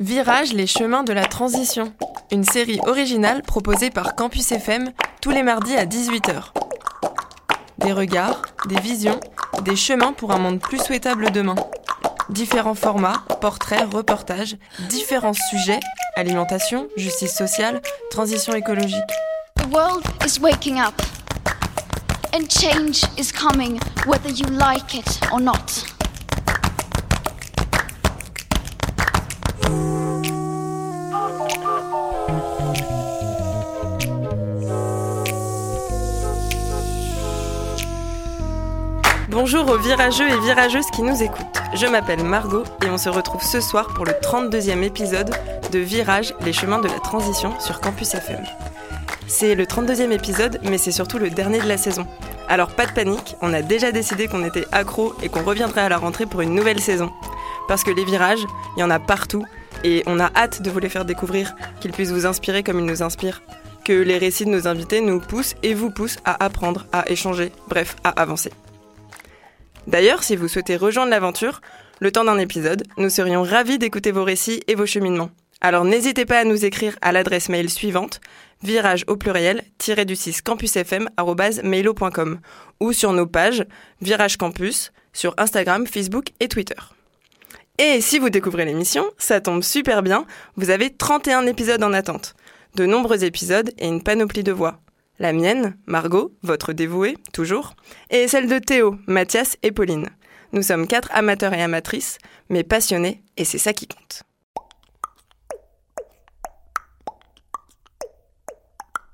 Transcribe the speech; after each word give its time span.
Virage 0.00 0.54
les 0.54 0.66
chemins 0.66 1.02
de 1.02 1.12
la 1.12 1.26
transition, 1.26 1.92
une 2.32 2.42
série 2.42 2.80
originale 2.86 3.42
proposée 3.42 3.90
par 3.90 4.14
Campus 4.14 4.50
FM 4.50 4.92
tous 5.20 5.28
les 5.28 5.42
mardis 5.42 5.76
à 5.76 5.84
18h. 5.84 6.54
Des 7.76 7.92
regards, 7.92 8.40
des 8.66 8.80
visions, 8.80 9.20
des 9.60 9.76
chemins 9.76 10.14
pour 10.14 10.32
un 10.32 10.38
monde 10.38 10.58
plus 10.58 10.78
souhaitable 10.78 11.30
demain. 11.32 11.54
Différents 12.30 12.74
formats, 12.74 13.24
portraits, 13.42 13.92
reportages, 13.92 14.56
différents 14.88 15.34
sujets, 15.34 15.80
alimentation, 16.16 16.88
justice 16.96 17.36
sociale, 17.36 17.82
transition 18.10 18.54
écologique. 18.54 19.04
The 19.56 19.66
world 19.70 20.02
is 20.24 20.40
waking 20.40 20.80
up. 20.80 20.94
And 22.32 22.48
change 22.48 23.02
is 23.18 23.30
coming, 23.30 23.78
whether 24.06 24.30
you 24.30 24.46
like 24.46 24.94
it 24.94 25.20
or 25.30 25.40
not. 25.42 25.99
Bonjour 39.42 39.70
aux 39.70 39.78
virageux 39.78 40.28
et 40.28 40.38
virageuses 40.40 40.90
qui 40.94 41.00
nous 41.00 41.22
écoutent. 41.22 41.62
Je 41.72 41.86
m'appelle 41.86 42.22
Margot 42.22 42.64
et 42.84 42.90
on 42.90 42.98
se 42.98 43.08
retrouve 43.08 43.42
ce 43.42 43.62
soir 43.62 43.86
pour 43.94 44.04
le 44.04 44.12
32e 44.12 44.82
épisode 44.82 45.34
de 45.72 45.78
Virage, 45.78 46.34
les 46.44 46.52
chemins 46.52 46.78
de 46.78 46.88
la 46.88 47.00
transition 47.00 47.58
sur 47.58 47.80
Campus 47.80 48.12
FM. 48.12 48.44
C'est 49.28 49.54
le 49.54 49.64
32e 49.64 50.10
épisode, 50.10 50.60
mais 50.64 50.76
c'est 50.76 50.92
surtout 50.92 51.16
le 51.16 51.30
dernier 51.30 51.58
de 51.58 51.66
la 51.66 51.78
saison. 51.78 52.06
Alors 52.48 52.76
pas 52.76 52.84
de 52.84 52.92
panique, 52.92 53.34
on 53.40 53.54
a 53.54 53.62
déjà 53.62 53.92
décidé 53.92 54.28
qu'on 54.28 54.44
était 54.44 54.66
accro 54.72 55.14
et 55.22 55.30
qu'on 55.30 55.42
reviendrait 55.42 55.80
à 55.80 55.88
la 55.88 55.96
rentrée 55.96 56.26
pour 56.26 56.42
une 56.42 56.54
nouvelle 56.54 56.80
saison. 56.80 57.10
Parce 57.66 57.82
que 57.82 57.90
les 57.90 58.04
virages, 58.04 58.44
il 58.76 58.80
y 58.80 58.84
en 58.84 58.90
a 58.90 58.98
partout 58.98 59.46
et 59.84 60.02
on 60.04 60.20
a 60.20 60.30
hâte 60.36 60.60
de 60.60 60.70
vous 60.70 60.80
les 60.80 60.90
faire 60.90 61.06
découvrir, 61.06 61.54
qu'ils 61.80 61.92
puissent 61.92 62.12
vous 62.12 62.26
inspirer 62.26 62.62
comme 62.62 62.78
ils 62.78 62.84
nous 62.84 63.02
inspirent. 63.02 63.40
Que 63.86 63.94
les 63.94 64.18
récits 64.18 64.44
de 64.44 64.50
nos 64.50 64.68
invités 64.68 65.00
nous 65.00 65.18
poussent 65.18 65.54
et 65.62 65.72
vous 65.72 65.90
poussent 65.90 66.18
à 66.26 66.44
apprendre, 66.44 66.84
à 66.92 67.08
échanger, 67.08 67.52
bref, 67.68 67.96
à 68.04 68.10
avancer. 68.10 68.52
D'ailleurs, 69.86 70.22
si 70.22 70.36
vous 70.36 70.48
souhaitez 70.48 70.76
rejoindre 70.76 71.10
l'aventure, 71.10 71.60
le 72.00 72.12
temps 72.12 72.24
d'un 72.24 72.38
épisode, 72.38 72.84
nous 72.96 73.10
serions 73.10 73.42
ravis 73.42 73.78
d'écouter 73.78 74.12
vos 74.12 74.24
récits 74.24 74.62
et 74.66 74.74
vos 74.74 74.86
cheminements. 74.86 75.30
Alors 75.60 75.84
n'hésitez 75.84 76.24
pas 76.24 76.38
à 76.38 76.44
nous 76.44 76.64
écrire 76.64 76.96
à 77.02 77.12
l'adresse 77.12 77.50
mail 77.50 77.68
suivante 77.68 78.20
virage 78.62 79.04
au 79.06 79.16
pluriel 79.16 79.62
du 80.06 80.16
6 80.16 80.42
campusfm@mailo.com 80.42 82.40
ou 82.80 82.92
sur 82.92 83.12
nos 83.12 83.26
pages 83.26 83.64
Virage 84.00 84.36
Campus 84.36 84.92
sur 85.12 85.34
Instagram, 85.38 85.86
Facebook 85.86 86.30
et 86.40 86.48
Twitter. 86.48 86.76
Et 87.78 88.00
si 88.00 88.18
vous 88.18 88.30
découvrez 88.30 88.64
l'émission, 88.64 89.04
ça 89.18 89.40
tombe 89.40 89.62
super 89.62 90.02
bien, 90.02 90.26
vous 90.56 90.70
avez 90.70 90.90
31 90.90 91.46
épisodes 91.46 91.82
en 91.82 91.92
attente. 91.92 92.34
De 92.76 92.86
nombreux 92.86 93.24
épisodes 93.24 93.70
et 93.78 93.88
une 93.88 94.02
panoplie 94.02 94.44
de 94.44 94.52
voix. 94.52 94.80
La 95.20 95.34
mienne, 95.34 95.76
Margot, 95.84 96.32
votre 96.42 96.72
dévouée, 96.72 97.18
toujours, 97.34 97.74
et 98.08 98.26
celle 98.26 98.48
de 98.48 98.58
Théo, 98.58 98.96
Mathias 99.06 99.58
et 99.62 99.70
Pauline. 99.70 100.08
Nous 100.54 100.62
sommes 100.62 100.86
quatre 100.86 101.10
amateurs 101.12 101.52
et 101.52 101.62
amatrices, 101.62 102.16
mais 102.48 102.64
passionnés, 102.64 103.22
et 103.36 103.44
c'est 103.44 103.58
ça 103.58 103.74
qui 103.74 103.86
compte. 103.86 104.22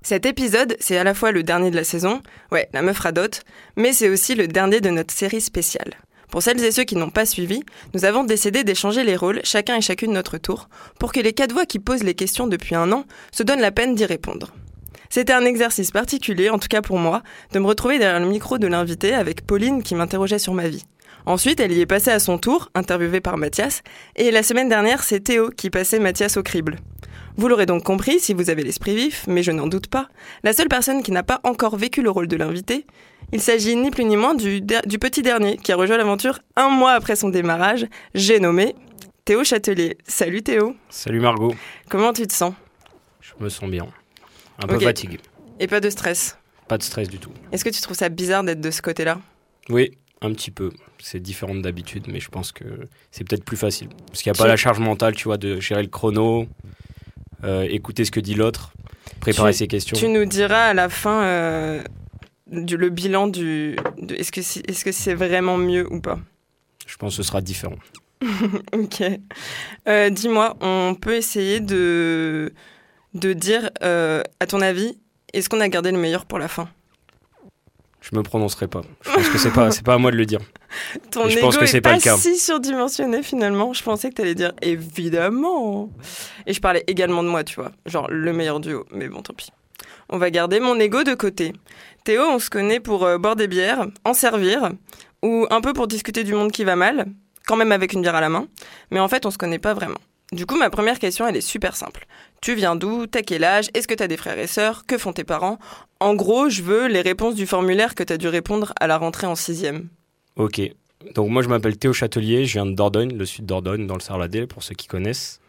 Cet 0.00 0.26
épisode, 0.26 0.76
c'est 0.78 0.96
à 0.96 1.02
la 1.02 1.12
fois 1.12 1.32
le 1.32 1.42
dernier 1.42 1.72
de 1.72 1.76
la 1.76 1.82
saison, 1.82 2.22
ouais, 2.52 2.68
la 2.72 2.82
meuf 2.82 3.00
radote, 3.00 3.42
mais 3.74 3.92
c'est 3.92 4.08
aussi 4.08 4.36
le 4.36 4.46
dernier 4.46 4.80
de 4.80 4.90
notre 4.90 5.12
série 5.12 5.40
spéciale. 5.40 5.94
Pour 6.30 6.40
celles 6.40 6.62
et 6.62 6.70
ceux 6.70 6.84
qui 6.84 6.94
n'ont 6.94 7.10
pas 7.10 7.26
suivi, 7.26 7.64
nous 7.94 8.04
avons 8.04 8.22
décidé 8.22 8.62
d'échanger 8.62 9.02
les 9.02 9.16
rôles, 9.16 9.40
chacun 9.42 9.74
et 9.74 9.80
chacune 9.80 10.12
notre 10.12 10.38
tour, 10.38 10.68
pour 11.00 11.10
que 11.10 11.18
les 11.18 11.32
quatre 11.32 11.52
voix 11.52 11.66
qui 11.66 11.80
posent 11.80 12.04
les 12.04 12.14
questions 12.14 12.46
depuis 12.46 12.76
un 12.76 12.92
an 12.92 13.06
se 13.32 13.42
donnent 13.42 13.60
la 13.60 13.72
peine 13.72 13.96
d'y 13.96 14.04
répondre. 14.04 14.52
C'était 15.10 15.32
un 15.32 15.44
exercice 15.44 15.90
particulier, 15.90 16.50
en 16.50 16.58
tout 16.58 16.68
cas 16.68 16.82
pour 16.82 16.98
moi, 16.98 17.22
de 17.52 17.58
me 17.58 17.66
retrouver 17.66 17.98
derrière 17.98 18.20
le 18.20 18.26
micro 18.26 18.58
de 18.58 18.66
l'invité 18.66 19.14
avec 19.14 19.46
Pauline 19.46 19.82
qui 19.82 19.94
m'interrogeait 19.94 20.38
sur 20.38 20.54
ma 20.54 20.68
vie. 20.68 20.84
Ensuite, 21.26 21.58
elle 21.58 21.72
y 21.72 21.80
est 21.80 21.86
passée 21.86 22.10
à 22.10 22.20
son 22.20 22.38
tour, 22.38 22.70
interviewée 22.74 23.20
par 23.20 23.36
Mathias, 23.36 23.82
et 24.14 24.30
la 24.30 24.42
semaine 24.42 24.68
dernière, 24.68 25.02
c'est 25.02 25.20
Théo 25.20 25.50
qui 25.50 25.70
passait 25.70 25.98
Mathias 25.98 26.36
au 26.36 26.42
crible. 26.42 26.76
Vous 27.36 27.48
l'aurez 27.48 27.66
donc 27.66 27.82
compris 27.82 28.20
si 28.20 28.32
vous 28.32 28.48
avez 28.48 28.62
l'esprit 28.62 28.94
vif, 28.94 29.24
mais 29.26 29.42
je 29.42 29.50
n'en 29.50 29.66
doute 29.66 29.88
pas, 29.88 30.08
la 30.44 30.52
seule 30.52 30.68
personne 30.68 31.02
qui 31.02 31.12
n'a 31.12 31.22
pas 31.22 31.40
encore 31.42 31.76
vécu 31.76 32.00
le 32.00 32.10
rôle 32.10 32.28
de 32.28 32.36
l'invité, 32.36 32.86
il 33.32 33.40
s'agit 33.40 33.74
ni 33.76 33.90
plus 33.90 34.04
ni 34.04 34.16
moins 34.16 34.34
du, 34.34 34.60
du 34.60 34.98
petit 34.98 35.22
dernier 35.22 35.56
qui 35.56 35.72
a 35.72 35.76
rejoint 35.76 35.96
l'aventure 35.96 36.38
un 36.54 36.68
mois 36.68 36.92
après 36.92 37.16
son 37.16 37.28
démarrage, 37.28 37.86
j'ai 38.14 38.38
nommé 38.38 38.74
Théo 39.24 39.42
Châtelier. 39.42 39.98
Salut 40.06 40.42
Théo. 40.42 40.76
Salut 40.88 41.18
Margot. 41.18 41.52
Comment 41.90 42.12
tu 42.12 42.26
te 42.28 42.32
sens? 42.32 42.54
Je 43.20 43.32
me 43.40 43.48
sens 43.48 43.68
bien. 43.68 43.88
Un 44.62 44.66
peu 44.66 44.78
fatigué. 44.80 45.18
Et 45.60 45.66
pas 45.66 45.80
de 45.80 45.90
stress 45.90 46.38
Pas 46.68 46.78
de 46.78 46.82
stress 46.82 47.08
du 47.08 47.18
tout. 47.18 47.32
Est-ce 47.52 47.64
que 47.64 47.70
tu 47.70 47.80
trouves 47.80 47.96
ça 47.96 48.08
bizarre 48.08 48.44
d'être 48.44 48.60
de 48.60 48.70
ce 48.70 48.82
côté-là? 48.82 49.20
Oui, 49.68 49.92
un 50.22 50.32
petit 50.32 50.50
peu. 50.50 50.70
C'est 50.98 51.20
différent 51.20 51.54
d'habitude, 51.54 52.04
mais 52.08 52.20
je 52.20 52.28
pense 52.28 52.52
que 52.52 52.64
c'est 53.10 53.26
peut-être 53.26 53.44
plus 53.44 53.56
facile. 53.56 53.88
Parce 54.08 54.22
qu'il 54.22 54.32
n'y 54.32 54.38
a 54.38 54.40
pas 54.40 54.48
la 54.48 54.56
charge 54.56 54.78
mentale, 54.78 55.14
tu 55.14 55.24
vois, 55.24 55.36
de 55.36 55.60
gérer 55.60 55.82
le 55.82 55.88
chrono, 55.88 56.46
euh, 57.44 57.66
écouter 57.68 58.04
ce 58.04 58.10
que 58.10 58.20
dit 58.20 58.34
l'autre, 58.34 58.72
préparer 59.20 59.52
ses 59.52 59.66
questions. 59.66 59.96
Tu 59.96 60.08
nous 60.08 60.24
diras 60.24 60.68
à 60.68 60.74
la 60.74 60.88
fin 60.88 61.22
euh, 61.24 61.82
du, 62.46 62.76
le 62.76 62.88
bilan 62.88 63.26
du. 63.26 63.76
Est-ce 64.08 64.32
que 64.32 64.42
c'est 64.42 64.68
est 64.68 64.72
-ce 64.72 64.92
c'est 64.92 65.14
vraiment 65.14 65.58
mieux 65.58 65.86
ou 65.92 66.00
pas? 66.00 66.18
Je 66.86 66.96
pense 66.96 67.16
que 67.16 67.22
ce 67.22 67.28
sera 67.28 67.40
différent. 67.40 67.78
ok. 68.72 69.02
Euh, 69.88 70.10
dis-moi, 70.10 70.56
on 70.60 70.94
peut 70.94 71.16
essayer 71.16 71.60
de 71.60 72.52
de 73.16 73.32
dire, 73.32 73.70
euh, 73.82 74.22
à 74.40 74.46
ton 74.46 74.60
avis, 74.60 74.96
est-ce 75.32 75.48
qu'on 75.48 75.60
a 75.60 75.68
gardé 75.68 75.90
le 75.90 75.98
meilleur 75.98 76.26
pour 76.26 76.38
la 76.38 76.48
fin? 76.48 76.68
Je 78.00 78.16
me 78.16 78.22
prononcerai 78.22 78.68
pas. 78.68 78.82
Je 79.02 79.10
pense 79.10 79.28
que 79.28 79.38
c'est 79.38 79.50
pas, 79.50 79.70
c'est 79.72 79.84
pas 79.84 79.94
à 79.94 79.98
moi 79.98 80.12
de 80.12 80.16
le 80.16 80.26
dire. 80.26 80.38
Ton 81.10 81.28
je 81.28 81.40
pense 81.40 81.56
que 81.56 81.66
c'est 81.66 81.80
pas, 81.80 81.94
le 81.94 82.00
cas. 82.00 82.16
si 82.16 82.36
surdimensionné 82.36 83.22
finalement. 83.24 83.72
Je 83.72 83.82
pensais 83.82 84.10
que 84.10 84.14
tu 84.14 84.22
allais 84.22 84.36
dire 84.36 84.52
évidemment. 84.62 85.90
Et 86.46 86.52
je 86.52 86.60
parlais 86.60 86.84
également 86.86 87.24
de 87.24 87.28
moi, 87.28 87.42
tu 87.42 87.56
vois, 87.56 87.72
genre 87.84 88.08
le 88.08 88.32
meilleur 88.32 88.60
duo. 88.60 88.86
Mais 88.92 89.08
bon, 89.08 89.22
tant 89.22 89.34
pis. 89.34 89.50
On 90.08 90.18
va 90.18 90.30
garder 90.30 90.60
mon 90.60 90.78
ego 90.78 91.02
de 91.02 91.14
côté. 91.14 91.52
Théo, 92.04 92.22
on 92.22 92.38
se 92.38 92.48
connaît 92.48 92.78
pour 92.78 93.04
euh, 93.04 93.18
boire 93.18 93.34
des 93.34 93.48
bières, 93.48 93.88
en 94.04 94.14
servir, 94.14 94.70
ou 95.22 95.46
un 95.50 95.60
peu 95.60 95.72
pour 95.72 95.88
discuter 95.88 96.22
du 96.22 96.32
monde 96.32 96.52
qui 96.52 96.62
va 96.62 96.76
mal, 96.76 97.06
quand 97.44 97.56
même 97.56 97.72
avec 97.72 97.92
une 97.92 98.02
bière 98.02 98.14
à 98.14 98.20
la 98.20 98.28
main. 98.28 98.46
Mais 98.92 99.00
en 99.00 99.08
fait, 99.08 99.26
on 99.26 99.32
se 99.32 99.38
connaît 99.38 99.58
pas 99.58 99.74
vraiment. 99.74 99.98
Du 100.30 100.46
coup, 100.46 100.56
ma 100.56 100.70
première 100.70 100.98
question, 101.00 101.26
elle 101.26 101.36
est 101.36 101.40
super 101.40 101.74
simple. 101.74 102.06
Tu 102.40 102.54
viens 102.54 102.76
d'où? 102.76 103.06
T'as 103.06 103.22
quel 103.22 103.44
âge? 103.44 103.68
Est-ce 103.74 103.88
que 103.88 103.94
t'as 103.94 104.06
des 104.06 104.16
frères 104.16 104.38
et 104.38 104.46
sœurs? 104.46 104.84
Que 104.86 104.98
font 104.98 105.12
tes 105.12 105.24
parents? 105.24 105.58
En 106.00 106.14
gros, 106.14 106.48
je 106.48 106.62
veux 106.62 106.86
les 106.86 107.00
réponses 107.00 107.34
du 107.34 107.46
formulaire 107.46 107.94
que 107.94 108.02
t'as 108.02 108.16
dû 108.16 108.28
répondre 108.28 108.72
à 108.80 108.86
la 108.86 108.98
rentrée 108.98 109.26
en 109.26 109.34
sixième. 109.34 109.88
Ok. 110.36 110.60
Donc 111.14 111.30
moi, 111.30 111.42
je 111.42 111.48
m'appelle 111.48 111.76
Théo 111.76 111.92
Châtelier, 111.92 112.44
je 112.44 112.54
viens 112.54 112.66
de 112.66 112.72
Dordogne, 112.72 113.16
le 113.16 113.24
sud 113.26 113.46
Dordogne, 113.46 113.86
dans 113.86 113.94
le 113.94 114.00
Sarladé, 114.00 114.46
pour 114.46 114.62
ceux 114.62 114.74
qui 114.74 114.86
connaissent. 114.86 115.40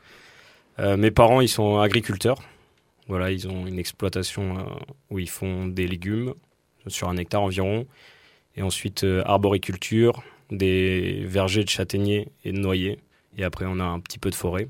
Euh, 0.80 0.98
mes 0.98 1.12
parents, 1.12 1.42
ils 1.42 1.50
sont 1.50 1.80
agriculteurs. 1.80 2.40
Voilà, 3.08 3.32
ils 3.32 3.48
ont 3.48 3.66
une 3.66 3.80
exploitation 3.80 4.58
euh, 4.58 4.62
où 5.10 5.20
ils 5.20 5.30
font 5.30 5.68
des 5.68 5.88
légumes 5.88 6.34
sur 6.88 7.10
un 7.10 7.18
hectare 7.18 7.42
environ. 7.42 7.88
Et 8.56 8.62
ensuite, 8.62 9.04
euh, 9.04 9.24
arboriculture, 9.26 10.24
des 10.52 11.24
vergers 11.26 11.64
de 11.64 11.70
châtaigniers 11.70 12.30
et 12.44 12.52
de 12.52 12.58
noyers 12.58 13.00
et 13.38 13.44
après, 13.44 13.66
on 13.68 13.80
a 13.80 13.84
un 13.84 14.00
petit 14.00 14.20
peu 14.20 14.30
de 14.30 14.36
forêt. 14.36 14.68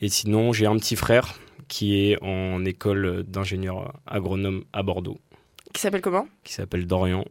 Et 0.00 0.08
sinon, 0.08 0.52
j'ai 0.52 0.66
un 0.66 0.76
petit 0.76 0.96
frère 0.96 1.38
qui 1.68 1.96
est 1.96 2.22
en 2.22 2.64
école 2.64 3.24
d'ingénieur 3.24 3.94
agronome 4.06 4.64
à 4.72 4.82
Bordeaux. 4.82 5.18
Qui 5.72 5.80
s'appelle 5.80 6.00
comment? 6.00 6.28
Qui 6.44 6.52
s'appelle 6.52 6.86
Dorian. 6.86 7.24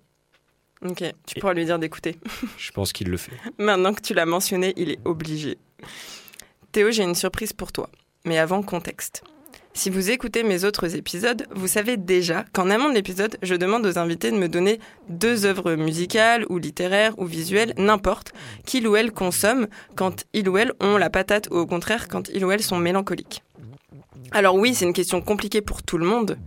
Ok, 0.83 1.03
tu 1.25 1.39
pourras 1.39 1.53
lui 1.53 1.65
dire 1.65 1.79
d'écouter. 1.79 2.17
Je 2.57 2.71
pense 2.71 2.91
qu'il 2.93 3.09
le 3.09 3.17
fait. 3.17 3.31
Maintenant 3.57 3.93
que 3.93 4.01
tu 4.01 4.13
l'as 4.13 4.25
mentionné, 4.25 4.73
il 4.77 4.91
est 4.91 4.99
obligé. 5.05 5.57
Théo, 6.71 6.91
j'ai 6.91 7.03
une 7.03 7.15
surprise 7.15 7.53
pour 7.53 7.71
toi. 7.71 7.89
Mais 8.25 8.37
avant, 8.37 8.61
contexte. 8.61 9.23
Si 9.77 9.89
vous 9.89 10.09
écoutez 10.09 10.43
mes 10.43 10.63
autres 10.63 10.95
épisodes, 10.95 11.45
vous 11.53 11.67
savez 11.67 11.97
déjà 11.97 12.45
qu'en 12.53 12.69
amont 12.69 12.87
de 12.87 12.93
l'épisode, 12.93 13.35
je 13.43 13.55
demande 13.55 13.85
aux 13.85 13.99
invités 13.99 14.31
de 14.31 14.37
me 14.37 14.47
donner 14.47 14.79
deux 15.09 15.45
œuvres 15.45 15.75
musicales 15.75 16.45
ou 16.47 16.59
littéraires 16.59 17.13
ou 17.17 17.25
visuelles, 17.25 17.73
n'importe, 17.77 18.31
qu'il 18.65 18.87
ou 18.87 18.95
elles 18.95 19.11
consomment 19.11 19.67
quand 19.95 20.23
ils 20.31 20.47
ou 20.47 20.57
elles 20.57 20.71
ont 20.79 20.95
la 20.95 21.09
patate 21.09 21.49
ou 21.51 21.57
au 21.57 21.65
contraire 21.65 22.07
quand 22.07 22.29
ils 22.33 22.45
ou 22.45 22.51
elles 22.51 22.63
sont 22.63 22.77
mélancoliques. 22.77 23.43
Alors 24.31 24.55
oui, 24.55 24.73
c'est 24.73 24.85
une 24.85 24.93
question 24.93 25.19
compliquée 25.21 25.61
pour 25.61 25.83
tout 25.83 25.97
le 25.97 26.05
monde, 26.05 26.37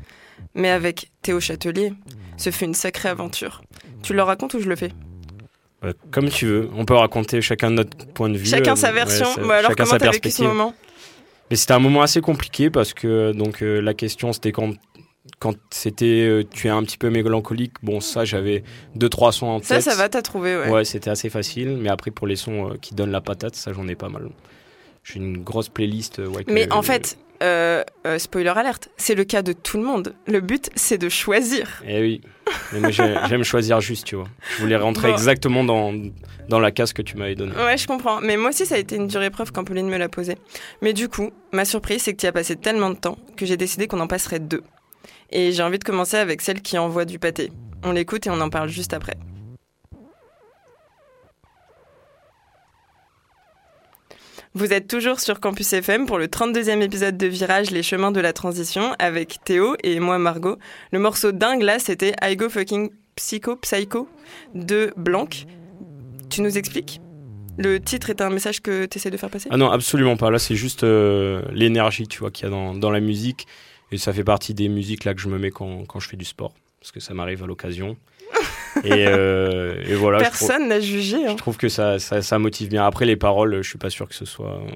mais 0.55 0.71
avec 0.71 1.11
Théo 1.21 1.39
Châtelier, 1.39 1.93
ce 2.39 2.51
fut 2.51 2.65
une 2.65 2.75
sacrée 2.75 3.11
aventure. 3.11 3.61
Tu 4.03 4.15
le 4.15 4.23
racontes 4.23 4.55
ou 4.55 4.61
je 4.61 4.71
le 4.71 4.75
fais? 4.77 4.93
Comme 6.11 6.31
tu 6.31 6.47
veux. 6.47 6.71
On 6.75 6.87
peut 6.87 6.95
raconter 6.95 7.43
chacun 7.43 7.71
notre 7.71 8.07
point 8.07 8.31
de 8.31 8.39
vue. 8.39 8.47
Chacun 8.47 8.75
sa 8.75 8.91
version. 8.91 9.29
alors 9.51 9.77
comment 9.77 9.99
t'as 9.99 10.11
vécu 10.13 10.31
ce 10.31 10.43
moment? 10.43 10.75
Mais 11.51 11.57
c'était 11.57 11.73
un 11.75 11.79
moment 11.79 12.03
assez 12.03 12.21
compliqué 12.21 12.71
parce 12.71 12.95
que 12.95 13.33
donc 13.33 13.63
euh, 13.63 13.81
la 13.81 13.95
question 13.95 14.33
c'était 14.33 14.53
quand 14.53 14.73
quand 15.41 15.55
c'était 15.71 16.27
euh, 16.27 16.43
tu 16.51 16.67
es 16.69 16.71
un 16.71 16.83
petit 16.83 16.97
peu 16.99 17.11
mélancolique, 17.11 17.75
bon 17.83 18.01
ça 18.01 18.25
j'avais 18.25 18.65
deux 18.95 19.09
trois 19.11 19.31
sons 19.33 19.47
en 19.47 19.59
tête. 19.61 19.83
Ça 19.83 19.91
ça 19.93 19.95
va, 19.97 20.09
t'as 20.09 20.23
trouvé 20.23 20.57
ouais. 20.57 20.71
Ouais, 20.71 20.85
c'était 20.85 21.11
assez 21.11 21.29
facile, 21.31 21.77
mais 21.81 21.91
après 21.91 22.11
pour 22.11 22.27
les 22.27 22.37
sons 22.37 22.71
euh, 22.71 22.75
qui 22.81 22.95
donnent 22.95 23.11
la 23.13 23.21
patate, 23.21 23.55
ça 23.55 23.73
j'en 23.73 23.87
ai 23.89 23.95
pas 23.95 24.09
mal. 24.09 24.29
j'ai 25.05 25.17
une 25.17 25.39
grosse 25.39 25.69
playlist. 25.69 26.19
ouais, 26.19 26.45
que- 26.45 26.53
Mais 26.53 26.71
en 26.73 26.83
fait, 26.83 27.19
euh, 27.43 27.83
euh, 28.07 28.19
spoiler 28.19 28.49
alerte, 28.51 28.89
c'est 28.97 29.15
le 29.15 29.25
cas 29.25 29.43
de 29.43 29.53
tout 29.53 29.77
le 29.79 29.85
monde. 29.85 30.15
Le 30.27 30.41
but, 30.41 30.71
c'est 30.75 30.99
de 30.99 31.09
choisir. 31.09 31.83
Eh 31.87 32.01
oui. 32.01 32.21
Mais 32.73 32.81
moi, 32.81 32.91
j'aime 32.91 33.45
choisir 33.45 33.81
juste, 33.81 34.07
tu 34.07 34.17
vois. 34.17 34.27
Je 34.57 34.63
voulais 34.63 34.77
rentrer 34.77 35.09
Bon. 35.09 35.15
exactement 35.15 35.65
dans, 35.65 35.93
dans 36.49 36.61
la 36.61 36.71
case 36.71 36.93
que 36.93 37.03
tu 37.03 37.17
m'avais 37.17 37.35
donnée. 37.35 37.53
Ouais, 37.57 37.77
je 37.77 37.87
comprends. 37.87 38.21
Mais 38.21 38.37
moi 38.37 38.51
aussi, 38.51 38.65
ça 38.67 38.77
a 38.77 38.79
été 38.79 38.97
une 38.97 39.07
dure 39.07 39.23
épreuve 39.23 39.53
quand 39.53 39.65
Pauline 39.65 39.89
me 39.89 39.99
l'a 39.99 40.09
posée. 40.09 40.37
Mais 40.83 40.93
du 40.95 41.09
coup, 41.09 41.31
ma 41.53 41.65
surprise, 41.65 42.03
c'est 42.03 42.13
que 42.13 42.19
tu 42.19 42.27
y 42.27 42.29
as 42.29 42.33
passé 42.33 42.57
tellement 42.57 42.91
de 42.91 42.97
temps 42.97 43.19
que 43.37 43.45
j'ai 43.47 43.57
décidé 43.57 43.87
qu'on 43.87 44.01
en 44.01 44.07
passerait 44.07 44.41
deux. 44.41 44.63
Et 45.31 45.53
j'ai 45.53 45.63
envie 45.63 45.79
de 45.79 45.85
commencer 45.85 46.17
avec 46.17 46.41
celle 46.41 46.63
qui 46.63 46.79
envoie 46.79 47.05
du 47.05 47.19
pâté. 47.19 47.53
On 47.85 47.93
l'écoute 47.93 48.27
et 48.27 48.31
on 48.31 48.41
en 48.41 48.49
parle 48.49 48.71
juste 48.71 48.95
après. 48.95 49.15
Vous 54.59 54.73
êtes 54.73 54.89
toujours 54.89 55.21
sur 55.21 55.39
Campus 55.39 55.73
FM 55.73 56.07
pour 56.07 56.19
le 56.19 56.27
32e 56.27 56.81
épisode 56.81 57.17
de 57.17 57.29
Virage, 57.29 57.71
les 57.71 57.85
chemins 57.85 58.11
de 58.11 58.19
la 58.19 58.33
transition, 58.33 58.93
avec 58.99 59.37
Théo 59.45 59.77
et 59.85 60.01
moi 60.01 60.19
Margot. 60.19 60.59
Le 60.91 60.99
morceau 60.99 61.31
dingue 61.31 61.63
là, 61.63 61.79
c'était 61.79 62.13
I 62.21 62.35
Go 62.35 62.49
Fucking 62.49 62.91
Psycho, 63.15 63.55
Psycho 63.55 64.09
de 64.57 64.93
Blanc. 64.97 65.29
Tu 66.29 66.43
nous 66.43 66.59
expliques? 66.59 67.01
Le 67.57 67.79
titre 67.79 68.11
est 68.11 68.21
un 68.21 68.31
message 68.31 68.61
que 68.61 68.87
tu 68.87 68.99
essaies 68.99 69.13
de 69.13 69.17
faire 69.17 69.31
passer? 69.31 69.49
Ah 69.53 69.57
non, 69.57 69.71
absolument 69.71 70.17
pas. 70.17 70.29
Là, 70.29 70.41
c'est 70.41 70.57
juste 70.57 70.83
euh, 70.83 71.41
l'énergie, 71.53 72.09
tu 72.09 72.19
vois, 72.19 72.33
qu'il 72.33 72.43
y 72.43 72.49
a 72.49 72.51
dans, 72.51 72.75
dans 72.75 72.91
la 72.91 72.99
musique. 72.99 73.47
Et 73.93 73.97
ça 73.97 74.13
fait 74.13 74.25
partie 74.25 74.55
des 74.55 74.69
musiques 74.69 75.05
là 75.05 75.15
que 75.15 75.21
je 75.21 75.29
me 75.29 75.39
mets 75.39 75.53
quand, 75.53 75.85
quand 75.87 76.01
je 76.01 76.09
fais 76.09 76.17
du 76.17 76.25
sport. 76.25 76.53
Parce 76.81 76.91
que 76.91 76.99
ça 76.99 77.15
m'arrive 77.15 77.45
à 77.45 77.47
l'occasion. 77.47 77.97
Et, 78.85 79.07
euh, 79.07 79.83
et 79.87 79.95
voilà. 79.95 80.19
Personne 80.19 80.69
n'a 80.69 80.81
jugé. 80.81 81.17
hein. 81.27 81.31
Je 81.33 81.37
trouve 81.37 81.57
que 81.57 81.69
ça, 81.69 81.99
ça, 81.99 82.23
ça 82.23 82.39
motive 82.39 82.69
bien. 82.69 82.85
Après, 82.85 83.05
les 83.07 83.17
paroles, 83.17 83.63
je 83.63 83.69
suis 83.69 83.79
pas 83.79 83.91
sûr 83.91 84.09
que 84.09 84.15
ce 84.15 84.25
soit 84.25 84.57
euh, 84.63 84.71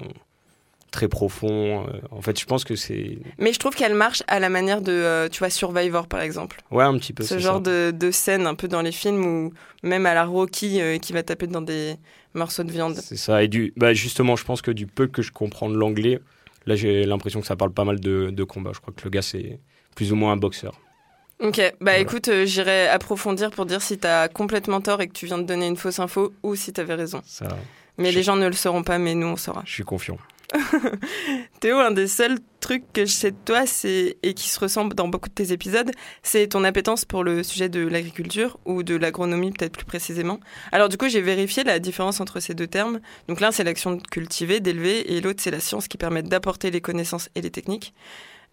très 0.91 1.07
profond. 1.07 1.85
Euh, 1.87 1.99
En 2.11 2.21
fait, 2.21 2.39
je 2.39 2.45
pense 2.45 2.63
que 2.63 2.75
c'est. 2.75 3.17
Mais 3.39 3.53
je 3.53 3.59
trouve 3.59 3.75
qu'elle 3.75 3.95
marche 3.95 4.23
à 4.27 4.39
la 4.39 4.49
manière 4.49 4.81
de, 4.81 4.91
euh, 4.91 5.29
tu 5.29 5.39
vois, 5.39 5.49
Survivor 5.49 6.07
par 6.07 6.21
exemple. 6.21 6.61
Ouais, 6.71 6.83
un 6.83 6.97
petit 6.97 7.13
peu. 7.13 7.23
Ce 7.23 7.39
genre 7.39 7.61
de, 7.61 7.91
de 7.91 8.11
scène 8.11 8.45
un 8.47 8.55
peu 8.55 8.67
dans 8.67 8.81
les 8.81 8.91
films 8.91 9.25
ou 9.25 9.53
même 9.83 10.05
à 10.05 10.13
la 10.13 10.25
Rocky 10.25 10.81
euh, 10.81 10.97
qui 10.97 11.13
va 11.13 11.23
taper 11.23 11.47
dans 11.47 11.61
des 11.61 11.95
morceaux 12.33 12.63
de 12.63 12.71
viande. 12.71 12.95
C'est 12.95 13.17
ça. 13.17 13.43
Et 13.43 13.47
du, 13.47 13.73
bah, 13.77 13.93
justement, 13.93 14.35
je 14.35 14.43
pense 14.43 14.61
que 14.61 14.71
du 14.71 14.87
peu 14.87 15.07
que 15.07 15.21
je 15.21 15.31
comprends 15.31 15.69
de 15.69 15.75
l'anglais, 15.77 16.19
là, 16.65 16.75
j'ai 16.75 17.03
l'impression 17.05 17.41
que 17.41 17.47
ça 17.47 17.55
parle 17.55 17.71
pas 17.73 17.83
mal 17.85 17.99
de, 17.99 18.29
de 18.31 18.43
combat. 18.43 18.71
Je 18.73 18.79
crois 18.79 18.93
que 18.95 19.03
le 19.03 19.09
gars, 19.09 19.21
c'est 19.21 19.59
plus 19.95 20.11
ou 20.11 20.15
moins 20.15 20.31
un 20.31 20.37
boxeur. 20.37 20.79
Ok, 21.43 21.57
bah 21.57 21.73
Voilà. 21.81 21.99
écoute, 21.99 22.27
euh, 22.29 22.45
j'irai 22.45 22.87
approfondir 22.87 23.51
pour 23.51 23.65
dire 23.65 23.81
si 23.81 23.97
t'as 23.97 24.27
complètement 24.29 24.79
tort 24.81 25.01
et 25.01 25.07
que 25.07 25.13
tu 25.13 25.25
viens 25.25 25.37
de 25.37 25.43
donner 25.43 25.67
une 25.67 25.75
fausse 25.77 25.99
info 25.99 26.33
ou 26.41 26.55
si 26.55 26.71
t'avais 26.73 26.95
raison. 26.95 27.21
Ça, 27.25 27.47
Mais 27.97 28.11
les 28.11 28.23
gens 28.23 28.35
ne 28.37 28.47
le 28.47 28.53
sauront 28.53 28.83
pas, 28.83 28.97
mais 28.97 29.13
nous 29.13 29.27
on 29.27 29.35
saura. 29.35 29.61
je 29.65 29.73
suis 29.73 29.83
confiant. 29.83 30.17
Théo, 31.59 31.79
un 31.79 31.91
des 31.91 32.07
seuls 32.07 32.37
trucs 32.59 32.91
que 32.93 33.05
je 33.05 33.11
sais 33.11 33.31
de 33.31 33.37
toi, 33.43 33.65
c'est 33.65 34.17
et 34.23 34.33
qui 34.33 34.49
se 34.49 34.59
ressemble 34.59 34.93
dans 34.95 35.07
beaucoup 35.07 35.27
de 35.29 35.33
tes 35.33 35.51
épisodes, 35.51 35.91
c'est 36.21 36.47
ton 36.47 36.63
appétence 36.63 37.05
pour 37.05 37.23
le 37.23 37.43
sujet 37.43 37.69
de 37.69 37.85
l'agriculture 37.87 38.57
ou 38.65 38.83
de 38.83 38.95
l'agronomie 38.95 39.51
peut-être 39.51 39.73
plus 39.73 39.85
précisément. 39.85 40.39
Alors 40.71 40.89
du 40.89 40.97
coup, 40.97 41.09
j'ai 41.09 41.21
vérifié 41.21 41.63
la 41.63 41.79
différence 41.79 42.21
entre 42.21 42.39
ces 42.39 42.53
deux 42.53 42.67
termes. 42.67 42.99
Donc 43.27 43.39
l'un, 43.41 43.51
c'est 43.51 43.63
l'action 43.63 43.93
de 43.95 44.01
cultiver, 44.01 44.59
d'élever, 44.59 45.13
et 45.13 45.21
l'autre, 45.21 45.41
c'est 45.41 45.51
la 45.51 45.59
science 45.59 45.87
qui 45.87 45.97
permet 45.97 46.23
d'apporter 46.23 46.71
les 46.71 46.81
connaissances 46.81 47.29
et 47.35 47.41
les 47.41 47.51
techniques. 47.51 47.93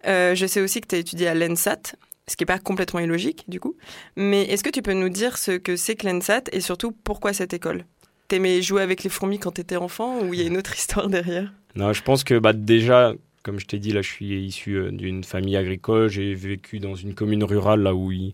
Euh, 0.07 0.33
je 0.33 0.45
sais 0.47 0.61
aussi 0.61 0.81
que 0.81 0.87
tu 0.87 0.95
as 0.95 0.99
étudié 0.99 1.27
à 1.27 1.35
l'ENSAT, 1.35 1.93
ce 2.27 2.35
qui 2.35 2.43
n'est 2.43 2.47
pas 2.47 2.59
complètement 2.59 2.99
illogique 2.99 3.45
du 3.47 3.59
coup. 3.59 3.75
Mais 4.15 4.43
est-ce 4.43 4.63
que 4.63 4.69
tu 4.69 4.81
peux 4.81 4.93
nous 4.93 5.09
dire 5.09 5.37
ce 5.37 5.51
que 5.51 5.75
c'est 5.75 5.95
que 5.95 6.07
l'ENSAT 6.07 6.43
et 6.51 6.61
surtout 6.61 6.91
pourquoi 6.91 7.33
cette 7.33 7.53
école? 7.53 7.85
T'aimais 8.27 8.61
jouer 8.61 8.81
avec 8.81 9.03
les 9.03 9.09
fourmis 9.09 9.39
quand 9.39 9.51
t'étais 9.51 9.75
enfant 9.75 10.21
ou 10.21 10.33
il 10.33 10.39
y 10.39 10.43
a 10.43 10.47
une 10.47 10.57
autre 10.57 10.73
histoire 10.77 11.07
derrière? 11.09 11.51
Non, 11.75 11.93
je 11.93 12.01
pense 12.01 12.23
que 12.23 12.37
bah, 12.39 12.53
déjà, 12.53 13.13
comme 13.43 13.59
je 13.59 13.65
t'ai 13.65 13.79
dit, 13.79 13.91
là, 13.91 14.01
je 14.01 14.09
suis 14.09 14.45
issu 14.45 14.75
euh, 14.75 14.91
d'une 14.91 15.23
famille 15.23 15.57
agricole. 15.57 16.09
J'ai 16.09 16.33
vécu 16.33 16.79
dans 16.79 16.95
une 16.95 17.13
commune 17.13 17.43
rurale 17.43 17.81
là 17.81 17.93
où 17.95 18.11
il 18.11 18.33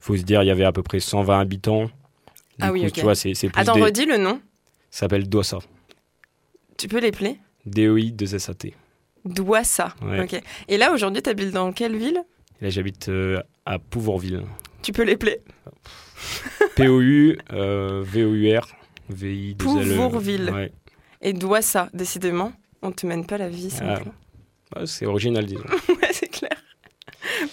faut 0.00 0.16
se 0.16 0.22
dire 0.22 0.42
il 0.42 0.46
y 0.46 0.50
avait 0.50 0.64
à 0.64 0.72
peu 0.72 0.82
près 0.82 0.98
120 1.00 1.38
habitants. 1.38 1.84
Du 1.84 1.90
Ah 2.60 2.72
oui, 2.72 2.80
coup, 2.80 2.86
ok. 2.86 2.92
Tu 2.92 3.00
vois, 3.02 3.14
c'est 3.14 3.34
c'est 3.34 3.48
plus 3.50 3.60
Attends, 3.60 3.74
des- 3.74 3.82
redis 3.82 4.06
le 4.06 4.16
nom. 4.16 4.40
Ça 4.90 5.00
s'appelle 5.00 5.28
Doissa. 5.28 5.58
Tu 6.78 6.88
peux 6.88 7.00
l'épeler 7.00 7.38
DOI 7.66 8.10
2 8.12 8.38
SAT. 8.38 8.72
Douassa. 9.24 9.94
Ouais. 10.02 10.22
Ok. 10.22 10.40
Et 10.68 10.76
là, 10.76 10.92
aujourd'hui, 10.92 11.22
tu 11.22 11.30
habites 11.30 11.50
dans 11.50 11.72
quelle 11.72 11.96
ville? 11.96 12.22
Là, 12.60 12.70
j'habite 12.70 13.08
euh, 13.08 13.42
à 13.64 13.78
Pouvourville. 13.78 14.42
Tu 14.82 14.92
peux 14.92 15.02
l'épeler 15.04 15.40
P-O-U, 16.76 17.38
euh, 17.52 18.02
V-O-U-R, 18.04 18.68
V-I, 19.10 19.54
2 19.54 19.64
L, 19.64 19.92
E. 19.92 19.94
Pouvourville. 19.96 20.50
Ouais. 20.50 20.72
Et 21.22 21.32
Douassa, 21.32 21.88
décidément, 21.94 22.52
on 22.82 22.92
te 22.92 23.06
mène 23.06 23.26
pas 23.26 23.38
la 23.38 23.48
vie 23.48 23.70
simple. 23.70 24.04
Ah. 24.74 24.80
Ouais, 24.80 24.86
c'est 24.86 25.06
original, 25.06 25.44
disons. 25.46 25.60
ouais, 25.88 26.08
c'est 26.12 26.28
clair. 26.28 26.50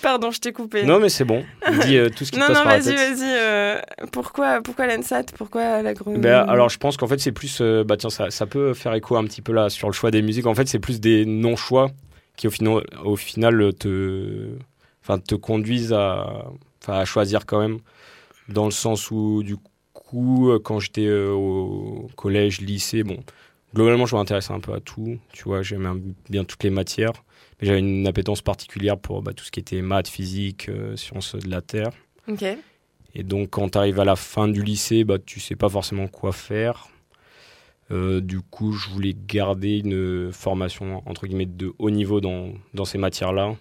Pardon, 0.01 0.31
je 0.31 0.39
t'ai 0.39 0.51
coupé. 0.53 0.83
non, 0.83 0.99
mais 0.99 1.09
c'est 1.09 1.25
bon. 1.25 1.43
Dis 1.81 1.97
euh, 1.97 2.09
tout 2.09 2.25
ce 2.25 2.31
qui 2.31 2.37
non, 2.39 2.45
te 2.47 2.51
passe 2.51 2.57
non, 2.59 2.63
par 2.63 2.73
la 2.73 2.79
vas-y, 2.79 2.95
tête. 2.95 3.17
vas-y. 3.17 3.33
euh, 3.37 3.81
pourquoi, 4.11 4.61
pourquoi 4.61 4.87
l'ENSAT? 4.87 5.25
Pourquoi 5.37 5.81
l'agronomie 5.81 6.21
Ben, 6.21 6.41
alors, 6.47 6.69
je 6.69 6.77
pense 6.77 6.95
qu'en 6.97 7.07
fait, 7.07 7.19
c'est 7.19 7.31
plus. 7.31 7.59
euh, 7.61 7.83
bah, 7.83 7.97
tiens, 7.97 8.09
ça, 8.09 8.29
ça 8.29 8.45
peut 8.45 8.73
faire 8.73 8.93
écho 8.93 9.15
un 9.17 9.23
petit 9.25 9.41
peu 9.41 9.51
là 9.51 9.69
sur 9.69 9.87
le 9.87 9.93
choix 9.93 10.11
des 10.11 10.21
musiques. 10.21 10.45
En 10.45 10.55
fait, 10.55 10.67
c'est 10.67 10.79
plus 10.79 10.99
des 11.01 11.25
non-choix 11.25 11.91
qui, 12.37 12.47
au 12.47 12.51
final, 12.51 12.83
au 13.03 13.15
final 13.15 13.73
te, 13.77 14.49
enfin, 15.03 15.19
te 15.19 15.35
conduisent 15.35 15.93
à, 15.93 17.05
choisir 17.05 17.45
quand 17.45 17.59
même. 17.59 17.79
Dans 18.49 18.65
le 18.65 18.71
sens 18.71 19.11
où, 19.11 19.43
du 19.43 19.55
coup, 19.93 20.49
euh, 20.49 20.59
quand 20.59 20.79
j'étais 20.79 21.05
euh, 21.05 21.31
au 21.31 22.09
collège, 22.15 22.61
lycée, 22.61 23.03
bon, 23.03 23.23
globalement, 23.73 24.05
je 24.05 24.15
m'intéressais 24.15 24.53
un 24.53 24.59
peu 24.59 24.73
à 24.73 24.79
tout. 24.79 25.17
Tu 25.31 25.43
vois, 25.43 25.61
j'aimais 25.61 25.89
bien 26.29 26.43
toutes 26.43 26.63
les 26.63 26.69
matières. 26.69 27.13
Mais 27.59 27.67
j'avais 27.67 27.79
une 27.79 28.07
appétence 28.07 28.41
particulière 28.41 28.97
pour 28.97 29.21
bah, 29.21 29.33
tout 29.33 29.45
ce 29.45 29.51
qui 29.51 29.59
était 29.59 29.81
maths, 29.81 30.07
physique, 30.07 30.69
euh, 30.69 30.95
sciences 30.95 31.35
de 31.35 31.49
la 31.49 31.61
Terre. 31.61 31.91
Ok. 32.27 32.43
Et 33.15 33.23
donc, 33.23 33.51
quand 33.51 33.69
tu 33.69 33.77
arrives 33.77 33.99
à 33.99 34.05
la 34.05 34.15
fin 34.15 34.47
du 34.47 34.63
lycée, 34.63 35.03
bah, 35.03 35.19
tu 35.23 35.39
sais 35.39 35.55
pas 35.55 35.69
forcément 35.69 36.07
quoi 36.07 36.31
faire. 36.31 36.89
Euh, 37.91 38.21
du 38.21 38.41
coup, 38.41 38.71
je 38.73 38.89
voulais 38.89 39.15
garder 39.27 39.79
une 39.79 40.31
formation 40.31 41.03
entre 41.05 41.27
guillemets 41.27 41.45
de 41.45 41.73
haut 41.79 41.91
niveau 41.91 42.21
dans, 42.21 42.53
dans 42.73 42.85
ces 42.85 42.97
matières-là. 42.97 43.55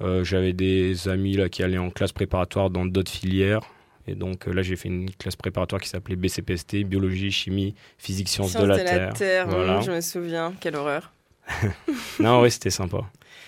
Euh, 0.00 0.24
J'avais 0.24 0.52
des 0.52 1.08
amis 1.08 1.36
là 1.36 1.48
qui 1.48 1.62
allaient 1.62 1.78
en 1.78 1.90
classe 1.90 2.12
préparatoire 2.12 2.70
dans 2.70 2.84
d'autres 2.84 3.10
filières. 3.10 3.60
Et 4.06 4.14
donc 4.14 4.48
euh, 4.48 4.52
là, 4.52 4.62
j'ai 4.62 4.76
fait 4.76 4.88
une 4.88 5.10
classe 5.10 5.36
préparatoire 5.36 5.80
qui 5.80 5.88
s'appelait 5.88 6.16
BCPST, 6.16 6.84
biologie, 6.84 7.30
chimie, 7.30 7.74
physique, 7.98 8.28
sciences, 8.28 8.54
de 8.56 8.64
la 8.64 9.12
Terre. 9.12 9.46
Voilà. 9.46 9.78
hum, 9.78 9.82
je 9.82 9.92
me 9.92 10.00
souviens. 10.00 10.54
Quelle 10.60 10.76
horreur. 10.76 11.12
non, 12.20 12.40
ouais, 12.40 12.50
c'était 12.50 12.70
sympa. 12.70 12.98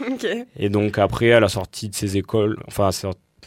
Et 0.56 0.68
donc 0.68 0.98
après, 0.98 1.32
à 1.32 1.40
la 1.40 1.48
sortie 1.48 1.88
de 1.88 1.94
ces 1.94 2.16
écoles, 2.16 2.56
enfin 2.66 2.88
à 2.88 2.90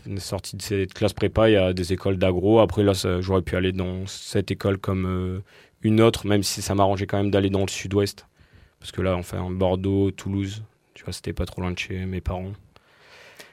la 0.05 0.19
sortie 0.19 0.55
de 0.55 0.61
cette 0.61 0.93
classe 0.93 1.13
prépa, 1.13 1.49
il 1.49 1.53
y 1.53 1.57
a 1.57 1.73
des 1.73 1.93
écoles 1.93 2.17
d'agro. 2.17 2.59
Après 2.59 2.83
là, 2.83 2.93
j'aurais 3.21 3.41
pu 3.41 3.55
aller 3.55 3.71
dans 3.71 4.05
cette 4.05 4.51
école 4.51 4.77
comme 4.77 5.05
euh, 5.05 5.43
une 5.81 6.01
autre, 6.01 6.27
même 6.27 6.43
si 6.43 6.61
ça 6.61 6.75
m'arrangeait 6.75 7.07
quand 7.07 7.17
même 7.17 7.31
d'aller 7.31 7.49
dans 7.49 7.61
le 7.61 7.69
sud-ouest. 7.69 8.25
Parce 8.79 8.91
que 8.91 9.01
là, 9.01 9.15
enfin, 9.15 9.49
Bordeaux, 9.49 10.11
Toulouse, 10.11 10.63
tu 10.93 11.03
vois, 11.03 11.13
c'était 11.13 11.33
pas 11.33 11.45
trop 11.45 11.61
loin 11.61 11.71
de 11.71 11.79
chez 11.79 12.05
mes 12.05 12.21
parents. 12.21 12.51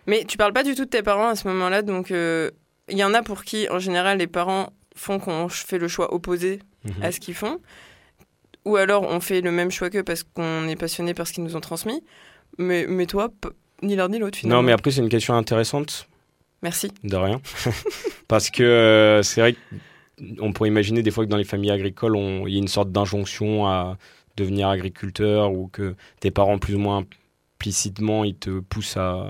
Mais 0.07 0.25
tu 0.25 0.37
parles 0.37 0.53
pas 0.53 0.63
du 0.63 0.75
tout 0.75 0.85
de 0.85 0.91
tes 0.91 1.03
parents 1.03 1.29
à 1.29 1.37
ce 1.37 1.47
moment-là, 1.49 1.83
donc 1.83 2.11
euh, 2.11 2.51
il 2.89 2.99
y 2.99 3.05
en 3.05 3.15
a 3.15 3.23
pour 3.23 3.45
qui, 3.45 3.69
en 3.71 3.79
général, 3.79 4.19
les 4.19 4.27
parents 4.27 4.71
font 4.95 5.19
qu'on 5.19 5.49
fait 5.49 5.79
le 5.79 5.89
choix 5.89 6.13
opposé 6.15 6.61
Mhm. 6.85 7.03
à 7.03 7.13
ce 7.13 7.19
qu'ils 7.21 7.35
font. 7.35 7.61
Ou 8.67 8.77
alors 8.77 9.05
on 9.05 9.21
fait 9.21 9.41
le 9.41 9.51
même 9.51 9.71
choix 9.71 9.89
qu'eux 9.91 10.03
parce 10.03 10.23
qu'on 10.23 10.69
est 10.69 10.77
passionné 10.77 11.15
par 11.15 11.27
ce 11.27 11.33
qu'ils 11.33 11.43
nous 11.45 11.57
ont 11.57 11.61
transmis. 11.61 12.03
Mais, 12.59 12.87
mais 12.87 13.07
toi, 13.07 13.31
ni 13.83 13.97
l'un 13.97 14.09
ni 14.09 14.19
l'autre 14.19 14.39
finalement. 14.39 14.61
Non, 14.61 14.67
mais 14.67 14.73
après, 14.73 14.91
c'est 14.91 15.01
une 15.01 15.09
question 15.09 15.35
intéressante, 15.35 16.07
Merci. 16.63 16.91
de 17.03 17.17
rien. 17.17 17.41
Parce 18.29 18.51
que 18.51 18.63
euh, 18.63 19.23
c'est 19.23 19.41
vrai 19.41 19.57
qu'on 20.39 20.53
pourrait 20.53 20.69
imaginer 20.69 21.03
des 21.03 21.11
fois 21.11 21.25
que 21.25 21.31
dans 21.31 21.37
les 21.37 21.45
familles 21.45 21.71
agricoles, 21.73 22.17
il 22.47 22.53
y 22.53 22.57
a 22.57 22.59
une 22.59 22.69
sorte 22.69 22.93
d'injonction 22.93 23.67
à 23.67 23.97
devenir 24.37 24.69
agriculteur 24.69 25.53
ou 25.53 25.69
que 25.69 25.95
tes 26.21 26.31
parents, 26.31 26.59
plus 26.59 26.75
ou 26.75 26.79
moins 26.79 27.05
implicitement, 27.59 28.25
ils 28.25 28.37
te 28.37 28.61
poussent 28.61 28.97
à, 28.97 29.27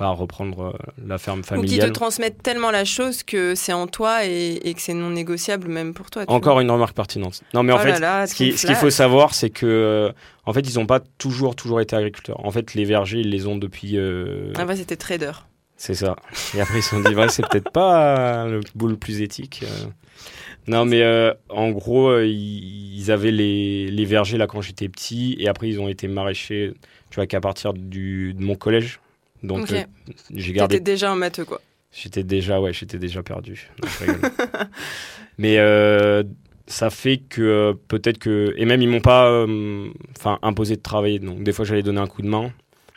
enfin, 0.00 0.10
reprendre 0.12 0.74
euh, 0.74 0.92
la 1.06 1.18
ferme 1.18 1.40
Ou 1.40 1.42
qui 1.42 1.48
familiale. 1.48 1.88
te 1.88 1.92
transmettent 1.92 2.42
tellement 2.42 2.70
la 2.70 2.84
chose 2.84 3.22
que 3.22 3.54
c'est 3.54 3.72
en 3.74 3.86
toi 3.86 4.24
et, 4.24 4.58
et 4.64 4.74
que 4.74 4.80
c'est 4.80 4.94
non 4.94 5.10
négociable 5.10 5.68
même 5.68 5.92
pour 5.92 6.10
toi. 6.10 6.24
Encore 6.28 6.60
une 6.60 6.70
remarque 6.70 6.94
pertinente. 6.96 7.42
Non, 7.54 7.62
mais 7.62 7.72
en 7.72 7.76
Oh 7.76 7.80
fait, 7.80 7.92
là 7.92 7.98
là, 7.98 8.26
ce 8.26 8.34
qu'il 8.34 8.74
faut 8.76 8.90
savoir, 8.90 9.34
c'est 9.34 9.50
que, 9.50 9.66
euh, 9.66 10.12
en 10.46 10.52
fait, 10.52 10.60
ils 10.60 10.78
n'ont 10.78 10.86
pas 10.86 11.00
toujours, 11.18 11.54
toujours 11.54 11.80
été 11.80 11.94
agriculteurs. 11.94 12.44
En 12.44 12.50
fait, 12.50 12.74
les 12.74 12.84
vergers, 12.84 13.20
ils 13.20 13.30
les 13.30 13.46
ont 13.46 13.56
depuis. 13.56 13.96
euh. 13.98 14.52
Ah 14.56 14.64
bah 14.64 14.74
c'était 14.76 14.96
trader. 14.96 15.32
C'est 15.76 15.94
ça. 15.94 16.16
Et 16.54 16.60
après, 16.60 16.78
ils 16.78 16.82
se 16.82 16.90
sont 16.90 17.00
dit, 17.00 17.14
ouais, 17.14 17.28
c'est 17.28 17.46
peut-être 17.48 17.70
pas 17.70 18.46
le 18.46 18.60
bout 18.74 18.88
le 18.88 18.96
plus 18.96 19.22
éthique. 19.22 19.64
Non, 20.66 20.84
mais 20.84 21.02
euh, 21.02 21.32
en 21.48 21.70
gros, 21.70 22.18
ils 22.20 22.88
ils 23.00 23.10
avaient 23.10 23.30
les, 23.30 23.86
les 23.90 24.04
vergers 24.04 24.36
là 24.36 24.46
quand 24.46 24.60
j'étais 24.60 24.90
petit, 24.90 25.34
et 25.38 25.48
après, 25.48 25.68
ils 25.70 25.80
ont 25.80 25.88
été 25.88 26.06
maraîchers, 26.06 26.74
tu 27.08 27.14
vois, 27.16 27.26
qu'à 27.26 27.40
partir 27.40 27.72
du, 27.72 28.34
de 28.34 28.42
mon 28.42 28.54
collège. 28.56 29.00
Donc, 29.42 29.70
euh, 29.72 29.84
j'ai 30.34 30.52
gardé 30.52 30.76
T'étais 30.78 30.92
déjà 30.92 31.12
en 31.12 31.16
matheux 31.16 31.44
quoi. 31.44 31.60
J'étais 31.92 32.22
déjà, 32.22 32.60
ouais, 32.60 32.72
j'étais 32.72 32.98
déjà 32.98 33.22
perdu. 33.22 33.68
Non, 33.82 33.88
je 33.88 34.04
rigole. 34.04 34.30
Mais 35.38 35.58
euh, 35.58 36.22
ça 36.70 36.90
fait 36.90 37.18
que 37.18 37.42
euh, 37.42 37.74
peut-être 37.88 38.18
que 38.18 38.54
et 38.56 38.64
même 38.64 38.80
ils 38.80 38.88
m'ont 38.88 39.00
pas 39.00 39.44
enfin 40.16 40.38
imposé 40.42 40.76
de 40.76 40.82
travailler 40.82 41.18
donc 41.18 41.42
des 41.42 41.52
fois 41.52 41.64
j'allais 41.64 41.82
donner 41.82 42.00
un 42.00 42.06
coup 42.06 42.22
de 42.22 42.28
main 42.28 42.52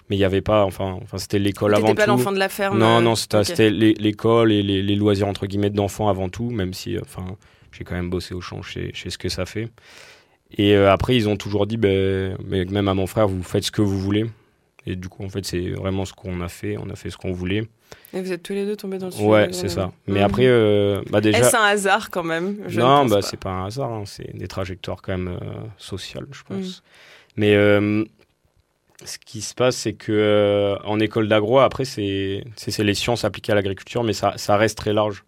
mais 0.10 0.16
il 0.16 0.20
y 0.20 0.24
avait 0.24 0.42
pas 0.42 0.64
enfin 0.64 1.00
enfin 1.02 1.18
c'était 1.18 1.40
l'école 1.40 1.74
avant 1.74 1.96
pas 1.96 2.04
tout 2.04 2.10
l'enfant 2.10 2.32
de 2.32 2.38
la 2.38 2.50
ferme 2.50 2.78
non 2.78 3.02
non 3.02 3.16
c'était 3.16 3.70
l'école 3.72 4.52
et 4.52 4.62
les, 4.62 4.84
les 4.84 4.96
loisirs 4.96 5.28
entre 5.28 5.48
guillemets 5.48 5.72
d'enfants 5.72 6.08
avant 6.08 6.30
tout 6.30 6.50
même 6.52 6.74
si 6.74 6.98
enfin 7.00 7.26
j'ai 7.72 7.84
quand 7.84 7.96
même 7.96 8.10
bossé 8.10 8.36
au 8.36 8.42
champ 8.42 8.62
je 8.62 8.74
sais, 8.74 8.92
je 8.94 9.02
sais 9.02 9.10
ce 9.10 9.18
que 9.18 9.30
ça 9.30 9.46
fait 9.46 9.70
et 10.56 10.76
euh, 10.76 10.92
après 10.92 11.16
ils 11.16 11.28
ont 11.28 11.38
toujours 11.38 11.66
dit 11.66 11.78
mais 11.78 12.36
même 12.66 12.88
à 12.88 12.94
mon 12.94 13.08
frère 13.08 13.28
vous 13.28 13.42
faites 13.42 13.64
ce 13.64 13.72
que 13.72 13.82
vous 13.82 14.00
voulez 14.00 14.26
et 14.86 14.96
du 14.96 15.10
coup 15.10 15.24
en 15.24 15.30
fait 15.30 15.46
c'est 15.46 15.70
vraiment 15.70 16.06
ce 16.06 16.14
qu'on 16.14 16.42
a 16.42 16.50
fait 16.50 16.78
on 16.78 16.90
a 16.90 16.96
fait 16.96 17.10
ce 17.10 17.18
qu'on 17.18 17.32
voulait 17.32 17.64
Et 18.14 18.22
vous 18.22 18.32
êtes 18.32 18.44
tous 18.44 18.54
les 18.54 18.66
deux 18.66 18.76
tombés 18.76 18.98
dans 18.98 19.08
le 19.08 19.12
sujet. 19.12 19.26
ouais 19.26 19.48
de 19.48 19.54
c'est 19.54 19.70
ça 19.70 19.92
mais 20.08 20.22
après 20.22 20.46
euh, 20.48 21.02
bah 21.10 21.22
déjà 21.22 21.40
Est-ce 21.40 21.56
un 21.56 21.64
hasard 21.64 22.10
quand 22.10 22.24
même? 22.24 22.58
Je 22.68 22.80
non, 22.80 23.04
pense 23.04 23.12
bah 23.12 23.22
c'est 23.22 23.40
pas 23.40 23.52
un 23.52 23.66
hasard, 23.68 23.92
hein, 23.92 24.04
c'est 24.06 24.36
des 24.36 24.48
trajectoires 24.48 25.02
quand 25.02 25.14
même 25.18 25.38
euh, 25.42 25.54
sociales, 25.78 26.28
je 26.32 26.44
pense. 26.44 26.80
Mm. 26.80 26.82
Mais 27.38 27.56
euh, 27.56 28.04
ce 29.06 29.18
qui 29.18 29.42
se 29.42 29.54
passe, 29.56 29.76
c'est 29.76 29.94
que 29.94 30.12
euh, 30.12 30.78
en 30.86 31.00
école 31.00 31.28
d'agro, 31.28 31.60
après, 31.60 31.86
c'est 31.86 32.44
les 32.80 32.94
sciences 32.94 33.26
appliquées 33.26 33.52
à 33.52 33.56
l'agriculture, 33.56 34.04
mais 34.04 34.14
ça, 34.14 34.34
ça 34.38 34.56
reste 34.58 34.78
très 34.78 34.94
large. 34.94 35.24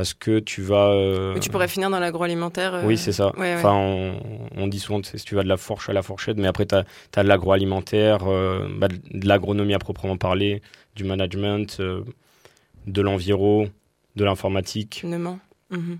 Parce 0.00 0.14
que 0.14 0.38
tu 0.38 0.62
vas. 0.62 0.92
euh, 0.92 1.38
tu 1.40 1.50
pourrais 1.50 1.68
finir 1.68 1.90
dans 1.90 2.00
l'agroalimentaire. 2.00 2.72
euh, 2.72 2.86
Oui, 2.86 2.96
c'est 2.96 3.12
ça. 3.12 3.34
ouais, 3.36 3.40
ouais. 3.40 3.54
Enfin, 3.56 3.74
on, 3.74 4.18
on 4.56 4.66
dit 4.66 4.78
souvent, 4.78 5.02
si 5.02 5.22
tu 5.22 5.34
vas 5.34 5.42
de 5.42 5.48
la 5.48 5.58
fourche 5.58 5.90
à 5.90 5.92
la 5.92 6.00
fourchette, 6.02 6.38
mais 6.38 6.46
après, 6.46 6.64
tu 6.64 6.74
as, 6.74 7.22
de 7.22 7.28
l'agroalimentaire, 7.28 8.20
euh, 8.26 8.66
bah, 8.78 8.88
de 8.88 9.28
l'agronomie 9.28 9.74
à 9.74 9.78
proprement 9.78 10.16
parler, 10.16 10.62
du 10.96 11.04
management, 11.04 11.76
euh, 11.80 12.00
de 12.86 13.02
l'enviro, 13.02 13.66
de 14.16 14.24
l'informatique. 14.24 15.04
Mhm. 15.04 15.98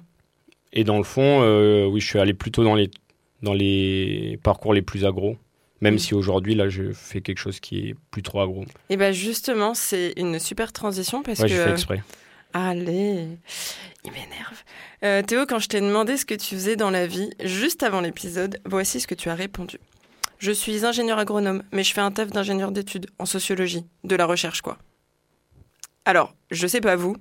Et 0.73 0.85
dans 0.85 0.97
le 0.97 1.05
fond, 1.05 1.43
oui, 1.91 2.01
je 2.01 2.07
suis 2.07 2.19
allé 2.19 2.33
plutôt 2.33 2.65
dans 2.65 2.75
les, 2.77 2.91
dans 3.43 3.53
les 3.53 4.39
parcours 4.43 4.73
les 4.73 4.81
plus 4.81 5.05
agro. 5.05 5.37
Même 5.83 5.97
Mm. 5.97 5.99
si 5.99 6.15
aujourd'hui, 6.15 6.55
là, 6.55 6.71
je 6.71 6.93
fais 6.93 7.21
quelque 7.21 7.37
chose 7.39 7.61
qui 7.61 7.89
est 7.91 7.95
plus 8.11 8.23
trop 8.23 8.41
agro. 8.41 8.65
Et 8.89 8.97
ben 8.97 9.13
justement, 9.13 9.75
c'est 9.75 10.15
une 10.17 10.39
super 10.39 10.73
transition 10.73 11.23
parce 11.23 11.41
Ouais, 11.41 11.49
que. 11.49 11.55
j'ai 11.55 11.63
fait 11.63 11.71
exprès. 11.73 12.03
Allez, 12.53 13.39
il 14.05 14.11
m'énerve. 14.11 14.63
Euh, 15.05 15.23
Théo, 15.23 15.47
quand 15.47 15.59
je 15.59 15.69
t'ai 15.69 15.81
demandé 15.81 16.17
ce 16.17 16.25
que 16.25 16.35
tu 16.35 16.55
faisais 16.55 16.77
dans 16.77 16.91
la 16.91 17.07
vie, 17.07 17.31
juste 17.45 17.83
avant 17.83 18.01
l'épisode, 18.01 18.61
voici 18.65 19.01
ce 19.01 19.07
que 19.07 19.15
tu 19.15 19.29
as 19.29 19.35
répondu. 19.35 19.79
Je 20.39 20.51
suis 20.51 20.85
ingénieur 20.85 21.19
agronome, 21.19 21.63
mais 21.73 21.85
je 21.85 21.93
fais 21.93 22.01
un 22.01 22.11
taf 22.11 22.31
d'ingénieur 22.31 22.73
d'études 22.73 23.07
en 23.19 23.27
sociologie, 23.27 23.85
de 24.05 24.17
la 24.17 24.27
recherche 24.27 24.63
quoi. 24.63 24.79
Alors, 26.05 26.35
je 26.51 26.67
sais 26.67 26.81
pas 26.81 26.97
vous, 26.97 27.17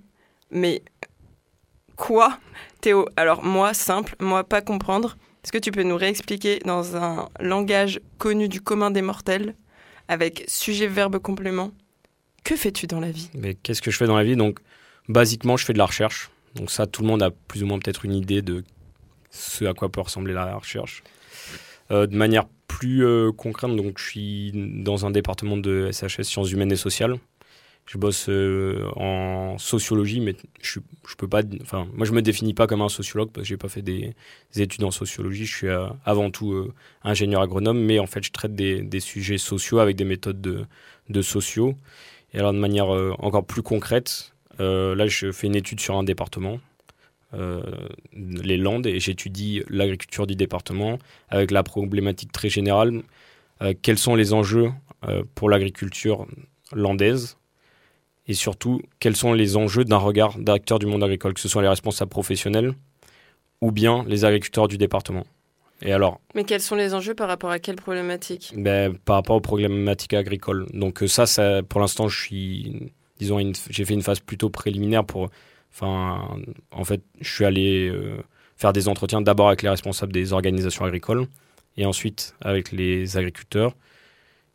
mais 0.51 0.81
quoi 1.95 2.39
Théo, 2.81 3.07
alors 3.17 3.43
moi, 3.43 3.73
simple, 3.73 4.15
moi 4.19 4.43
pas 4.43 4.61
comprendre, 4.61 5.17
est-ce 5.43 5.51
que 5.51 5.57
tu 5.57 5.71
peux 5.71 5.83
nous 5.83 5.97
réexpliquer 5.97 6.59
dans 6.65 6.95
un 6.95 7.29
langage 7.39 7.99
connu 8.17 8.47
du 8.47 8.61
commun 8.61 8.89
des 8.89 9.01
mortels, 9.01 9.55
avec 10.07 10.45
sujet, 10.47 10.87
verbe, 10.87 11.19
complément? 11.19 11.71
Que 12.43 12.55
fais-tu 12.55 12.87
dans 12.87 12.99
la 12.99 13.11
vie? 13.11 13.29
Mais 13.33 13.53
qu'est-ce 13.53 13.81
que 13.81 13.91
je 13.91 13.97
fais 13.97 14.07
dans 14.07 14.17
la 14.17 14.23
vie? 14.23 14.35
Donc, 14.35 14.59
basiquement, 15.09 15.57
je 15.57 15.65
fais 15.65 15.73
de 15.73 15.77
la 15.77 15.85
recherche. 15.85 16.29
Donc 16.55 16.71
ça, 16.71 16.87
tout 16.87 17.01
le 17.01 17.07
monde 17.07 17.21
a 17.21 17.31
plus 17.31 17.63
ou 17.63 17.65
moins 17.65 17.79
peut-être 17.79 18.05
une 18.05 18.15
idée 18.15 18.41
de 18.41 18.63
ce 19.31 19.65
à 19.65 19.73
quoi 19.73 19.89
peut 19.89 20.01
ressembler 20.01 20.33
la 20.33 20.55
recherche. 20.55 21.03
Euh, 21.91 22.07
de 22.07 22.15
manière 22.15 22.45
plus 22.67 23.03
euh, 23.03 23.31
concrète, 23.31 23.75
donc 23.75 23.97
je 23.97 24.03
suis 24.03 24.51
dans 24.53 25.05
un 25.05 25.11
département 25.11 25.57
de 25.57 25.89
SHS, 25.91 26.23
sciences 26.23 26.51
humaines 26.51 26.71
et 26.71 26.77
sociales. 26.77 27.17
Je 27.87 27.97
bosse 27.97 28.27
euh, 28.29 28.87
en 28.95 29.57
sociologie, 29.57 30.19
mais 30.19 30.35
je, 30.61 30.79
je 31.07 31.15
peux 31.15 31.27
pas. 31.27 31.41
Enfin, 31.63 31.87
moi, 31.95 32.05
je 32.05 32.11
me 32.11 32.21
définis 32.21 32.53
pas 32.53 32.67
comme 32.67 32.83
un 32.83 32.89
sociologue 32.89 33.31
parce 33.31 33.45
que 33.45 33.49
j'ai 33.49 33.57
pas 33.57 33.69
fait 33.69 33.81
des, 33.81 34.13
des 34.53 34.61
études 34.61 34.83
en 34.83 34.91
sociologie. 34.91 35.45
Je 35.45 35.55
suis 35.55 35.67
avant 36.05 36.29
tout 36.29 36.71
ingénieur 37.03 37.41
agronome, 37.41 37.79
mais 37.79 37.97
en 37.97 38.05
fait, 38.05 38.23
je 38.23 38.31
traite 38.31 38.53
des, 38.53 38.83
des 38.83 38.99
sujets 38.99 39.39
sociaux 39.39 39.79
avec 39.79 39.95
des 39.95 40.03
méthodes 40.03 40.39
de, 40.39 40.65
de 41.09 41.21
sociaux. 41.23 41.73
Et 42.35 42.37
alors, 42.37 42.53
de 42.53 42.59
manière 42.59 42.89
encore 43.17 43.43
plus 43.43 43.63
concrète, 43.63 44.35
là, 44.59 45.07
je 45.07 45.31
fais 45.31 45.47
une 45.47 45.55
étude 45.55 45.79
sur 45.79 45.95
un 45.95 46.03
département, 46.03 46.59
euh, 47.33 47.61
les 48.13 48.57
Landes, 48.57 48.87
et 48.87 48.99
j'étudie 48.99 49.63
l'agriculture 49.69 50.25
du 50.25 50.35
département 50.35 50.97
avec 51.29 51.51
la 51.51 51.63
problématique 51.63 52.31
très 52.31 52.49
générale. 52.49 53.03
euh, 53.61 53.73
quels 53.81 53.97
sont 53.97 54.15
les 54.15 54.33
enjeux 54.33 54.71
euh, 55.07 55.23
pour 55.35 55.49
l'agriculture 55.49 56.25
landaise 56.71 57.37
et 58.27 58.33
surtout 58.33 58.81
quels 58.99 59.15
sont 59.15 59.33
les 59.33 59.57
enjeux 59.57 59.85
d'un 59.85 59.97
regard 59.97 60.37
d'acteurs 60.37 60.79
du 60.79 60.85
monde 60.85 61.03
agricole, 61.03 61.33
que 61.33 61.39
ce 61.39 61.49
soit 61.49 61.61
les 61.61 61.67
responsables 61.67 62.09
professionnels 62.09 62.73
ou 63.61 63.71
bien 63.71 64.05
les 64.07 64.23
agriculteurs 64.23 64.67
du 64.67 64.77
département. 64.77 65.25
Et 65.81 65.93
alors, 65.93 66.19
Mais 66.35 66.43
quels 66.43 66.61
sont 66.61 66.75
les 66.75 66.93
enjeux 66.93 67.15
par 67.15 67.27
rapport 67.27 67.51
à 67.51 67.59
quelle 67.59 67.77
problématique? 67.77 68.53
Ben, 68.55 68.95
par 68.97 69.15
rapport 69.15 69.37
aux 69.37 69.41
problématiques 69.41 70.13
agricoles. 70.13 70.67
Donc 70.73 71.03
euh, 71.03 71.07
ça, 71.07 71.25
ça 71.25 71.63
pour 71.63 71.79
l'instant, 71.79 72.07
je 72.07 72.19
suis, 72.19 72.91
disons, 73.19 73.39
une- 73.39 73.53
j'ai 73.69 73.85
fait 73.85 73.93
une 73.93 74.01
phase 74.01 74.19
plutôt 74.19 74.49
préliminaire 74.49 75.03
pour, 75.05 75.29
enfin, 75.73 76.37
en 76.71 76.83
fait, 76.83 77.01
je 77.21 77.31
suis 77.31 77.45
allé 77.45 77.89
euh, 77.89 78.17
faire 78.55 78.73
des 78.73 78.87
entretiens 78.87 79.21
d'abord 79.21 79.47
avec 79.49 79.61
les 79.61 79.69
responsables 79.69 80.11
des 80.13 80.33
organisations 80.33 80.85
agricoles 80.85 81.25
et 81.77 81.85
ensuite 81.85 82.35
avec 82.41 82.71
les 82.71 83.17
agriculteurs. 83.17 83.75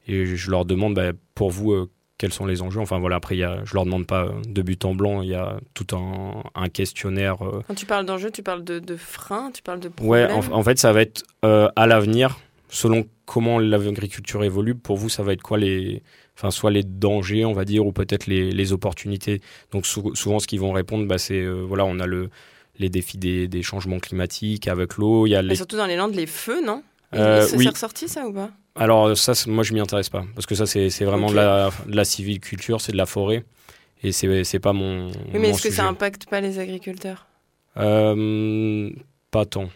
Et 0.07 0.27
je 0.27 0.51
leur 0.51 0.65
demande, 0.65 0.95
ben, 0.95 1.15
pour 1.35 1.51
vous, 1.51 1.73
euh, 1.73 1.91
quels 2.19 2.33
sont 2.33 2.47
les 2.47 2.61
enjeux? 2.63 2.81
Enfin 2.81 2.99
voilà, 2.99 3.17
après, 3.17 3.37
y 3.37 3.43
a, 3.43 3.65
je 3.65 3.75
leur 3.75 3.85
demande 3.87 4.07
pas 4.07 4.25
euh, 4.27 4.33
de 4.47 4.63
but 4.63 4.85
en 4.85 4.95
blanc, 4.95 5.23
il 5.23 5.31
y 5.31 5.35
a 5.35 5.57
tout 5.73 5.97
un, 5.97 6.43
un 6.55 6.69
questionnaire. 6.69 7.43
euh, 7.43 7.63
Quand 7.67 7.75
tu 7.75 7.87
parles 7.87 8.05
d'enjeux, 8.07 8.31
tu 8.31 8.43
parles 8.43 8.65
de, 8.65 8.79
de 8.79 8.97
freins, 8.97 9.51
tu 9.53 9.63
parles 9.63 9.81
de 9.81 9.91
Ouais, 10.03 10.31
en, 10.31 10.41
en 10.53 10.63
fait, 10.63 10.79
ça 10.79 10.93
va 10.93 11.01
être 11.03 11.23
euh, 11.45 11.69
à 11.77 11.87
l'avenir, 11.87 12.39
selon 12.69 13.07
comment 13.25 13.59
l'agriculture 13.59 14.45
évolue. 14.45 14.75
Pour 14.75 14.97
vous, 14.99 15.09
ça 15.09 15.23
va 15.23 15.33
être 15.33 15.43
quoi 15.43 15.57
les, 15.57 16.03
enfin, 16.37 16.51
soit 16.51 16.71
les 16.71 16.83
dangers, 16.83 17.45
on 17.45 17.53
va 17.53 17.65
dire, 17.65 17.87
ou 17.87 17.93
peut-être 17.93 18.27
les, 18.27 18.51
les 18.53 18.73
opportunités. 18.73 19.41
Donc 19.73 19.87
sou- 19.87 20.15
souvent, 20.15 20.39
ce 20.39 20.47
qu'ils 20.47 20.61
vont 20.61 20.73
répondre, 20.73 21.07
bah, 21.07 21.19
c'est 21.19 21.41
euh, 21.41 21.65
voilà, 21.67 21.85
on 21.85 21.99
a 22.01 22.07
le, 22.07 22.31
les 22.79 22.89
défis 22.89 23.19
des, 23.19 23.47
des 23.49 23.63
changements 23.63 23.99
climatiques 24.01 24.67
avec 24.69 24.97
l'eau. 24.97 25.27
Il 25.27 25.31
y 25.31 25.37
a 25.37 25.55
surtout 25.55 25.77
dans 25.77 25.87
les 25.87 25.97
Landes, 25.97 26.15
les 26.15 26.27
feux, 26.27 26.65
non? 26.65 26.83
Euh, 27.15 27.47
oui. 27.57 27.65
s'est 27.65 27.71
ressorti 27.71 28.09
ça 28.09 28.27
ou 28.27 28.33
pas? 28.33 28.51
Alors 28.75 29.17
ça, 29.17 29.35
c'est- 29.37 29.49
moi, 29.49 29.63
je 29.63 29.73
m'y 29.73 29.79
intéresse 29.81 30.09
pas, 30.09 30.25
parce 30.35 30.47
que 30.47 30.57
ça, 30.57 30.67
c'est 30.67 30.91
c'est 30.91 31.05
vraiment 31.05 31.31
de, 31.31 31.37
la, 31.37 31.71
de 31.87 31.95
la 31.95 32.05
civiculture, 32.05 32.81
c'est 32.81 32.91
de 32.91 32.97
la 32.97 33.07
forêt, 33.07 33.45
et 34.03 34.11
c'est 34.11 34.43
c'est 34.43 34.59
pas 34.59 34.73
mon. 34.73 35.09
Oui, 35.33 35.39
mais 35.39 35.51
est-ce 35.51 35.63
que 35.63 35.71
ça 35.73 35.87
impacte 35.87 36.27
pas 36.29 36.41
les 36.41 36.59
agriculteurs? 36.59 37.27
Euh, 37.77 38.91
Pas 39.31 39.45
tant. 39.47 39.69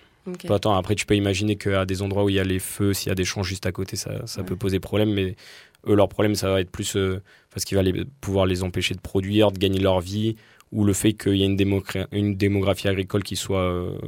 Pas 0.46 0.58
tant. 0.58 0.76
Après, 0.76 0.94
tu 0.94 1.06
peux 1.06 1.16
imaginer 1.16 1.56
qu'à 1.56 1.86
des 1.86 2.02
endroits 2.02 2.24
où 2.24 2.28
il 2.28 2.34
y 2.34 2.40
a 2.40 2.44
les 2.44 2.58
feux, 2.58 2.92
s'il 2.92 3.08
y 3.08 3.12
a 3.12 3.14
des 3.14 3.24
champs 3.24 3.42
juste 3.42 3.64
à 3.66 3.72
côté, 3.72 3.96
ça, 3.96 4.26
ça 4.26 4.40
Ouais. 4.40 4.46
peut 4.46 4.56
poser 4.56 4.78
problème. 4.78 5.12
Mais 5.14 5.36
eux, 5.86 5.94
leur 5.94 6.08
problème, 6.08 6.34
ça 6.34 6.50
va 6.50 6.60
être 6.60 6.70
plus 6.70 6.96
euh, 6.96 7.22
parce 7.52 7.64
qu'il 7.64 7.76
va 7.76 7.82
les, 7.82 8.04
pouvoir 8.20 8.46
les 8.46 8.62
empêcher 8.62 8.94
de 8.94 9.00
produire, 9.00 9.52
de 9.52 9.58
gagner 9.58 9.80
leur 9.80 10.00
vie, 10.00 10.36
ou 10.72 10.84
le 10.84 10.92
fait 10.92 11.14
qu'il 11.14 11.36
y 11.36 11.42
ait 11.42 11.46
une, 11.46 11.56
démogra- 11.56 12.08
une 12.12 12.36
démographie 12.36 12.88
agricole 12.88 13.22
qui 13.22 13.36
soit 13.36 13.60
euh, 13.60 13.98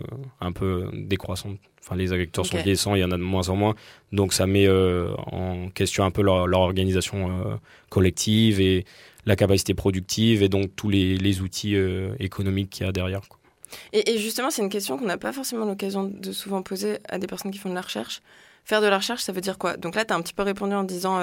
un 0.41 0.53
peu 0.53 0.91
décroissante. 0.93 1.59
Enfin, 1.83 1.97
les 1.97 2.13
agriculteurs 2.13 2.45
sont 2.45 2.59
vieillissants, 2.59 2.95
il 2.95 3.01
y 3.01 3.05
en 3.05 3.11
a 3.11 3.17
de 3.17 3.23
moins 3.23 3.49
en 3.49 3.57
moins. 3.57 3.75
Donc, 4.13 4.35
ça 4.35 4.47
met 4.47 4.67
euh, 4.67 5.15
en 5.33 5.71
question 5.71 6.05
un 6.05 6.11
peu 6.11 6.23
leur, 6.23 6.47
leur 6.47 6.61
organisation 6.61 7.31
euh, 7.31 7.57
collective 7.89 8.61
et 8.61 8.85
la 9.27 9.37
capacité 9.37 9.75
productive 9.75 10.43
et 10.43 10.49
donc 10.49 10.75
tous 10.77 10.89
les, 10.89 11.17
les 11.17 11.41
outils 11.41 11.77
économiques 12.19 12.71
qu'il 12.71 12.87
y 12.87 12.89
a 12.89 12.93
derrière. 12.93 13.21
quoi. 13.29 13.39
Et, 13.93 14.13
et 14.13 14.19
justement, 14.19 14.51
c'est 14.51 14.63
une 14.63 14.69
question 14.69 14.99
qu'on 14.99 15.07
n'a 15.07 15.19
pas 15.19 15.33
forcément 15.33 15.65
l'occasion 15.65 16.05
de 16.05 16.33
souvent 16.33 16.63
poser 16.63 16.99
à 17.09 17.19
des 17.19 17.27
personnes 17.27 17.51
qui 17.51 17.59
font 17.59 17.69
de 17.69 17.75
la 17.75 17.83
recherche. 17.83 18.23
Faire 18.65 18.81
de 18.81 18.87
la 18.87 18.97
recherche, 18.99 19.23
ça 19.23 19.33
veut 19.33 19.41
dire 19.41 19.59
quoi? 19.59 19.77
Donc 19.77 19.95
là, 19.95 20.05
tu 20.05 20.13
as 20.13 20.17
un 20.17 20.23
petit 20.23 20.35
peu 20.35 20.43
répondu 20.43 20.75
en 20.75 20.85
disant 20.85 21.19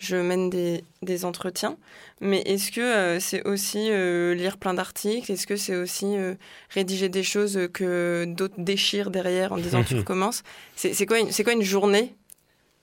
je 0.00 0.16
mène 0.16 0.50
des, 0.50 0.82
des 1.02 1.24
entretiens. 1.24 1.76
Mais 2.20 2.40
est-ce 2.40 2.72
que 2.72 2.80
euh, 2.80 3.20
c'est 3.20 3.46
aussi 3.46 3.90
euh, 3.90 4.34
lire 4.34 4.56
plein 4.58 4.74
d'articles? 4.74 5.30
Est-ce 5.30 5.46
que 5.46 5.54
c'est 5.56 5.76
aussi 5.76 6.16
euh, 6.16 6.34
rédiger 6.70 7.08
des 7.08 7.22
choses 7.22 7.58
que 7.72 8.24
d'autres 8.26 8.54
déchirent 8.58 9.10
derrière 9.12 9.52
en 9.52 9.58
disant 9.58 9.84
tu 9.84 9.94
recommences 10.00 10.42
C'est 10.74 10.92
c'est 10.94 11.06
quoi, 11.06 11.20
une- 11.20 11.30
c'est 11.30 11.44
quoi 11.44 11.52
une 11.52 11.62
journée 11.62 12.14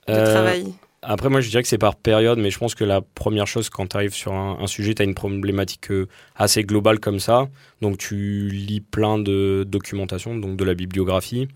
de 0.07 0.13
travail? 0.31 0.73
Après, 1.03 1.29
moi, 1.29 1.41
je 1.41 1.49
dirais 1.49 1.61
que 1.63 1.69
c'est 1.69 1.77
par 1.77 1.95
période, 1.95 2.39
mais 2.39 2.49
je 2.51 2.57
pense 2.57 2.75
que 2.75 2.83
la 2.83 3.01
première 3.01 3.45
chose, 3.47 3.69
quand 3.69 3.87
tu 3.87 3.95
arrives 3.97 4.13
sur 4.15 4.33
un, 4.33 4.57
un 4.59 4.67
sujet, 4.67 4.93
tu 4.95 5.01
as 5.01 5.05
une 5.05 5.13
problématique 5.15 5.89
assez 6.35 6.63
globale 6.63 6.99
comme 6.99 7.19
ça. 7.19 7.47
Donc, 7.81 7.97
tu 7.99 8.49
lis 8.49 8.81
plein 8.81 9.17
de 9.19 9.63
documentation, 9.67 10.35
donc 10.35 10.57
de 10.57 10.63
la 10.63 10.73
bibliographie. 10.73 11.47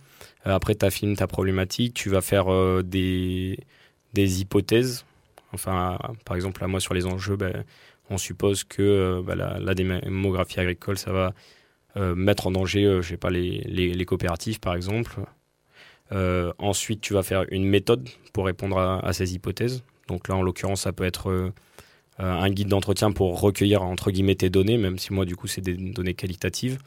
Après, 0.45 0.75
tu 0.75 0.85
affines 0.85 1.15
ta 1.15 1.27
problématique. 1.27 1.93
Tu 1.95 2.09
vas 2.09 2.21
faire 2.21 2.45
des, 2.83 3.59
des 4.13 4.41
hypothèses. 4.41 5.05
Enfin, 5.53 5.97
par 6.25 6.35
exemple, 6.35 6.61
là, 6.61 6.67
moi, 6.67 6.79
sur 6.79 6.93
les 6.93 7.05
enjeux, 7.05 7.35
ben, 7.35 7.63
on 8.09 8.17
suppose 8.17 8.63
que 8.63 8.81
euh, 8.81 9.21
ben, 9.23 9.35
la, 9.35 9.73
démographie 9.73 10.59
agricole, 10.59 10.97
ça 10.97 11.11
va 11.11 11.33
euh, 11.97 12.15
mettre 12.15 12.47
en 12.47 12.51
danger, 12.51 12.85
euh, 12.85 13.01
les, 13.29 14.05
coopératives, 14.05 14.59
par 14.59 14.75
exemple. 14.75 15.19
Ensuite, 16.57 17.01
tu 17.01 17.13
vas 17.13 17.23
faire 17.23 17.45
une 17.51 17.65
méthode 17.65 18.07
pour 18.33 18.45
répondre 18.45 18.77
à, 18.77 19.13
ces 19.13 19.33
hypothèses. 19.33 19.83
Donc 20.07 20.27
là, 20.27 20.35
en 20.35 20.41
l'occurrence, 20.41 20.81
ça 20.81 20.91
peut 20.91 21.05
être 21.05 21.53
un 22.19 22.49
guide 22.49 22.67
d'entretien 22.67 23.13
pour 23.13 23.39
recueillir 23.39 23.81
entre 23.81 24.11
guillemets 24.11 24.35
tes 24.35 24.49
données, 24.49 24.77
même 24.77 24.97
si 24.97 25.13
moi, 25.13 25.23
du 25.23 25.37
coup, 25.37 25.47
c'est 25.47 25.61
des 25.61 25.73
données 25.73 26.13
qualitatives. 26.13 26.79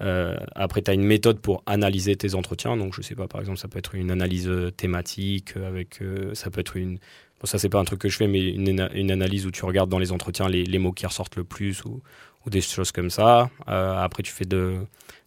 Euh, 0.00 0.36
après, 0.54 0.82
tu 0.82 0.90
as 0.90 0.94
une 0.94 1.04
méthode 1.04 1.40
pour 1.40 1.62
analyser 1.66 2.16
tes 2.16 2.34
entretiens. 2.34 2.76
Donc, 2.76 2.94
je 2.94 3.02
sais 3.02 3.14
pas, 3.14 3.28
par 3.28 3.40
exemple, 3.40 3.58
ça 3.58 3.68
peut 3.68 3.78
être 3.78 3.94
une 3.94 4.10
analyse 4.10 4.48
euh, 4.48 4.70
thématique, 4.70 5.56
euh, 5.56 5.68
avec, 5.68 6.00
ça 6.34 6.50
peut 6.50 6.60
être 6.60 6.76
une. 6.76 6.98
Bon, 7.40 7.46
ça, 7.46 7.58
c'est 7.58 7.68
pas 7.68 7.78
un 7.78 7.84
truc 7.84 8.00
que 8.00 8.08
je 8.08 8.16
fais, 8.16 8.26
mais 8.26 8.50
une, 8.50 9.10
analyse 9.10 9.46
où 9.46 9.50
tu 9.50 9.64
regardes 9.64 9.90
dans 9.90 9.98
les 9.98 10.12
entretiens 10.12 10.48
les, 10.48 10.78
mots 10.78 10.92
qui 10.92 11.06
ressortent 11.06 11.36
le 11.36 11.44
plus 11.44 11.84
ou, 11.84 12.02
des 12.46 12.60
choses 12.60 12.92
comme 12.92 13.10
ça. 13.10 13.50
après, 13.66 14.22
tu 14.22 14.32
fais 14.32 14.44
de, 14.44 14.86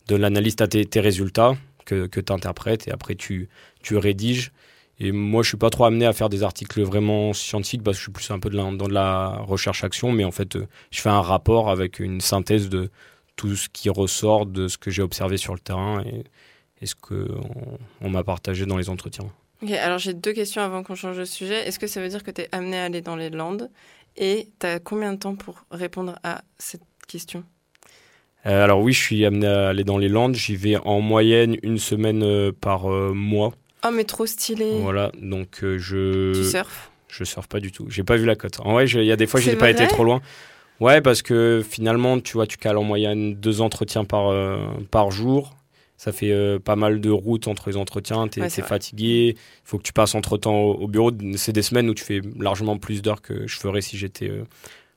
l'analyse, 0.10 0.56
tu 0.56 0.64
as 0.64 0.68
tes, 0.68 1.00
résultats 1.00 1.56
que, 1.86 2.06
que 2.06 2.20
tu 2.20 2.32
interprètes 2.32 2.88
et 2.88 2.92
après, 2.92 3.16
tu, 3.16 3.50
rédiges. 3.92 4.52
Et 5.00 5.12
moi, 5.12 5.42
je 5.42 5.48
suis 5.50 5.58
pas 5.58 5.72
trop 5.72 5.86
amené 5.86 6.06
à 6.06 6.14
faire 6.14 6.30
des 6.30 6.44
articles 6.44 6.84
vraiment 6.84 7.34
scientifiques 7.34 7.82
parce 7.82 7.98
que 7.98 8.00
je 8.00 8.04
suis 8.04 8.12
plus 8.12 8.30
un 8.30 8.40
peu 8.40 8.52
dans 8.52 8.72
de 8.72 8.94
la 8.94 9.40
recherche-action, 9.40 10.12
mais 10.12 10.24
en 10.24 10.32
fait, 10.32 10.56
je 10.92 11.02
fais 11.02 11.10
un 11.10 11.22
rapport 11.22 11.72
avec 11.72 12.00
une 12.00 12.22
synthèse 12.22 12.70
de 12.70 12.92
tout 13.36 13.56
ce 13.56 13.70
qui 13.70 13.90
ressort 13.90 14.46
de 14.46 14.68
ce 14.68 14.78
que 14.78 14.92
j'ai 14.92 15.02
observé 15.02 15.38
sur 15.38 15.54
le 15.54 15.60
terrain 15.60 16.04
et, 16.04 16.86
ce 16.86 16.96
qu'on 16.96 17.26
on, 18.02 18.10
m'a 18.10 18.26
partagé 18.26 18.66
dans 18.66 18.76
les 18.76 18.90
entretiens. 18.90 19.26
Ok, 19.62 19.72
alors 19.72 20.00
j'ai 20.00 20.14
deux 20.14 20.34
questions 20.34 20.62
avant 20.62 20.84
qu'on 20.84 20.96
change 20.96 21.18
de 21.18 21.24
sujet. 21.24 21.66
Est-ce 21.66 21.80
que 21.80 21.88
ça 21.88 22.02
veut 22.02 22.10
dire 22.10 22.24
que 22.24 22.32
tu 22.32 22.42
es 22.42 22.50
amené 22.52 22.78
à 22.78 22.84
aller 22.84 23.00
dans 23.00 23.16
les 23.16 23.30
Landes 23.30 23.70
Et 24.18 24.50
tu 24.60 24.68
as 24.68 24.80
combien 24.80 25.14
de 25.14 25.18
temps 25.18 25.36
pour 25.36 25.64
répondre 25.72 26.20
à 26.24 26.44
cette 26.58 26.84
question? 27.08 27.46
Euh, 28.46 28.66
Alors 28.66 28.82
oui, 28.82 28.92
je 28.92 29.00
suis 29.00 29.26
amené 29.26 29.48
à 29.48 29.70
aller 29.70 29.86
dans 29.86 29.98
les 29.98 30.10
Landes. 30.10 30.36
J'y 30.36 30.58
vais 30.58 30.76
en 30.76 31.00
moyenne 31.00 31.56
une 31.64 31.78
semaine 31.78 32.22
euh, 32.22 32.52
par 32.52 32.92
euh, 32.92 33.14
mois. 33.14 33.54
Oh, 33.86 33.92
mais 33.94 34.04
trop 34.04 34.26
stylé. 34.26 34.80
Voilà, 34.82 35.10
donc 35.22 35.60
je. 35.62 36.34
Tu 36.34 36.44
surfes? 36.44 36.92
Je 37.08 37.24
surfe 37.24 37.48
pas 37.48 37.62
du 37.62 37.72
tout. 37.72 37.86
J'ai 37.90 38.04
pas 38.04 38.18
vu 38.18 38.26
la 38.26 38.36
côte. 38.36 38.60
En 38.60 38.74
vrai, 38.74 38.88
il 38.88 39.06
y 39.06 39.12
a 39.12 39.16
des 39.16 39.28
fois, 39.28 39.40
j'ai 39.40 39.56
pas 39.56 39.70
été 39.70 39.88
trop 39.88 40.04
loin. 40.04 40.22
Ouais, 40.84 41.00
parce 41.00 41.22
que 41.22 41.64
finalement, 41.66 42.20
tu 42.20 42.34
vois, 42.34 42.46
tu 42.46 42.58
cales 42.58 42.78
en 42.78 42.84
moyenne 42.84 43.36
deux 43.36 43.62
entretiens 43.62 44.04
par, 44.04 44.28
euh, 44.28 44.68
par 44.92 45.12
jour. 45.12 45.56
Ça 45.96 46.12
fait 46.12 46.34
euh, 46.34 46.60
pas 46.60 46.76
mal 46.76 47.00
de 47.00 47.10
routes 47.10 47.48
entre 47.48 47.70
les 47.70 47.78
entretiens. 47.78 48.28
Tu 48.28 48.44
es, 48.44 48.50
fatigué. 48.50 49.36
Il 49.38 49.38
faut 49.64 49.78
que 49.78 49.84
tu 49.84 49.94
passes 49.94 50.14
entre 50.14 50.36
temps 50.38 50.60
au, 50.60 50.90
bureau. 50.90 51.10
C'est 51.38 51.54
des 51.54 51.62
semaines 51.62 51.90
où 51.90 51.94
tu 51.94 52.04
fais 52.04 52.20
largement 52.38 52.78
plus 52.78 53.02
d'heures 53.02 53.22
que 53.22 53.48
je 53.48 53.58
ferais 53.58 53.80
si 53.80 53.98
j'étais 53.98 54.28
euh, 54.28 54.44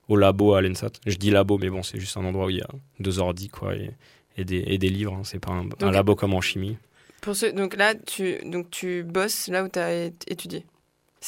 au 0.08 0.16
labo 0.16 0.54
à 0.54 0.60
l'ENSAT. 0.60 0.90
Je 1.06 1.18
dis 1.18 1.30
labo, 1.30 1.56
mais 1.56 1.70
bon, 1.70 1.84
c'est 1.84 2.00
juste 2.00 2.16
un 2.16 2.24
endroit 2.24 2.46
où 2.46 2.50
il 2.50 2.56
y 2.56 2.62
a 2.62 2.68
deux 2.98 3.20
ordi 3.20 3.48
quoi, 3.48 3.76
et, 3.76 4.44
des, 4.44 4.64
et 4.66 4.78
des 4.78 4.88
livres. 4.88 5.14
Hein. 5.14 5.22
C'est 5.22 5.38
pas 5.38 5.52
un, 5.52 5.92
labo 5.92 6.16
comme 6.16 6.34
en 6.34 6.40
chimie. 6.40 6.78
Pour 7.20 7.36
ce, 7.36 7.46
donc 7.46 7.76
là, 7.76 7.94
tu, 7.94 8.38
donc 8.44 8.72
tu 8.72 9.04
bosses 9.04 9.46
là 9.46 9.62
où 9.62 9.68
tu 9.68 9.78
as 9.78 10.06
étudié? 10.26 10.64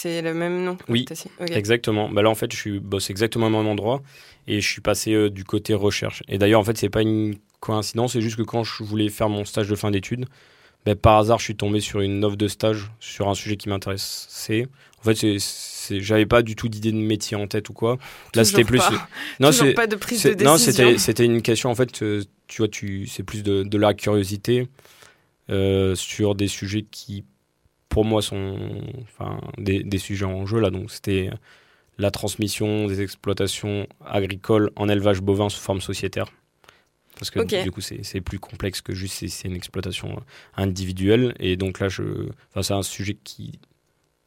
C'est 0.00 0.23
le 0.23 0.33
même 0.33 0.62
nom 0.62 0.78
Oui, 0.88 1.07
exactement. 1.50 2.09
Bah 2.09 2.23
là, 2.23 2.31
en 2.31 2.37
fait, 2.37 2.55
je 2.55 2.78
bosse 2.78 3.11
exactement 3.11 3.49
au 3.49 3.50
même 3.50 3.67
endroit 3.67 4.00
et 4.47 4.61
je 4.61 4.69
suis 4.69 4.81
passé 4.81 5.12
euh, 5.12 5.28
du 5.28 5.43
côté 5.43 5.75
recherche. 5.75 6.23
Et 6.28 6.38
d'ailleurs, 6.38 6.61
en 6.61 6.64
fait, 6.64 6.78
c'est 6.78 6.88
pas 6.88 7.02
une 7.02 7.35
coïncidence, 7.59 8.12
c'est 8.12 8.21
juste 8.21 8.37
que 8.37 8.43
quand 8.43 8.62
je 8.62 8.85
voulais 8.85 9.09
faire 9.09 9.28
mon 9.28 9.45
stage 9.45 9.69
de 9.69 9.75
fin 9.75 9.90
d'études, 9.90 10.26
bah, 10.87 10.95
par 10.95 11.19
hasard, 11.19 11.40
je 11.40 11.45
suis 11.45 11.57
tombé 11.57 11.81
sur 11.81 12.00
une 12.00 12.25
offre 12.25 12.37
de 12.37 12.47
stage 12.47 12.93
sur 13.00 13.28
un 13.28 13.35
sujet 13.35 13.57
qui 13.57 13.69
m'intéressait. 13.69 14.69
En 15.00 15.02
fait, 15.02 15.38
c'est, 15.40 16.00
j'avais 16.00 16.26
pas 16.26 16.43
du 16.43 16.55
tout 16.55 16.69
d'idée 16.69 16.93
de 16.93 16.97
métier 16.97 17.37
en 17.37 17.49
tête 17.49 17.69
ou 17.69 17.73
quoi. 17.73 17.99
Là, 18.37 18.45
c'était 18.45 18.64
plus. 18.64 18.81
Non, 19.40 19.50
c'est 19.50 19.73
pas 19.73 19.88
de 19.88 19.97
prise 19.97 20.23
de 20.23 20.31
décision. 20.31 20.52
Non, 20.52 20.59
c'était, 20.59 20.99
c'était 20.99 21.25
une 21.25 21.43
question. 21.43 21.71
En 21.71 21.75
fait, 21.75 22.02
euh, 22.02 22.23
tu 22.47 22.62
vois, 22.62 22.69
tu, 22.69 23.09
c'est 23.09 23.25
plus 23.25 23.43
de, 23.43 23.64
de 23.64 23.78
la 23.78 23.95
curiosité 23.95 24.69
euh, 25.50 25.97
sur 25.97 26.37
des 26.37 26.47
sujets 26.47 26.85
qui 26.88 27.25
pour 27.99 28.05
moi 28.05 28.23
sont 28.23 28.57
enfin, 29.02 29.40
des, 29.59 29.83
des, 29.83 29.99
sujets 29.99 30.25
en 30.25 30.47
jeu 30.47 30.61
là. 30.61 30.71
Donc 30.71 30.88
c'était 30.88 31.31
la 31.99 32.12
transmission 32.12 32.87
des 32.87 33.00
exploitations 33.00 33.88
agricoles 34.07 34.71
en 34.76 34.88
élevage 34.88 35.21
bovin 35.21 35.49
sous 35.49 35.59
forme 35.61 35.81
sociétaire. 35.81 36.28
Parce 37.19 37.33
que 37.33 37.64
du 37.64 37.73
coup, 37.73 37.81
c'est 37.81 38.21
plus 38.21 38.38
complexe 38.38 38.83
que 38.83 38.95
juste 38.95 39.26
c'est 39.26 39.49
une 39.49 39.57
exploitation 39.57 40.23
individuelle. 40.57 41.35
Et 41.40 41.57
donc 41.57 41.81
là, 41.81 41.88
je, 41.88 42.28
enfin, 42.50 42.62
c'est 42.62 42.75
un 42.75 42.85
sujet 42.85 43.17
qui 43.25 43.59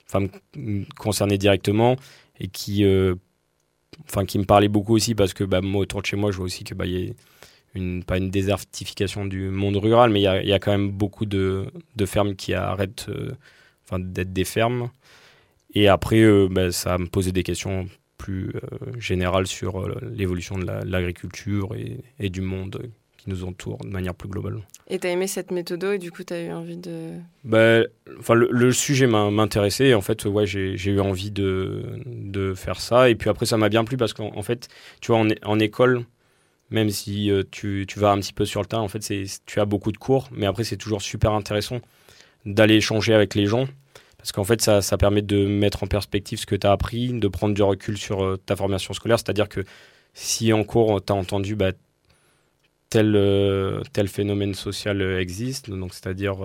enfin, 0.10 0.28
me 0.58 0.84
concernait 0.98 1.38
directement 1.38 1.96
et 2.42 2.50
qui, 2.50 2.84
euh, 2.84 3.16
enfin, 4.04 4.26
qui 4.26 4.38
me 4.38 4.44
parlait 4.44 4.68
beaucoup 4.68 4.96
aussi 4.96 5.16
parce 5.16 5.34
que 5.34 5.46
bah, 5.46 5.62
moi, 5.62 5.84
autour 5.84 6.02
de 6.02 6.08
chez 6.08 6.18
moi, 6.18 6.32
je 6.32 6.36
vois 6.36 6.46
aussi 6.48 6.66
que 6.66 6.74
bah, 6.74 6.86
y 6.86 7.08
a 7.08 7.14
une, 7.76 8.04
pas 8.04 8.18
une 8.18 8.30
désertification 8.30 9.26
du 9.26 9.44
monde 9.44 9.78
rural, 9.78 10.10
mais 10.10 10.20
il 10.20 10.24
y 10.24 10.28
a, 10.28 10.44
y 10.44 10.52
a, 10.52 10.60
quand 10.60 10.72
même 10.72 10.92
beaucoup 10.92 11.26
de, 11.26 11.68
de 11.96 12.06
fermes 12.06 12.36
qui 12.36 12.54
arrêtent 12.54 13.08
euh, 13.08 13.32
enfin, 13.92 14.00
d'être 14.00 14.34
des 14.34 14.46
fermes. 14.46 14.90
Et 15.74 15.88
après, 15.88 16.22
euh, 16.22 16.48
bah, 16.50 16.72
ça 16.72 16.98
me 16.98 17.08
posé 17.08 17.32
des 17.32 17.44
questions 17.44 17.88
plus 18.18 18.50
euh, 18.50 19.00
générales 19.00 19.48
sur 19.48 19.88
l'évolution 20.02 20.58
de 20.58 20.66
l'agriculture 20.86 21.74
et, 21.76 22.04
et, 22.20 22.30
du 22.30 22.42
monde 22.42 22.90
qui 23.18 23.30
nous 23.30 23.46
entoure 23.46 23.80
de 23.80 23.90
manière 23.90 24.14
plus 24.14 24.30
globale. 24.30 24.60
Et 24.88 25.00
tu 25.00 25.08
as 25.08 25.12
aimé 25.12 25.26
cette 25.26 25.50
méthode 25.50 25.84
et 25.86 25.98
du 25.98 26.12
coup 26.12 26.24
tu 26.24 26.34
as 26.34 26.44
eu 26.44 26.52
envie 26.52 26.78
de... 26.78 27.14
Enfin, 28.20 28.36
le, 28.36 28.48
le 28.52 28.72
sujet 28.72 29.08
m'intéressait 29.08 29.88
et 29.88 29.94
en 29.96 30.02
fait 30.02 30.26
ouais, 30.26 30.46
j'ai 30.46 30.92
eu 30.92 31.00
envie 31.00 31.32
de, 31.32 31.84
de, 32.06 32.54
faire 32.54 32.80
ça 32.80 33.10
et 33.10 33.16
puis 33.16 33.30
après 33.30 33.48
ça 33.48 33.58
m'a 33.58 33.70
bien 33.70 33.84
plu 33.86 33.98
parce 33.98 34.14
qu'en 34.14 34.42
fait 34.44 34.68
tu 35.02 35.12
vois 35.12 35.22
en, 35.22 35.28
en 35.44 35.60
école 35.60 36.06
même 36.72 36.90
si 36.90 37.30
euh, 37.30 37.44
tu, 37.52 37.86
tu, 37.88 38.00
vas 38.00 38.12
un 38.12 38.20
petit 38.20 38.34
peu 38.34 38.46
sur 38.46 38.62
le 38.62 38.66
terrain, 38.66 38.82
en 38.82 38.88
fait, 38.88 39.06
tu 39.46 39.60
as 39.60 39.66
beaucoup 39.66 39.92
de 39.92 39.98
cours, 39.98 40.30
mais 40.32 40.46
après, 40.46 40.64
c'est 40.64 40.78
toujours 40.78 41.02
super 41.02 41.34
intéressant 41.34 41.80
d'aller 42.46 42.76
échanger 42.76 43.14
avec 43.14 43.36
les 43.36 43.46
gens, 43.46 43.68
parce 44.22 44.32
qu'en 44.32 44.44
fait, 44.44 44.62
ça, 44.62 44.82
ça, 44.82 44.98
permet 44.98 45.22
de 45.22 45.48
mettre 45.48 45.84
en 45.84 45.88
perspective 45.88 46.40
ce 46.40 46.46
que 46.46 46.56
tu 46.56 46.68
as 46.68 46.72
appris, 46.72 47.12
de 47.12 47.28
prendre 47.28 47.54
du 47.56 47.64
recul 47.64 47.98
sur 47.98 48.24
euh, 48.24 48.38
ta 48.38 48.56
formation 48.56 48.94
scolaire, 48.94 49.20
c'est-à-dire 49.20 49.50
que 49.50 49.62
si 50.14 50.54
en 50.54 50.64
cours, 50.64 51.04
tu 51.04 51.12
as 51.12 51.16
entendu 51.16 51.56
bah, 51.56 51.72
tel, 52.90 53.16
euh, 53.16 53.82
tel 53.94 54.08
phénomène 54.08 54.54
social 54.54 55.02
existe, 55.02 55.70
donc 55.70 55.94
c'est-à-dire 55.94 56.38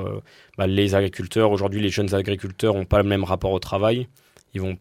bah, 0.56 0.66
les 0.66 0.94
agriculteurs, 0.94 1.50
aujourd'hui, 1.50 1.80
les 1.80 1.90
jeunes 1.90 2.14
agriculteurs 2.14 2.74
n'ont 2.74 2.84
pas 2.84 3.02
le 3.02 3.08
même 3.08 3.24
rapport 3.24 3.52
au 3.52 3.58
travail, 3.58 4.08
ils 4.54 4.60
vont 4.60 4.78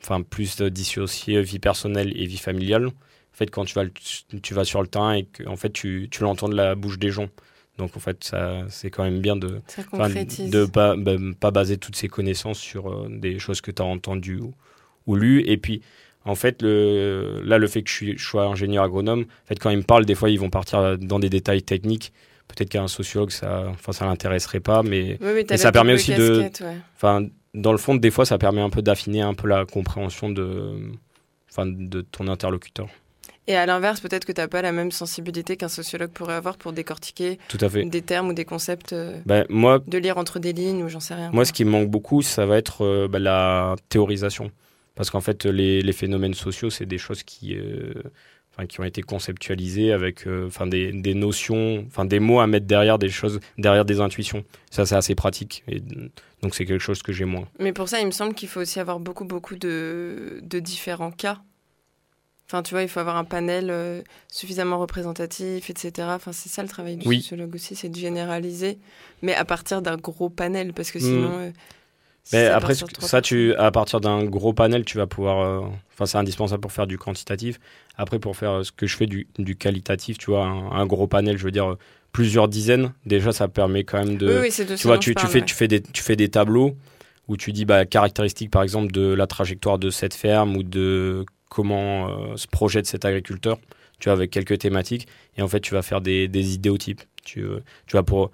enfin 0.00 0.22
plus 0.22 0.60
dissocier 0.62 1.42
vie 1.42 1.58
personnelle 1.58 2.12
et 2.16 2.26
vie 2.26 2.38
familiale. 2.38 2.90
Fait, 3.32 3.50
quand 3.50 3.64
tu 3.64 3.74
vas, 3.74 3.84
tu 4.42 4.54
vas 4.54 4.64
sur 4.64 4.80
le 4.82 4.88
terrain 4.88 5.14
et 5.14 5.24
que 5.24 5.46
en 5.48 5.56
fait, 5.56 5.70
tu, 5.70 6.08
tu 6.10 6.22
l'entends 6.22 6.48
de 6.48 6.56
la 6.56 6.74
bouche 6.74 6.98
des 6.98 7.10
gens. 7.10 7.28
Donc, 7.78 7.96
en 7.96 8.00
fait, 8.00 8.24
ça, 8.24 8.64
c'est 8.68 8.90
quand 8.90 9.04
même 9.04 9.20
bien 9.20 9.36
de 9.36 9.60
ne 9.78 10.66
pas, 10.66 10.96
bah, 10.96 11.12
pas 11.38 11.50
baser 11.50 11.78
toutes 11.78 11.96
ces 11.96 12.08
connaissances 12.08 12.58
sur 12.58 12.90
euh, 12.90 13.08
des 13.08 13.38
choses 13.38 13.60
que 13.60 13.70
tu 13.70 13.80
as 13.80 13.84
entendues 13.84 14.40
ou, 14.40 14.52
ou 15.06 15.14
lues. 15.14 15.44
Et 15.46 15.56
puis, 15.56 15.80
en 16.24 16.34
fait, 16.34 16.60
le, 16.60 17.40
là, 17.44 17.56
le 17.56 17.66
fait 17.68 17.82
que 17.82 17.88
je, 17.88 17.94
suis, 17.94 18.18
sois 18.18 18.46
ingénieur 18.46 18.84
agronome, 18.84 19.22
en 19.22 19.46
fait, 19.46 19.58
quand 19.58 19.70
ils 19.70 19.78
me 19.78 19.84
parlent, 19.84 20.04
des 20.04 20.16
fois, 20.16 20.28
ils 20.28 20.40
vont 20.40 20.50
partir 20.50 20.98
dans 20.98 21.20
des 21.20 21.30
détails 21.30 21.62
techniques. 21.62 22.12
Peut-être 22.48 22.70
qu'un 22.70 22.88
sociologue, 22.88 23.30
ça, 23.30 23.66
enfin, 23.68 23.92
ça 23.92 24.06
l'intéresserait 24.06 24.60
pas, 24.60 24.82
mais, 24.82 25.18
ça 25.56 25.70
permet 25.70 25.92
aussi 25.92 26.14
de, 26.14 26.50
enfin, 26.96 27.26
dans 27.54 27.72
le 27.72 27.78
fond, 27.78 27.94
des 27.94 28.10
fois, 28.10 28.24
ça 28.24 28.38
permet 28.38 28.60
un 28.60 28.70
peu 28.70 28.82
d'affiner 28.82 29.20
un 29.20 29.34
peu 29.34 29.46
la 29.46 29.66
compréhension 29.66 30.30
de, 30.30 30.72
de 31.64 32.00
ton 32.00 32.26
interlocuteur. 32.26 32.88
Et 33.48 33.56
à 33.56 33.64
l'inverse, 33.64 34.00
peut-être 34.00 34.26
que 34.26 34.32
tu 34.32 34.42
n'as 34.42 34.46
pas 34.46 34.60
la 34.60 34.72
même 34.72 34.92
sensibilité 34.92 35.56
qu'un 35.56 35.68
sociologue 35.68 36.10
pourrait 36.10 36.34
avoir 36.34 36.58
pour 36.58 36.74
décortiquer 36.74 37.38
Tout 37.48 37.56
à 37.62 37.70
fait. 37.70 37.86
des 37.86 38.02
termes 38.02 38.28
ou 38.28 38.32
des 38.34 38.44
concepts 38.44 38.92
euh, 38.92 39.18
ben, 39.24 39.46
moi, 39.48 39.80
de 39.86 39.96
lire 39.96 40.18
entre 40.18 40.38
des 40.38 40.52
lignes 40.52 40.84
ou 40.84 40.90
j'en 40.90 41.00
sais 41.00 41.14
rien. 41.14 41.30
Moi, 41.32 41.46
ce 41.46 41.54
qui 41.54 41.64
me 41.64 41.70
manque 41.70 41.88
beaucoup, 41.88 42.20
ça 42.20 42.44
va 42.44 42.58
être 42.58 42.84
euh, 42.84 43.08
ben, 43.08 43.18
la 43.20 43.74
théorisation. 43.88 44.50
Parce 44.94 45.08
qu'en 45.08 45.22
fait, 45.22 45.46
les, 45.46 45.80
les, 45.80 45.92
phénomènes 45.94 46.34
sociaux, 46.34 46.68
c'est 46.68 46.84
des 46.84 46.98
choses 46.98 47.22
qui, 47.22 47.56
euh, 47.56 47.94
qui 48.68 48.80
ont 48.80 48.84
été 48.84 49.00
conceptualisées 49.00 49.92
avec 49.92 50.26
enfin 50.46 50.66
des, 50.66 50.92
des, 50.92 51.14
notions, 51.14 51.84
enfin 51.86 52.04
des 52.04 52.20
mots 52.20 52.40
à 52.40 52.46
mettre 52.46 52.66
derrière 52.66 52.98
des 52.98 53.08
choses, 53.08 53.40
derrière 53.56 53.86
des 53.86 54.00
intuitions. 54.00 54.44
Ça, 54.70 54.84
c'est 54.84 54.96
assez 54.96 55.14
pratique. 55.14 55.62
Et 55.68 55.80
donc, 56.42 56.54
c'est 56.54 56.66
quelque 56.66 56.82
chose 56.82 57.00
que 57.00 57.12
j'ai 57.12 57.24
moins. 57.24 57.46
Mais 57.60 57.72
pour 57.72 57.88
ça, 57.88 58.00
il 58.00 58.06
me 58.06 58.10
semble 58.10 58.34
qu'il 58.34 58.48
faut 58.48 58.60
aussi 58.60 58.78
avoir 58.78 59.00
beaucoup, 59.00 59.24
beaucoup 59.24 59.56
de, 59.56 60.40
de 60.42 60.58
différents 60.58 61.12
cas 61.12 61.40
Enfin, 62.50 62.62
tu 62.62 62.72
vois, 62.72 62.82
il 62.82 62.88
faut 62.88 63.00
avoir 63.00 63.16
un 63.16 63.24
panel 63.24 63.68
euh, 63.68 64.00
suffisamment 64.32 64.78
représentatif, 64.78 65.68
etc. 65.68 66.08
Enfin, 66.12 66.32
c'est 66.32 66.48
ça 66.48 66.62
le 66.62 66.68
travail 66.68 66.96
du 66.96 67.04
sociologue 67.04 67.54
aussi, 67.54 67.76
c'est 67.76 67.90
de 67.90 67.96
généraliser, 67.96 68.78
mais 69.20 69.34
à 69.34 69.44
partir 69.44 69.82
d'un 69.82 69.96
gros 69.96 70.30
panel, 70.30 70.72
parce 70.72 70.90
que 70.90 70.98
sinon. 70.98 71.28
Hmm. 71.28 71.40
Euh, 71.40 71.50
mais 72.32 72.46
après, 72.46 72.74
ça, 72.74 73.20
tu, 73.20 73.54
à 73.54 73.70
partir 73.70 74.00
d'un 74.00 74.24
gros 74.24 74.54
panel, 74.54 74.86
tu 74.86 74.96
vas 74.96 75.06
pouvoir. 75.06 75.40
Euh, 75.40 75.60
enfin, 75.92 76.06
c'est 76.06 76.16
indispensable 76.16 76.62
pour 76.62 76.72
faire 76.72 76.86
du 76.86 76.96
quantitatif. 76.96 77.58
Après, 77.98 78.18
pour 78.18 78.34
faire 78.34 78.64
ce 78.64 78.72
que 78.72 78.86
je 78.86 78.96
fais 78.96 79.06
du, 79.06 79.28
du 79.38 79.56
qualitatif, 79.56 80.16
tu 80.16 80.30
vois, 80.30 80.46
un, 80.46 80.86
gros 80.86 81.06
panel, 81.06 81.36
je 81.36 81.44
veux 81.44 81.50
dire 81.50 81.76
plusieurs 82.12 82.48
dizaines. 82.48 82.92
Déjà, 83.04 83.32
ça 83.32 83.48
permet 83.48 83.84
quand 83.84 83.98
même 83.98 84.16
de. 84.16 84.40
Oui, 84.40 84.48
de 84.66 84.74
tu 84.74 84.86
vois, 84.86 84.96
tu, 84.96 85.14
tu 85.14 85.26
fais, 85.26 85.42
tu 85.42 85.54
fais 85.54 85.68
des, 85.68 85.82
tu 85.82 86.02
fais 86.02 86.16
des 86.16 86.30
tableaux 86.30 86.76
où 87.28 87.36
tu 87.36 87.52
dis 87.52 87.66
bah, 87.66 87.84
caractéristiques, 87.84 88.50
par 88.50 88.62
exemple, 88.62 88.90
de 88.90 89.12
la 89.12 89.26
trajectoire 89.26 89.78
de 89.78 89.90
cette 89.90 90.14
ferme 90.14 90.56
ou 90.56 90.62
de 90.62 91.26
comment 91.48 92.08
euh, 92.08 92.36
se 92.36 92.46
projette 92.46 92.86
cet 92.86 93.04
agriculteur, 93.04 93.58
tu 93.98 94.08
vois, 94.08 94.14
avec 94.14 94.30
quelques 94.30 94.58
thématiques, 94.58 95.08
et 95.36 95.42
en 95.42 95.48
fait, 95.48 95.60
tu 95.60 95.74
vas 95.74 95.82
faire 95.82 96.00
des, 96.00 96.28
des 96.28 96.54
idéotypes. 96.54 97.02
Tu, 97.24 97.42
euh, 97.42 97.60
tu 97.86 97.96
vas 97.96 98.02
pour. 98.02 98.30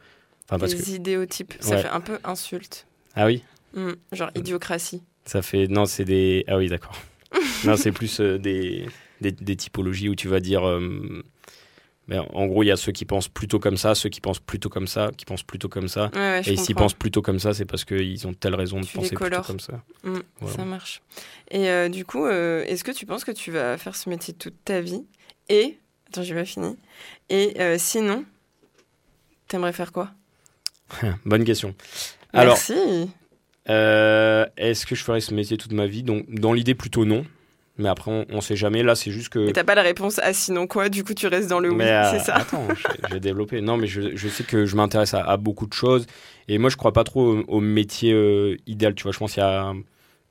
Parce 0.47 0.75
des 0.75 0.95
idéotypes, 0.95 1.55
ça 1.61 1.79
fait 1.79 1.89
un 1.89 2.01
peu 2.01 2.19
insulte. 2.23 2.87
Ah 3.15 3.27
oui? 3.27 3.43
Mmh, 3.73 3.93
Genre 4.13 4.31
idiocratie. 4.35 5.03
Ça 5.25 5.43
fait. 5.43 5.69
Non, 5.69 5.87
c'est 5.87 6.05
des. 6.05 6.45
Ah 6.47 6.59
oui, 6.59 6.69
d'accord. 6.69 6.97
non, 7.65 7.77
c'est 7.77 7.93
plus 7.93 8.21
euh, 8.21 8.39
des, 8.39 8.87
des, 9.21 9.33
des, 9.33 9.57
typologies 9.57 10.09
où 10.09 10.15
tu 10.15 10.29
vas 10.29 10.41
dire. 10.41 10.63
Mais 12.07 12.19
en 12.19 12.47
gros, 12.47 12.63
il 12.63 12.67
y 12.67 12.71
a 12.71 12.77
ceux 12.77 12.93
qui 12.93 13.07
pensent 13.07 13.29
plutôt 13.29 13.59
comme 13.59 13.79
ça, 13.79 13.95
ceux 13.95 14.11
qui 14.11 14.21
pensent 14.21 14.39
plutôt 14.39 14.69
comme 14.69 14.87
ça, 14.87 15.11
qui 15.17 15.25
pensent 15.25 15.43
plutôt 15.43 15.69
comme 15.69 15.89
ça. 15.89 16.11
Ouais, 16.15 16.19
ouais, 16.21 16.43
et 16.45 16.57
s'ils 16.57 16.75
pensent 16.75 16.93
plutôt 16.95 17.23
comme 17.23 17.39
ça, 17.39 17.55
c'est 17.55 17.65
parce 17.65 17.85
qu'ils 17.87 18.27
ont 18.27 18.35
telle 18.35 18.55
raison 18.55 18.81
de 18.81 18.85
Tu 18.85 18.99
les 18.99 19.03
penser 19.05 19.17
plutôt 19.17 19.43
comme 19.43 19.61
ça. 19.61 19.83
Mm, 20.03 20.19
Voilà. 20.41 20.57
Ça 20.57 20.65
marche. 20.67 21.03
Et 21.51 21.71
euh, 21.71 21.89
du 21.89 22.05
coup, 22.05 22.27
euh, 22.27 22.63
est-ce 22.65 22.85
que 22.85 22.91
tu 22.91 23.07
penses 23.07 23.25
que 23.25 23.31
tu 23.33 23.51
vas 23.51 23.79
faire 23.79 23.97
ce 23.97 24.11
métier 24.11 24.35
toute 24.35 24.63
ta 24.65 24.83
vie 24.83 25.07
Et, 25.49 25.79
attends, 26.09 26.23
j'ai 26.23 26.35
pas 26.35 26.45
fini. 26.45 26.77
Et 27.31 27.59
euh, 27.59 27.77
sinon, 27.79 28.27
t'aimerais 29.49 29.73
faire 29.73 29.91
quoi? 29.91 30.11
Bonne 31.25 31.45
question. 31.45 31.75
Alors, 32.35 32.59
Merci. 32.69 33.11
est-ce 33.67 34.85
que 34.85 34.95
je 34.95 35.03
ferais 35.03 35.21
ce 35.23 35.33
métier 35.33 35.57
toute 35.57 35.73
ma 35.73 35.87
vie? 35.87 36.03
Donc, 36.03 36.27
dans 36.29 36.53
l'idée, 36.53 36.75
plutôt 36.75 37.07
non. 37.07 37.25
Mais 37.77 37.89
après, 37.89 38.11
on, 38.13 38.25
on 38.31 38.41
sait 38.41 38.55
jamais. 38.55 38.83
Là, 38.85 38.95
c'est 38.95 39.11
juste 39.11 39.31
que. 39.31 39.41
Mais 39.41 39.53
t'as 39.53 39.65
pas 39.65 39.75
la 39.75 39.83
réponse 39.83 40.21
à 40.21 40.33
sinon 40.33 40.67
quoi, 40.69 40.89
du 40.89 41.03
coup 41.03 41.13
tu 41.15 41.27
restes 41.27 41.49
dans 41.51 41.59
le 41.59 41.73
oui, 41.73 41.83
euh, 41.83 42.09
c'est 42.13 42.21
ça. 42.21 42.37
Attends, 42.37 42.69
j'ai- 43.11 43.19
développé. 43.21 43.61
Non, 43.61 43.77
mais 43.77 43.89
je, 43.89 44.15
je 44.15 44.29
sais 44.29 44.45
que 44.45 44.65
je 44.65 44.77
m'intéresse 44.77 45.13
à, 45.15 45.23
à 45.25 45.37
beaucoup 45.37 45.67
de 45.67 45.73
choses. 45.73 46.07
Et 46.47 46.59
moi, 46.59 46.71
je 46.71 46.77
crois 46.77 46.93
pas 46.93 47.03
trop 47.05 47.33
au, 47.33 47.45
au 47.49 47.61
métier 47.61 48.13
euh, 48.13 48.57
idéal. 48.69 48.95
Tu 48.95 49.03
vois, 49.03 49.11
je 49.13 49.19
pense 49.19 49.33
qu'il 49.35 49.43
y 49.43 49.47
a 49.47 49.73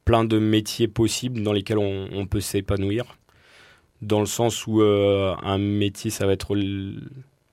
plein 0.05 0.23
de 0.23 0.39
métiers 0.39 0.87
possibles 0.87 1.43
dans 1.43 1.51
lesquels 1.53 1.77
on, 1.79 2.07
on 2.13 2.25
peut 2.27 2.39
s'épanouir. 2.41 3.17
Dans 4.01 4.19
le 4.21 4.25
sens 4.25 4.65
où 4.67 4.81
euh, 4.81 5.35
un 5.43 5.57
métier, 5.57 6.11
ça 6.11 6.25
va 6.25 6.33
être 6.33 6.55
le, 6.55 6.95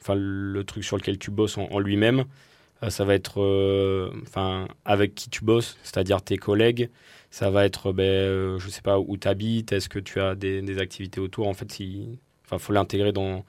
enfin, 0.03 0.15
le 0.17 0.63
truc 0.65 0.85
sur 0.85 0.97
lequel 0.99 1.19
tu 1.19 1.31
bosses 1.33 1.59
en, 1.59 1.69
en 1.71 1.79
lui-même. 1.81 2.25
Ça 2.89 3.05
va 3.05 3.15
être 3.15 3.41
enfin, 4.23 4.67
avec 4.87 5.15
qui 5.15 5.29
tu 5.29 5.45
bosses, 5.45 5.77
c'est-à-dire 5.83 6.23
tes 6.23 6.39
collègues. 6.39 6.89
Ça 7.31 7.51
va 7.51 7.65
être, 7.65 7.93
ben, 7.93 8.05
euh, 8.05 8.59
je 8.59 8.69
sais 8.69 8.83
pas, 8.83 8.99
où 8.99 9.17
tu 9.17 9.29
habites, 9.29 9.73
est-ce 9.73 9.89
que 9.89 9.99
tu 10.01 10.21
as 10.21 10.35
des, 10.35 10.79
activités 10.79 11.21
autour. 11.21 11.49
En 11.49 11.55
fait, 11.55 11.81
il 11.81 12.19
faut 12.59 12.73
l'intégrer 12.73 13.13
dans, 13.13 13.45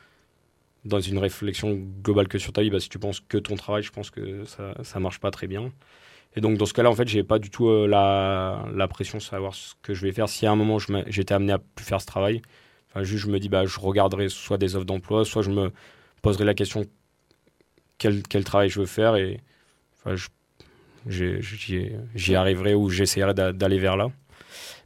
dans 0.85 0.99
une 0.99 1.17
réflexion 1.17 1.73
globale 2.03 2.27
que 2.27 2.37
sur 2.37 2.53
ta 2.53 2.61
vie. 2.61 2.71
Si 2.81 2.89
tu 2.89 2.99
penses 2.99 3.21
que 3.21 3.37
ton 3.37 3.55
travail, 3.55 3.83
je 3.83 3.91
pense 3.91 4.11
que 4.11 4.45
ça 4.45 4.75
ça 4.83 4.99
marche 4.99 5.19
pas 5.19 5.31
très 5.31 5.47
bien. 5.47 5.71
Et 6.35 6.41
donc 6.41 6.57
dans 6.57 6.65
ce 6.65 6.73
cas-là, 6.73 6.89
en 6.89 6.95
fait, 6.95 7.07
j'ai 7.07 7.23
pas 7.23 7.39
du 7.39 7.49
tout 7.49 7.67
euh, 7.69 7.87
la, 7.87 8.65
la 8.73 8.87
pression 8.87 9.17
de 9.17 9.23
savoir 9.23 9.55
ce 9.55 9.73
que 9.81 9.93
je 9.93 10.05
vais 10.05 10.11
faire. 10.13 10.29
Si 10.29 10.45
à 10.45 10.51
un 10.51 10.55
moment 10.55 10.77
j'étais 11.07 11.33
amené 11.33 11.53
à 11.53 11.59
plus 11.59 11.85
faire 11.85 12.01
ce 12.01 12.05
travail, 12.07 12.41
juste 13.01 13.25
je 13.25 13.31
me 13.31 13.39
dis 13.39 13.49
bah 13.49 13.65
je 13.65 13.79
regarderai 13.79 14.29
soit 14.29 14.57
des 14.57 14.75
offres 14.75 14.85
d'emploi, 14.85 15.25
soit 15.25 15.41
je 15.41 15.51
me 15.51 15.71
poserai 16.21 16.45
la 16.45 16.53
question 16.53 16.85
quel, 17.97 18.23
quel 18.23 18.43
travail 18.43 18.69
je 18.69 18.79
veux 18.79 18.85
faire 18.85 19.15
et 19.15 19.39
j'y 21.07 22.35
arriverai 22.35 22.73
ou 22.73 22.89
j'essaierai 22.89 23.33
d'a- 23.33 23.53
d'aller 23.53 23.79
vers 23.79 23.97
là. 23.97 24.11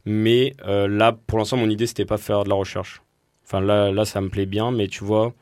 Mais 0.04 0.54
euh, 0.66 0.88
là, 0.88 1.12
pour 1.12 1.38
l'instant, 1.38 1.56
mon 1.56 1.68
idée 1.68 1.86
c'était 1.86 2.04
pas 2.04 2.18
faire 2.18 2.44
de 2.44 2.48
la 2.48 2.54
recherche. 2.54 3.02
Enfin 3.44 3.60
là, 3.60 3.90
là, 3.92 4.04
ça 4.04 4.20
me 4.20 4.28
plaît 4.28 4.46
bien, 4.46 4.70
mais 4.70 4.88
tu 4.88 5.04
vois, 5.04 5.34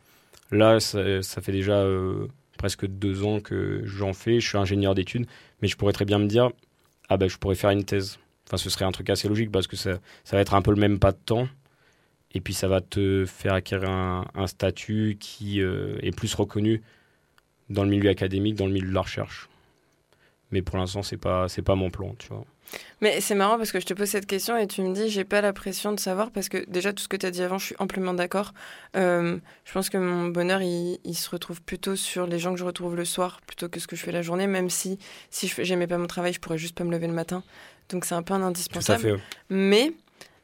là, 0.51 0.81
ça, 0.81 1.01
fait 1.43 1.53
déjà 1.53 1.79
euh, 1.79 2.27
presque 2.59 2.87
deux 2.87 3.25
ans 3.25 3.41
que 3.41 3.83
j'en 3.85 4.13
fais. 4.13 4.41
Je 4.41 4.49
suis 4.49 4.59
ingénieur 4.59 4.95
d'études, 4.95 5.27
mais 5.63 5.69
je 5.69 5.77
pourrais 5.77 5.93
très 5.93 6.05
bien 6.05 6.19
me 6.19 6.27
dire, 6.27 6.51
ah 7.09 7.17
ben, 7.17 7.29
je 7.29 7.39
pourrais 7.39 7.55
faire 7.55 7.71
une 7.71 7.85
thèse. 7.85 8.19
Enfin, 8.47 8.57
ce 8.59 8.71
serait 8.71 8.85
un 8.85 8.93
truc 8.93 9.11
assez 9.11 9.29
logique 9.29 9.51
parce 9.51 9.67
que 9.67 9.77
ça, 9.77 9.99
ça 10.25 10.37
va 10.37 10.43
être 10.43 10.55
un 10.55 10.63
peu 10.63 10.71
le 10.71 10.81
même 10.81 10.99
pas 10.99 11.13
de 11.13 11.19
temps. 11.19 11.49
Et 12.33 12.41
puis, 12.41 12.55
ça 12.55 12.69
va 12.69 12.81
te 12.81 13.25
faire 13.27 13.55
acquérir 13.55 13.89
un, 13.91 14.27
un 14.35 14.47
statut 14.47 15.17
qui 15.21 15.61
euh, 15.63 15.99
est 16.03 16.15
plus 16.15 16.35
reconnu 16.35 16.83
dans 17.71 17.85
le 17.85 17.91
milieu 17.91 18.11
académique, 18.11 18.57
dans 18.57 18.67
le 18.67 18.73
milieu 18.73 18.89
de 18.89 18.95
la 18.95 19.03
recherche. 19.03 19.49
Mais 20.55 20.63
pour 20.63 20.79
l'instant, 20.79 21.03
c'est 21.03 21.17
pas, 21.17 21.49
c'est 21.49 21.63
pas 21.63 21.75
mon 21.75 21.91
plan, 21.91 22.15
tu 22.17 22.29
vois. 22.29 22.45
Mais 23.01 23.21
c'est 23.21 23.35
marrant 23.35 23.57
parce 23.59 23.73
que 23.73 23.81
je 23.81 23.87
te 23.87 23.93
pose 23.93 24.09
cette 24.09 24.27
question 24.27 24.57
et 24.57 24.67
tu 24.69 24.83
me 24.83 24.95
dis 24.95 25.09
j'ai 25.09 25.25
pas 25.25 25.41
la 25.41 25.53
pression 25.53 25.93
de 25.93 25.99
savoir 26.01 26.31
parce 26.31 26.49
que 26.49 26.65
déjà 26.69 26.93
tout 26.93 27.03
ce 27.03 27.09
que 27.09 27.17
tu 27.17 27.27
as 27.27 27.31
dit 27.33 27.43
avant, 27.43 27.59
je 27.59 27.67
suis 27.67 27.75
amplement 27.81 28.15
d'accord. 28.15 28.55
Euh, 28.97 29.37
je 29.65 29.73
pense 29.73 29.91
que 29.91 29.99
mon 29.99 30.29
bonheur 30.29 30.63
il, 30.63 30.99
il 31.05 31.15
se 31.15 31.29
retrouve 31.29 31.61
plutôt 31.61 31.97
sur 31.97 32.27
les 32.27 32.39
gens 32.39 32.53
que 32.53 32.59
je 32.61 32.65
retrouve 32.65 32.95
le 32.97 33.05
soir 33.05 33.41
plutôt 33.47 33.69
que 33.69 33.81
ce 33.81 33.87
que 33.89 33.97
je 33.97 34.03
fais 34.03 34.13
la 34.13 34.23
journée, 34.23 34.47
même 34.47 34.71
si 34.71 34.99
si 35.31 35.47
je 35.49 35.63
j'aimais 35.63 35.87
pas 35.89 35.99
mon 35.99 36.07
travail, 36.07 36.33
je 36.33 36.41
pourrais 36.41 36.57
juste 36.59 36.75
pas 36.77 36.85
me 36.85 36.91
lever 36.93 37.07
le 37.09 37.13
matin. 37.13 37.43
Donc 37.91 38.05
c'est 38.07 38.15
un 38.15 38.23
peu 38.23 38.33
un 38.35 38.39
Tout 38.39 38.45
à 38.45 38.49
indispensable. 38.49 39.03
fait. 39.03 39.17
Mais 39.51 39.93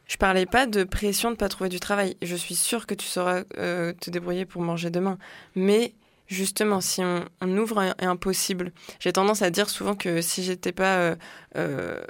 je 0.06 0.16
parlais 0.18 0.46
pas 0.46 0.66
de 0.66 0.84
pression 0.84 1.30
de 1.30 1.36
pas 1.36 1.48
trouver 1.48 1.70
du 1.70 1.80
travail. 1.80 2.16
Je 2.20 2.36
suis 2.36 2.54
sûre 2.56 2.86
que 2.86 2.94
tu 2.94 3.06
sauras 3.06 3.42
euh, 3.58 3.92
te 3.98 4.10
débrouiller 4.10 4.44
pour 4.44 4.60
manger 4.60 4.90
demain. 4.90 5.18
Mais 5.54 5.94
justement, 6.30 6.80
si 6.80 7.02
on, 7.02 7.24
on 7.42 7.58
ouvre 7.58 7.78
un, 7.78 7.94
un 7.98 8.16
possible, 8.16 8.72
j'ai 9.00 9.12
tendance 9.12 9.42
à 9.42 9.50
dire 9.50 9.68
souvent 9.68 9.94
que 9.94 10.22
si 10.22 10.42
j'étais 10.42 10.72
pas 10.72 10.96
euh, 10.98 11.16
euh, 11.56 12.00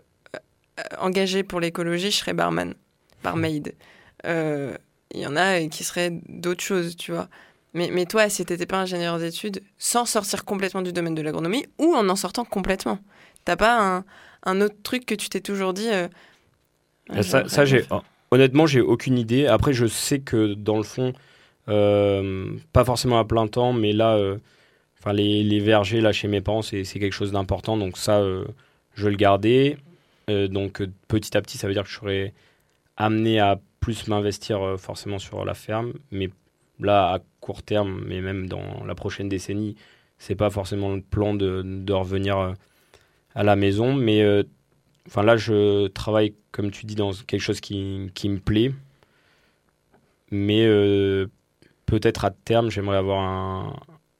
engagée 0.99 1.43
pour 1.43 1.59
l'écologie, 1.61 2.11
je 2.11 2.17
serais 2.19 2.35
barman, 2.35 2.75
barmaid. 3.25 3.75
Euh, 4.27 4.77
Il 5.15 5.21
y 5.21 5.27
en 5.27 5.37
a 5.37 5.61
qui 5.69 5.83
seraient 5.83 6.13
d'autres 6.29 6.63
choses, 6.63 6.97
tu 6.97 7.13
vois. 7.13 7.29
Mais, 7.73 7.89
mais 7.93 8.05
toi, 8.05 8.29
si 8.29 8.45
t'étais 8.45 8.67
pas 8.67 8.79
ingénieur 8.79 9.19
d'études, 9.19 9.63
sans 9.79 10.05
sortir 10.05 10.45
complètement 10.45 10.83
du 10.83 10.93
domaine 10.93 11.15
de 11.15 11.23
l'agronomie, 11.23 11.67
ou 11.79 11.95
en 11.95 12.09
en 12.09 12.17
sortant 12.17 12.45
complètement, 12.45 12.99
t'as 13.45 13.57
pas 13.57 13.81
un, 13.81 14.05
un 14.45 14.61
autre 14.61 14.77
truc 14.83 15.07
que 15.07 15.15
tu 15.15 15.29
t'es 15.29 15.41
toujours 15.41 15.73
dit 15.73 15.89
euh, 15.89 16.09
Et 17.15 17.23
ça, 17.23 17.49
ça, 17.49 17.65
j'ai 17.65 17.85
honnêtement, 18.31 18.67
j'ai 18.67 18.81
aucune 18.81 19.19
idée. 19.19 19.47
Après, 19.47 19.73
je 19.73 19.87
sais 19.87 20.19
que 20.21 20.55
dans 20.55 20.77
le 20.77 20.83
fond, 20.83 21.09
euh, 21.09 21.13
pas 22.73 22.85
forcément 22.85 23.19
à 23.19 23.25
plein 23.25 23.47
temps, 23.47 23.73
mais 23.73 23.93
là, 23.93 24.17
euh, 24.17 24.39
enfin 24.99 25.13
les, 25.13 25.43
les 25.43 25.61
vergers 25.61 26.01
là 26.01 26.13
chez 26.13 26.29
mes 26.29 26.41
parents, 26.41 26.63
c'est 26.63 26.85
quelque 26.85 27.13
chose 27.13 27.33
d'important. 27.33 27.77
Donc 27.77 27.97
ça, 27.97 28.21
euh, 28.21 28.45
je 28.95 29.09
le 29.09 29.17
garder. 29.17 29.77
Euh, 30.31 30.49
donc 30.49 30.81
euh, 30.81 30.91
petit 31.09 31.37
à 31.37 31.43
petit, 31.43 31.59
ça 31.59 31.67
veut 31.67 31.75
dire 31.75 31.85
que 31.85 31.89
je 31.91 31.97
serai 31.97 32.35
amené 32.97 33.41
à 33.41 33.61
plus 33.81 34.09
m'investir 34.09 34.63
euh, 34.63 34.77
forcément 34.77 35.19
sur 35.19 35.45
la 35.45 35.55
ferme. 35.55 35.95
Mais 36.11 36.31
là, 36.79 37.15
à 37.15 37.19
court 37.41 37.63
terme, 37.63 38.03
mais 38.07 38.21
même 38.21 38.49
dans 38.49 38.85
la 38.85 38.95
prochaine 38.95 39.29
décennie, 39.29 39.77
c'est 40.19 40.35
pas 40.35 40.51
forcément 40.51 40.95
le 40.95 41.01
plan 41.01 41.35
de, 41.35 41.93
revenir 41.93 42.39
euh, 42.39 42.53
à 43.35 43.43
la 43.43 43.57
maison. 43.57 43.95
Mais 43.95 44.23
euh, 44.23 44.45
là, 45.17 45.37
je 45.37 45.89
travaille, 45.89 46.35
comme 46.53 46.71
tu 46.71 46.87
dis, 46.87 46.95
dans 46.95 47.13
quelque 47.13 47.41
chose 47.41 47.61
qui, 47.61 47.75
me 47.77 48.39
plaît. 48.39 48.73
Mais 50.31 50.65
euh, 50.67 51.27
peut-être 51.91 52.25
à 52.25 52.31
terme, 52.31 52.71
j'aimerais 52.71 52.97
avoir 52.97 53.21
un, 53.21 53.77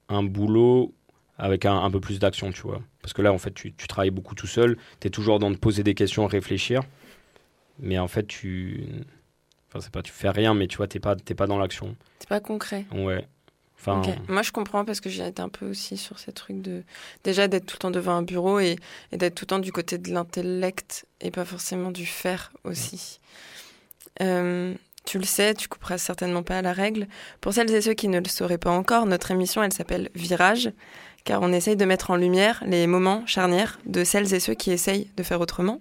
un 0.09 0.25
boulot 0.25 0.93
avec 1.39 1.65
un, 1.65 1.79
un 1.79 1.91
peu 1.91 2.01
plus 2.01 2.19
d'action, 2.19 2.51
tu 2.51 2.63
vois. 2.63 2.83
Parce 3.01 3.13
que 3.13 3.23
là, 3.23 3.33
en 3.33 3.39
fait, 3.39 3.55
tu, 3.55 3.73
tu 3.73 3.87
travailles 3.87 4.11
beaucoup 4.11 4.35
tout 4.35 4.49
seul. 4.49 4.77
Tu 5.01 5.07
es 5.07 5.11
toujours 5.11 5.39
dans 5.39 5.51
de 5.51 5.57
poser 5.57 5.85
des 5.85 5.95
questions, 5.95 6.27
réfléchir. 6.27 6.83
Mais 7.79 7.99
en 7.99 8.09
fait, 8.09 8.27
tu... 8.27 8.85
Enfin, 9.69 9.81
c'est 9.81 9.93
pas 9.93 10.03
tu 10.03 10.13
fais 10.13 10.29
rien, 10.29 10.53
mais 10.53 10.67
tu 10.67 10.79
vois, 10.79 10.89
t'es 10.89 10.99
pas, 10.99 11.15
t'es 11.15 11.35
pas 11.35 11.47
dans 11.47 11.59
l'action. 11.59 11.97
C'est 12.19 12.29
pas 12.29 12.41
concret. 12.41 12.87
Ouais. 12.93 13.25
Enfin. 13.79 14.03
Moi, 14.29 14.43
je 14.43 14.51
comprends 14.51 14.85
parce 14.85 15.01
que 15.01 15.09
j'ai 15.09 15.27
été 15.27 15.41
un 15.41 15.49
peu 15.49 15.71
aussi 15.71 15.97
sur 15.97 16.19
ces 16.19 16.33
trucs 16.33 16.61
de. 16.61 16.83
Déjà, 17.23 17.47
d'être 17.47 17.67
tout 17.67 17.77
le 17.77 17.79
temps 17.79 17.91
devant 17.93 18.17
un 18.17 18.23
bureau 18.23 18.59
et, 18.59 18.77
et 19.13 19.17
d'être 19.17 19.37
tout 19.37 19.45
le 19.45 19.47
temps 19.47 19.59
du 19.61 19.71
côté 19.73 19.97
de 19.97 20.13
l'intellect 20.13 21.07
et 21.21 21.31
pas 21.31 21.45
forcément 21.45 21.93
du 21.93 22.05
faire 22.05 22.53
aussi. 22.65 23.21
Euh, 24.21 24.75
tu 25.11 25.19
le 25.19 25.25
sais, 25.25 25.55
tu 25.55 25.67
couperas 25.67 25.99
certainement 25.99 26.45
pas 26.45 26.59
à 26.59 26.63
la 26.63 26.73
règle. 26.73 27.09
Pour 27.41 27.53
celles 27.53 27.75
et 27.75 27.81
ceux 27.81 27.95
qui 27.95 28.07
ne 28.07 28.21
le 28.21 28.29
sauraient 28.29 28.59
pas 28.59 28.71
encore, 28.71 29.07
notre 29.07 29.33
émission, 29.33 29.61
elle 29.61 29.73
s'appelle 29.73 30.09
Virage, 30.15 30.71
car 31.25 31.43
on 31.43 31.53
essaye 31.53 31.75
de 31.75 31.85
mettre 31.85 32.13
en 32.13 32.17
lumière 32.17 32.63
les 32.65 32.87
moments 32.87 33.27
charnières 33.27 33.81
de 33.87 34.05
celles 34.05 34.33
et 34.35 34.39
ceux 34.39 34.55
qui 34.55 34.71
essayent 34.71 35.11
de 35.17 35.25
faire 35.25 35.41
autrement. 35.41 35.81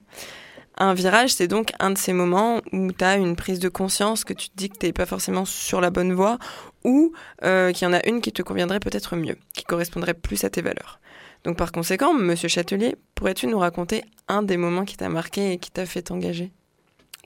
Un 0.80 0.96
virage, 0.96 1.32
c'est 1.32 1.48
donc 1.48 1.74
un 1.80 1.92
de 1.92 1.98
ces 2.00 2.12
moments 2.12 2.62
où 2.74 2.92
tu 2.92 3.04
as 3.04 3.18
une 3.18 3.36
prise 3.36 3.60
de 3.60 3.70
conscience, 3.70 4.24
que 4.24 4.34
tu 4.34 4.50
te 4.50 4.56
dis 4.56 4.70
que 4.70 4.80
tu 4.80 4.88
n'es 4.88 4.94
pas 4.94 5.06
forcément 5.06 5.46
sur 5.46 5.80
la 5.80 5.92
bonne 5.92 6.13
voie, 6.13 6.39
ou 6.84 7.13
euh, 7.44 7.72
qu'il 7.72 7.88
y 7.88 7.88
en 7.88 7.94
a 7.94 8.04
une 8.08 8.22
qui 8.22 8.32
te 8.32 8.42
conviendrait 8.42 8.80
peut-être 8.80 9.15
mieux, 9.15 9.38
qui 9.54 9.63
correspondrait 9.63 10.15
plus 10.15 10.44
à 10.44 10.50
tes 10.50 10.63
valeurs. 10.63 11.00
Donc 11.44 11.56
par 11.56 11.72
conséquent, 11.72 12.15
Monsieur 12.15 12.48
Châtelier, 12.48 12.96
pourrais-tu 13.13 13.46
nous 13.46 13.60
raconter 13.60 14.04
un 14.28 14.42
des 14.42 14.58
moments 14.58 14.86
qui 14.86 14.98
t'a 14.98 15.08
marqué 15.08 15.52
et 15.52 15.60
qui 15.60 15.70
t'a 15.70 15.86
fait 15.86 16.02
t'engager? 16.02 16.52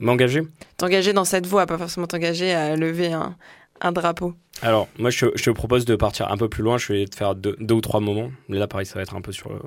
M'engager 0.04 0.42
T'engager 0.78 1.13
dans 1.13 1.26
cette 1.26 1.46
voie, 1.48 1.66
pas 1.66 1.78
forcément 1.78 2.08
t'engager 2.08 2.54
à 2.54 2.76
lever 2.76 3.12
un, 3.13 3.36
un 3.82 3.92
drapeau. 3.92 4.34
Alors, 4.62 4.88
moi, 5.00 5.10
je, 5.10 5.26
je 5.36 5.44
te 5.44 5.50
propose 5.50 5.86
de 5.86 5.96
partir 5.96 6.32
un 6.32 6.38
peu 6.38 6.48
plus 6.50 6.63
loin. 6.63 6.78
Je 6.78 6.94
vais 6.94 7.06
te 7.06 7.16
faire 7.16 7.36
deux, 7.36 7.56
deux 7.60 7.76
ou 7.76 7.82
trois 7.82 8.00
moments. 8.00 8.32
Mais 8.50 8.58
là, 8.58 8.68
pareil, 8.68 8.86
ça 8.86 8.96
va 8.96 9.02
être 9.02 9.16
un 9.16 9.22
peu 9.22 9.32
sur. 9.32 9.50
le- 9.52 9.60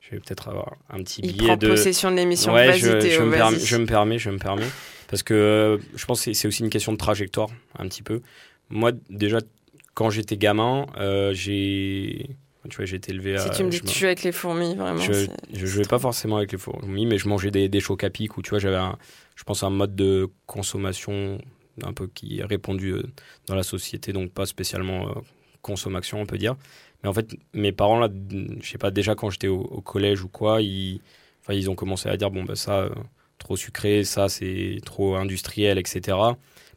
Je 0.00 0.10
vais 0.12 0.18
peut-être 0.20 0.48
avoir 0.48 0.74
un 0.90 1.02
petit 1.02 1.20
Il 1.22 1.32
billet 1.32 1.46
prend 1.48 1.56
de. 1.56 1.68
possession 1.68 2.10
de 2.10 2.16
l'émission. 2.16 2.52
Ouais, 2.52 2.72
je, 2.74 2.86
je 2.86 3.22
me 3.22 3.58
je 3.58 3.76
me 3.76 3.86
permets, 3.86 4.18
je 4.18 4.30
me 4.30 4.38
permets. 4.38 4.68
Parce 5.08 5.22
que 5.22 5.34
euh, 5.34 5.78
je 5.96 6.04
pense 6.06 6.24
que 6.24 6.32
c'est- 6.34 6.46
aussi 6.48 6.62
une 6.62 6.70
question 6.70 6.92
de 6.92 6.98
trajectoire, 6.98 7.48
un 7.78 7.88
petit 7.88 8.02
peu. 8.02 8.20
Moi, 8.70 8.92
déjà, 9.10 9.38
quand 9.94 10.10
j'étais 10.10 10.36
gamin, 10.36 10.86
euh, 10.98 11.32
j'ai. 11.34 12.36
Tu 12.68 12.76
vois, 12.76 12.84
j'ai 12.84 12.96
été 12.96 13.12
élevé 13.12 13.34
à. 13.36 13.38
Si 13.38 13.50
tu 13.50 13.64
me 13.64 13.70
dis 13.70 13.80
que 13.80 13.86
tu 13.86 13.98
joues 13.98 14.04
avec 14.06 14.22
les 14.22 14.32
fourmis, 14.32 14.74
vraiment. 14.76 15.00
je, 15.00 15.66
jouais 15.66 15.84
pas 15.86 15.98
forcément 15.98 16.36
avec 16.36 16.52
les 16.52 16.58
fourmis, 16.58 17.06
mais 17.06 17.16
je 17.16 17.26
mangeais 17.28 17.50
des, 17.50 17.68
des 17.70 17.80
chocs 17.80 18.04
à 18.04 18.10
pic 18.10 18.36
où 18.36 18.42
tu 18.42 18.50
vois, 18.50 18.58
j'avais 18.58 18.76
un, 18.76 18.96
je 19.38 19.44
pense, 19.44 19.62
un 19.62 19.70
mode 19.70 19.94
de 19.94 20.28
consommation 20.46 21.38
un 21.84 21.92
peu 21.92 22.08
qui 22.08 22.40
est 22.40 22.44
répandu 22.44 22.90
euh, 22.92 23.04
dans 23.46 23.54
la 23.54 23.62
société, 23.62 24.12
donc 24.12 24.32
pas 24.32 24.46
spécialement 24.46 25.10
euh, 25.10 25.12
consommation, 25.62 26.20
on 26.20 26.26
peut 26.26 26.38
dire. 26.38 26.56
Mais 27.02 27.08
en 27.08 27.12
fait, 27.12 27.36
mes 27.54 27.70
parents, 27.70 28.00
là, 28.00 28.08
je 28.60 28.68
sais 28.68 28.78
pas, 28.78 28.90
déjà 28.90 29.14
quand 29.14 29.30
j'étais 29.30 29.46
au, 29.46 29.60
au 29.60 29.80
collège 29.80 30.24
ou 30.24 30.28
quoi, 30.28 30.60
ils, 30.60 31.00
enfin, 31.40 31.54
ils 31.54 31.70
ont 31.70 31.76
commencé 31.76 32.08
à 32.08 32.16
dire, 32.16 32.32
bon, 32.32 32.42
bah 32.42 32.56
ça, 32.56 32.80
euh, 32.80 32.90
trop 33.38 33.56
sucré, 33.56 34.02
ça, 34.02 34.28
c'est 34.28 34.78
trop 34.84 35.14
industriel, 35.14 35.78
etc. 35.78 36.16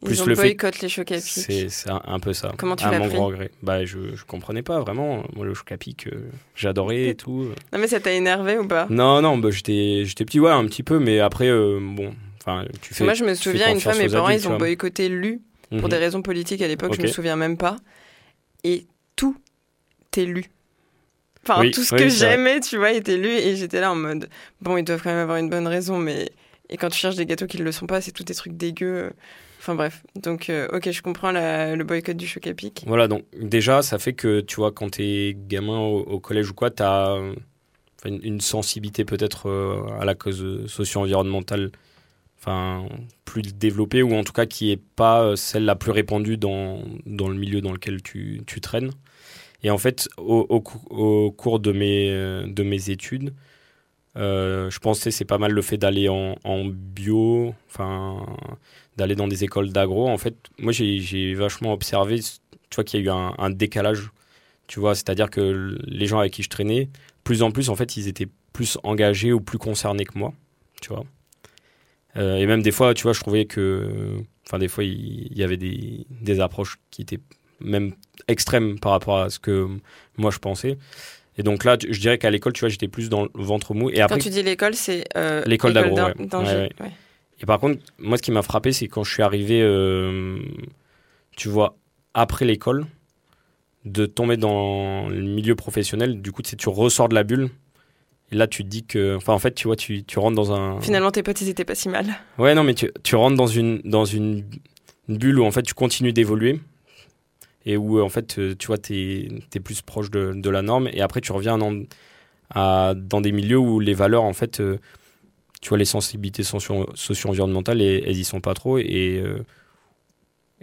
Plus 0.04 0.14
Ils 0.14 0.22
ont 0.22 0.26
le 0.26 0.36
fait 0.36 0.42
boycotté 0.42 0.78
les 0.82 0.88
chocs 0.88 1.10
à 1.10 1.16
pic. 1.16 1.24
C'est 1.24 1.90
un, 1.90 2.00
un 2.04 2.20
peu 2.20 2.32
ça. 2.32 2.52
Comment 2.58 2.76
tu 2.76 2.84
à 2.84 2.92
l'as 2.92 3.00
pris 3.00 3.16
grand 3.16 3.26
regret. 3.26 3.50
Bah, 3.64 3.84
je, 3.84 4.14
je 4.14 4.24
comprenais 4.24 4.62
pas 4.62 4.78
vraiment. 4.78 5.24
Moi, 5.34 5.46
le 5.46 5.54
choc 5.54 5.72
à 5.72 5.76
pic, 5.76 6.06
euh, 6.06 6.30
j'adorais 6.54 7.08
et 7.08 7.14
tout. 7.16 7.48
Non, 7.72 7.80
mais 7.80 7.88
ça 7.88 7.98
t'a 7.98 8.12
énervé 8.12 8.56
ou 8.58 8.68
pas? 8.68 8.86
Non, 8.88 9.20
non, 9.20 9.38
bah, 9.38 9.50
j'étais 9.50 10.04
j'étais 10.04 10.24
petit, 10.24 10.38
ouais, 10.38 10.52
un 10.52 10.64
petit 10.66 10.84
peu, 10.84 11.00
mais 11.00 11.18
après, 11.18 11.48
euh, 11.48 11.80
bon, 11.80 12.14
enfin, 12.44 12.64
tu 12.80 12.88
Parce 12.88 12.88
fais. 12.90 12.98
que 12.98 13.04
moi, 13.04 13.14
je 13.14 13.24
me 13.24 13.34
souviens, 13.34 13.72
une 13.72 13.80
fois, 13.80 13.94
mes 13.94 14.08
parents, 14.08 14.26
adultes, 14.26 14.44
ils 14.44 14.48
ont 14.48 14.56
boycotté 14.58 15.08
Lu 15.08 15.40
pour 15.70 15.82
Mhm. 15.84 15.88
des 15.88 15.96
raisons 15.96 16.22
politiques 16.22 16.60
à 16.62 16.68
l'époque, 16.68 16.94
je 16.94 17.02
me 17.02 17.06
souviens 17.06 17.36
même 17.36 17.56
pas. 17.56 17.76
Et 18.64 18.86
tout 19.16 19.36
est 20.16 20.24
lu. 20.24 20.44
Enfin, 21.44 21.60
Oui, 21.60 21.70
tout 21.72 21.82
ce 21.82 21.94
oui, 21.94 22.00
que 22.00 22.08
j'aimais, 22.08 22.60
tu 22.60 22.76
vois, 22.76 22.92
était 22.92 23.16
lu. 23.16 23.28
Et 23.30 23.56
j'étais 23.56 23.80
là 23.80 23.90
en 23.90 23.96
mode, 23.96 24.28
bon, 24.60 24.76
ils 24.76 24.84
doivent 24.84 25.02
quand 25.02 25.10
même 25.10 25.18
avoir 25.18 25.38
une 25.38 25.48
bonne 25.50 25.66
raison, 25.66 25.98
mais. 25.98 26.30
Et 26.68 26.76
quand 26.76 26.88
tu 26.88 26.98
cherches 26.98 27.16
des 27.16 27.26
gâteaux 27.26 27.46
qui 27.46 27.58
ne 27.58 27.64
le 27.64 27.72
sont 27.72 27.86
pas, 27.86 28.00
c'est 28.00 28.12
tous 28.12 28.22
des 28.24 28.34
trucs 28.34 28.56
dégueux. 28.56 29.12
Enfin 29.58 29.74
bref. 29.74 30.02
Donc, 30.16 30.48
euh, 30.50 30.68
ok, 30.72 30.90
je 30.90 31.02
comprends 31.02 31.30
la- 31.32 31.76
le 31.76 31.84
boycott 31.84 32.16
du 32.16 32.26
choc 32.26 32.46
à 32.46 32.54
pic. 32.54 32.84
Voilà, 32.86 33.08
donc 33.08 33.24
déjà, 33.40 33.82
ça 33.82 33.98
fait 33.98 34.12
que, 34.12 34.40
tu 34.40 34.56
vois, 34.56 34.72
quand 34.72 34.90
t'es 34.90 35.36
gamin 35.36 35.78
au, 35.78 35.98
au 36.00 36.20
collège 36.20 36.50
ou 36.50 36.54
quoi, 36.54 36.70
t'as 36.70 37.16
une, 38.04 38.20
une 38.22 38.40
sensibilité 38.40 39.04
peut-être 39.04 39.48
euh, 39.48 39.82
à 40.00 40.04
la 40.04 40.14
cause 40.14 40.66
socio-environnementale 40.66 41.70
enfin, 42.42 42.88
plus 43.24 43.42
développée, 43.42 44.02
ou 44.02 44.14
en 44.16 44.24
tout 44.24 44.34
cas 44.34 44.46
qui 44.46 44.72
est 44.72 44.82
pas 44.96 45.22
euh, 45.22 45.36
celle 45.36 45.64
la 45.64 45.76
plus 45.76 45.92
répandue 45.92 46.36
dans, 46.36 46.82
dans 47.06 47.28
le 47.28 47.36
milieu 47.36 47.62
dans 47.62 47.72
lequel 47.72 48.02
tu, 48.02 48.42
tu 48.46 48.60
traînes. 48.60 48.90
Et 49.64 49.70
en 49.70 49.78
fait, 49.78 50.08
au, 50.18 50.46
au 50.48 50.60
cou- 50.60 50.82
au 50.90 51.32
cours 51.32 51.60
de 51.60 51.72
mes, 51.72 52.10
euh, 52.10 52.46
de 52.48 52.62
mes 52.64 52.90
études, 52.90 53.34
euh, 54.16 54.70
je 54.70 54.78
pensais 54.80 55.10
c'est 55.10 55.24
pas 55.24 55.38
mal 55.38 55.52
le 55.52 55.62
fait 55.62 55.78
d'aller 55.78 56.08
en, 56.08 56.36
en 56.44 56.64
bio, 56.66 57.54
enfin 57.68 58.26
d'aller 58.96 59.14
dans 59.14 59.28
des 59.28 59.44
écoles 59.44 59.70
d'agro. 59.72 60.08
En 60.08 60.18
fait, 60.18 60.36
moi 60.58 60.72
j'ai 60.72 60.98
j'ai 61.00 61.34
vachement 61.34 61.72
observé, 61.72 62.20
tu 62.20 62.74
vois 62.74 62.84
qu'il 62.84 63.00
y 63.00 63.02
a 63.02 63.06
eu 63.06 63.10
un, 63.10 63.34
un 63.38 63.50
décalage, 63.50 64.10
tu 64.68 64.80
vois, 64.80 64.94
c'est-à-dire 64.94 65.30
que 65.30 65.78
les 65.86 66.06
gens 66.06 66.18
avec 66.20 66.32
qui 66.34 66.42
je 66.42 66.50
traînais, 66.50 66.90
plus 67.24 67.42
en 67.42 67.52
plus 67.52 67.70
en 67.70 67.76
fait 67.76 67.96
ils 67.96 68.08
étaient 68.08 68.28
plus 68.52 68.78
engagés 68.84 69.32
ou 69.32 69.40
plus 69.40 69.58
concernés 69.58 70.04
que 70.06 70.18
moi, 70.18 70.34
tu 70.82 70.90
vois. 70.90 71.04
Euh, 72.16 72.36
et 72.36 72.46
même 72.46 72.62
des 72.62 72.72
fois, 72.72 72.94
tu 72.94 73.02
vois, 73.04 73.12
je 73.12 73.20
trouvais 73.20 73.46
que, 73.46 74.16
enfin 74.46 74.58
des 74.58 74.68
fois 74.68 74.84
il 74.84 75.28
il 75.30 75.38
y 75.38 75.42
avait 75.42 75.56
des, 75.56 76.06
des 76.10 76.40
approches 76.40 76.76
qui 76.90 77.02
étaient 77.02 77.20
même 77.60 77.94
extrêmes 78.28 78.78
par 78.78 78.92
rapport 78.92 79.18
à 79.20 79.30
ce 79.30 79.38
que 79.38 79.66
moi 80.16 80.30
je 80.30 80.38
pensais. 80.38 80.76
Et 81.38 81.42
donc 81.42 81.64
là, 81.64 81.78
je 81.80 81.98
dirais 81.98 82.18
qu'à 82.18 82.30
l'école, 82.30 82.52
tu 82.52 82.60
vois, 82.60 82.68
j'étais 82.68 82.88
plus 82.88 83.08
dans 83.08 83.22
le 83.22 83.30
ventre 83.34 83.72
mou. 83.72 83.88
Et 83.88 84.00
après, 84.02 84.16
Quand 84.18 84.22
tu 84.22 84.28
dis 84.28 84.42
l'école, 84.42 84.74
c'est. 84.74 85.04
euh, 85.16 85.42
L'école 85.46 85.72
d'agro, 85.72 85.96
ouais. 85.96 86.68
Et 87.40 87.46
par 87.46 87.58
contre, 87.58 87.80
moi, 87.98 88.18
ce 88.18 88.22
qui 88.22 88.30
m'a 88.30 88.42
frappé, 88.42 88.72
c'est 88.72 88.86
quand 88.86 89.02
je 89.02 89.12
suis 89.14 89.22
arrivé, 89.22 89.62
euh, 89.62 90.38
tu 91.36 91.48
vois, 91.48 91.76
après 92.12 92.44
l'école, 92.44 92.84
de 93.86 94.04
tomber 94.06 94.36
dans 94.36 95.08
le 95.08 95.22
milieu 95.22 95.54
professionnel. 95.56 96.20
Du 96.20 96.30
coup, 96.32 96.42
tu 96.42 96.50
sais, 96.50 96.56
tu 96.56 96.68
ressors 96.68 97.08
de 97.08 97.14
la 97.14 97.24
bulle. 97.24 97.48
Et 98.32 98.34
là, 98.34 98.46
tu 98.46 98.64
te 98.64 98.68
dis 98.68 98.82
que. 98.84 99.14
Enfin, 99.16 99.34
en 99.34 99.38
fait, 99.38 99.54
tu 99.54 99.68
vois, 99.68 99.76
tu, 99.76 100.04
tu 100.04 100.18
rentres 100.18 100.36
dans 100.36 100.52
un. 100.52 100.80
Finalement, 100.80 101.10
tes 101.10 101.22
potes, 101.22 101.40
ils 101.42 101.50
étaient 101.50 101.66
pas 101.66 101.74
si 101.74 101.90
mal. 101.90 102.06
Ouais, 102.38 102.54
non, 102.54 102.64
mais 102.64 102.74
tu, 102.74 102.90
tu 103.02 103.14
rentres 103.14 103.36
dans 103.36 103.46
une, 103.46 103.80
dans 103.84 104.06
une, 104.06 104.44
une 105.08 105.18
bulle 105.18 105.38
où, 105.38 105.44
en 105.44 105.50
fait, 105.50 105.62
tu 105.62 105.74
continues 105.74 106.14
d'évoluer. 106.14 106.58
Et 107.66 107.76
où, 107.76 108.00
en 108.00 108.08
fait, 108.08 108.38
euh, 108.38 108.54
tu 108.58 108.68
vois, 108.68 108.78
tu 108.78 109.30
es, 109.54 109.60
plus 109.60 109.82
proche 109.82 110.10
de, 110.10 110.32
de 110.34 110.50
la 110.50 110.62
norme. 110.62 110.88
Et 110.92 111.02
après, 111.02 111.20
tu 111.20 111.30
reviens 111.30 111.58
dans, 111.58 111.74
à, 112.50 112.94
dans 112.96 113.20
des 113.20 113.32
milieux 113.32 113.58
où 113.58 113.78
les 113.78 113.94
valeurs, 113.94 114.24
en 114.24 114.32
fait, 114.32 114.60
euh, 114.60 114.78
tu 115.60 115.68
vois, 115.68 115.78
les 115.78 115.84
sensibilités 115.84 116.42
socio- 116.42 116.88
socio-environnementales, 116.94 117.80
elles, 117.82 118.02
elles 118.06 118.18
y 118.18 118.24
sont 118.24 118.40
pas 118.40 118.54
trop. 118.54 118.78
Et, 118.78 119.22
euh, 119.22 119.44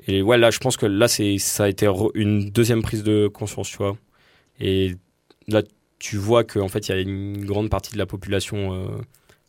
et 0.08 0.24
ouais, 0.24 0.40
là, 0.40 0.50
je 0.50 0.58
pense 0.58 0.76
que 0.76 0.88
là, 0.88 1.08
ça 1.08 1.64
a 1.64 1.70
été 1.70 1.88
une 2.16 2.50
deuxième 2.50 2.82
prise 2.82 3.04
de 3.04 3.28
conscience, 3.28 3.70
tu 3.70 3.78
vois. 3.78 3.96
Et 4.60 4.96
là, 5.48 5.62
tu 6.00 6.18
vois 6.18 6.44
qu'en 6.44 6.68
fait, 6.70 6.88
il 6.88 6.92
y 6.92 6.96
a 6.96 7.02
une 7.02 7.46
grande 7.46 7.70
partie 7.70 7.94
de 7.94 7.98
la 7.98 8.06
population 8.06 8.74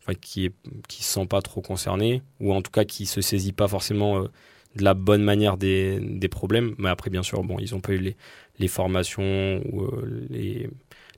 euh, 0.07 0.13
qui 0.21 0.51
qui 0.87 1.03
se 1.03 1.13
sent 1.13 1.25
pas 1.27 1.41
trop 1.41 1.61
concernée, 1.61 2.21
ou 2.39 2.53
en 2.53 2.61
tout 2.61 2.71
cas 2.71 2.83
qui 2.85 3.05
se 3.05 3.21
saisit 3.21 3.53
pas 3.53 3.67
forcément 3.67 4.19
euh, 4.23 4.27
de 4.75 4.83
la 4.83 4.93
bonne 4.93 5.23
manière 5.23 5.57
des, 5.57 5.99
des 5.99 6.27
problèmes. 6.29 6.75
Mais 6.77 6.89
après, 6.89 7.09
bien 7.09 7.23
sûr, 7.23 7.43
bon, 7.43 7.57
ils 7.59 7.75
ont 7.75 7.81
pas 7.81 7.93
eu 7.93 7.97
les, 7.99 8.15
les 8.59 8.67
formations 8.67 9.61
ou 9.71 9.83
euh, 9.83 10.27
les, 10.29 10.69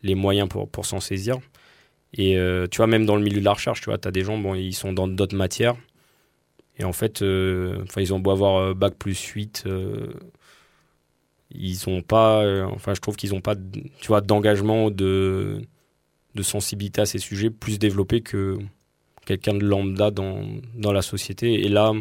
les 0.04 0.16
moyens 0.16 0.50
pour, 0.50 0.70
pour 0.70 0.86
s'en 0.86 1.00
saisir. 1.00 1.40
Et 2.16 2.38
tu 2.70 2.78
vois, 2.78 2.86
même 2.88 3.06
dans 3.08 3.16
le 3.16 3.24
milieu 3.24 3.40
de 3.40 3.46
la 3.46 3.54
recherche, 3.54 3.82
tu 3.82 3.86
vois, 3.86 3.98
as 4.04 4.12
des 4.12 4.24
gens, 4.24 4.38
bon, 4.38 4.54
ils 4.54 4.74
sont 4.74 4.94
dans 4.94 5.08
d'autres 5.08 5.36
matières. 5.36 5.76
Et 6.78 6.84
en 6.84 6.94
fait, 6.94 7.22
ils 7.22 8.14
ont 8.14 8.20
beau 8.20 8.32
avoir 8.32 8.76
bac 8.76 8.96
plus 8.96 9.20
8, 9.20 9.64
euh, 9.68 10.14
ils 11.54 11.90
ont 11.90 12.02
pas, 12.02 12.44
euh, 12.44 12.66
enfin, 12.66 12.94
je 12.94 13.02
trouve 13.02 13.16
qu'ils 13.16 13.34
ont 13.34 13.42
pas, 13.42 13.56
tu 13.56 14.08
vois, 14.08 14.22
d'engagement, 14.22 14.92
de, 14.92 15.62
de 16.36 16.44
sensibilité 16.44 17.02
à 17.02 17.06
ces 17.08 17.20
sujets 17.20 17.50
plus 17.52 17.80
développé 17.80 18.22
que 18.22 18.60
quelqu'un 19.26 19.54
de 19.56 19.66
lambda 19.66 20.12
dans, 20.12 20.44
dans 20.76 20.94
la 20.94 21.02
société. 21.04 21.54
Et 21.66 21.70
là, 21.70 21.94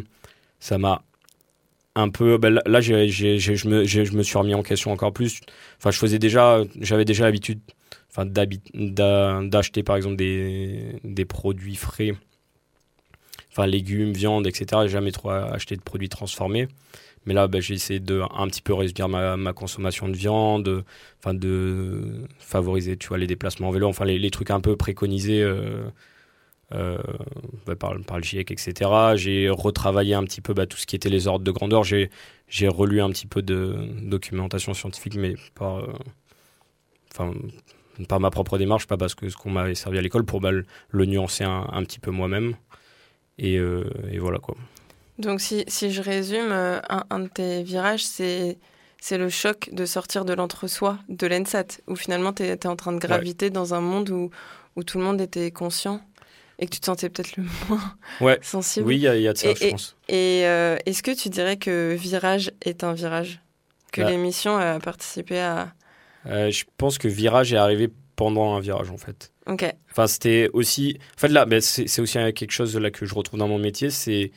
ça 0.59 0.77
m'a 0.77 1.03
un 1.95 2.09
peu. 2.09 2.37
ben 2.37 2.59
là, 2.65 2.81
j'ai- 2.81 3.09
je, 3.09 3.67
me, 3.67 3.85
je 3.85 4.13
me 4.17 4.23
suis 4.23 4.37
remis 4.37 4.53
en 4.55 4.63
question 4.63 4.91
encore 4.91 5.13
plus. 5.13 5.41
Enfin, 5.77 5.91
je 5.91 5.97
faisais 5.99 6.19
déjà, 6.19 6.63
j'avais 6.79 7.05
déjà 7.05 7.25
l'habitude 7.25 7.59
enfin, 8.11 8.25
d'acheter 8.25 9.83
par 9.83 9.95
exemple 9.97 10.15
des, 10.15 10.99
des 11.03 11.25
produits 11.25 11.75
frais, 11.75 12.13
enfin 13.51 13.65
légumes, 13.67 14.11
viande, 14.13 14.47
etc. 14.47 14.83
J'ai 14.83 14.93
jamais 14.93 15.11
trop 15.11 15.29
acheté 15.29 15.75
de 15.75 15.81
produits 15.81 16.09
transformés. 16.09 16.67
Mais 17.25 17.33
là, 17.33 17.47
ben, 17.47 17.61
j'ai 17.61 17.73
essayé 17.75 17.99
de 17.99 18.21
un 18.35 18.47
petit 18.47 18.61
peu 18.61 18.73
réduire 18.73 19.07
ma, 19.09 19.37
ma 19.37 19.53
consommation 19.53 20.09
de 20.09 20.15
viande, 20.15 20.83
enfin 21.19 21.33
de 21.33 22.25
favoriser, 22.39 22.97
les 23.17 23.27
déplacements 23.27 23.69
en 23.69 23.71
vélo, 23.71 23.87
enfin 23.87 24.05
les, 24.05 24.31
trucs 24.31 24.51
un 24.51 24.59
peu 24.59 24.75
préconisés 24.75 25.41
euh, 25.41 25.83
euh, 26.73 26.97
bah, 27.65 27.75
par, 27.75 27.93
le 27.93 28.23
GIEC, 28.23 28.51
etc. 28.51 28.89
J'ai 29.15 29.49
retravaillé 29.49 30.15
un 30.15 30.23
petit 30.23 30.41
peu 30.41 30.53
bah, 30.53 30.65
tout 30.65 30.77
ce 30.77 30.85
qui 30.85 30.95
était 30.95 31.09
les 31.09 31.27
ordres 31.27 31.45
de 31.45 31.51
grandeur. 31.51 31.83
J'ai 31.83 32.09
relu 32.67 33.01
un 33.01 33.09
petit 33.09 33.27
peu 33.27 33.41
de 33.41 33.87
documentation 34.01 34.73
scientifique, 34.73 35.15
mais 35.15 35.35
par, 35.55 35.79
euh, 37.19 38.19
ma 38.19 38.31
propre 38.31 38.57
démarche, 38.57 38.87
pas 38.87 38.97
parce 38.97 39.15
que 39.15 39.29
ce 39.29 39.37
qu'on 39.37 39.51
m'avait 39.51 39.75
servi 39.75 39.97
à 39.97 40.01
l'école, 40.01 40.25
pour 40.25 40.41
le, 40.41 40.65
nuancer 41.05 41.45
un, 41.45 41.83
petit 41.83 41.99
peu 41.99 42.11
moi-même. 42.11 42.55
Et 43.37 43.59
voilà 44.19 44.39
quoi. 44.39 44.55
Donc, 45.19 45.41
si, 45.41 45.63
si 45.67 45.91
je 45.91 46.01
résume, 46.01 46.51
euh, 46.51 46.79
un, 46.89 47.03
un 47.09 47.19
de 47.19 47.27
tes 47.27 47.63
virages, 47.63 48.03
c'est. 48.03 48.57
C'est 49.05 49.17
le 49.17 49.27
choc 49.27 49.67
de 49.73 49.85
sortir 49.85 50.23
de 50.23 50.31
l'entre-soi, 50.31 50.97
de 51.09 51.27
l'ENSAT, 51.27 51.65
où 51.87 51.95
finalement 51.97 52.31
tu 52.31 52.43
es, 52.43 52.65
en 52.65 52.77
train 52.77 52.93
de 52.93 52.99
graviter 52.99 53.49
dans 53.49 53.73
un 53.73 53.81
monde 53.81 54.09
où, 54.09 54.29
où 54.77 54.83
tout 54.85 54.97
le 54.97 55.03
monde 55.03 55.19
était 55.19 55.51
conscient 55.51 55.99
et 56.57 56.67
que 56.67 56.71
tu 56.71 56.79
te 56.79 56.85
sentais 56.85 57.09
peut-être 57.09 57.35
le 57.35 57.43
moins 57.67 57.95
Ouais. 58.21 58.39
sensible. 58.41 58.87
Oui, 58.87 58.95
il 58.95 59.01
y, 59.01 59.07
a- 59.09 59.17
il 59.17 59.21
y 59.23 59.27
a 59.27 59.33
de 59.33 59.37
ça, 59.37 59.49
Et- 59.49 59.55
je 59.55 59.69
pense. 59.71 59.97
Et 60.07 60.43
euh, 60.45 60.77
est-ce 60.85 61.03
que 61.03 61.11
tu 61.11 61.27
dirais 61.27 61.57
que 61.57 61.93
Virage 61.99 62.53
est 62.61 62.85
un 62.85 62.93
virage? 62.93 63.41
Que 63.91 64.03
Bah. 64.03 64.09
l'émission 64.09 64.55
a 64.55 64.79
participé 64.79 65.37
à. 65.41 65.73
Euh, 66.27 66.49
je 66.49 66.63
pense 66.77 66.97
que 66.97 67.09
virage 67.09 67.51
est 67.51 67.57
arrivé 67.57 67.89
pendant 68.15 68.55
un 68.55 68.61
virage 68.61 68.89
en 68.89 68.97
fait. 68.97 69.33
Ok. 69.47 69.65
Enfin, 69.91 70.07
c'était 70.07 70.49
aussi. 70.53 70.97
En 71.17 71.19
fait, 71.19 71.27
là, 71.27 71.45
c'est 71.59 71.87
c'est 71.89 72.01
aussi 72.01 72.13
quelque 72.33 72.51
chose 72.51 72.77
là 72.77 72.89
que 72.89 73.05
je 73.05 73.13
retrouve 73.13 73.37
dans 73.37 73.49
mon 73.49 73.59
métier. 73.59 73.89
C'est. 73.89 74.31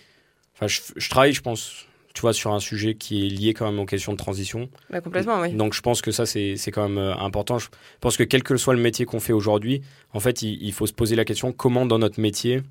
Enfin, 0.56 0.66
je, 0.66 0.80
je 0.96 1.08
travaille, 1.10 1.32
je 1.32 1.42
pense, 1.42 1.86
tu 2.14 2.22
vois, 2.22 2.32
sur 2.32 2.52
un 2.52 2.60
sujet 2.60 2.94
qui 2.94 3.26
est 3.26 3.28
lié 3.30 3.52
quand 3.54 3.70
même 3.70 3.78
aux 3.78 3.84
questions 3.86 4.12
de 4.12 4.16
transition. 4.16 4.68
Bah, 4.90 5.00
complètement, 5.02 5.40
oui. 5.40 5.52
Donc, 5.52 5.74
je 5.74 5.82
pense 5.82 6.00
que 6.02 6.10
ça, 6.10 6.24
c'est 6.26 6.56
c'est 6.56 6.70
quand 6.72 6.88
même 6.88 6.98
euh, 6.98 7.14
important. 7.16 7.58
Je 7.58 7.68
pense 8.00 8.16
que 8.16 8.22
quel 8.24 8.42
que 8.42 8.56
soit 8.56 8.72
le 8.74 8.80
métier 8.80 9.04
qu'on 9.04 9.20
fait 9.20 9.34
aujourd'hui, 9.34 9.82
en 10.14 10.20
fait, 10.20 10.40
il, 10.42 10.62
il 10.62 10.72
faut 10.72 10.86
se 10.86 10.94
poser 10.94 11.14
la 11.14 11.24
question 11.26 11.52
comment, 11.52 11.84
dans 11.84 11.98
notre 11.98 12.20
métier, 12.20 12.62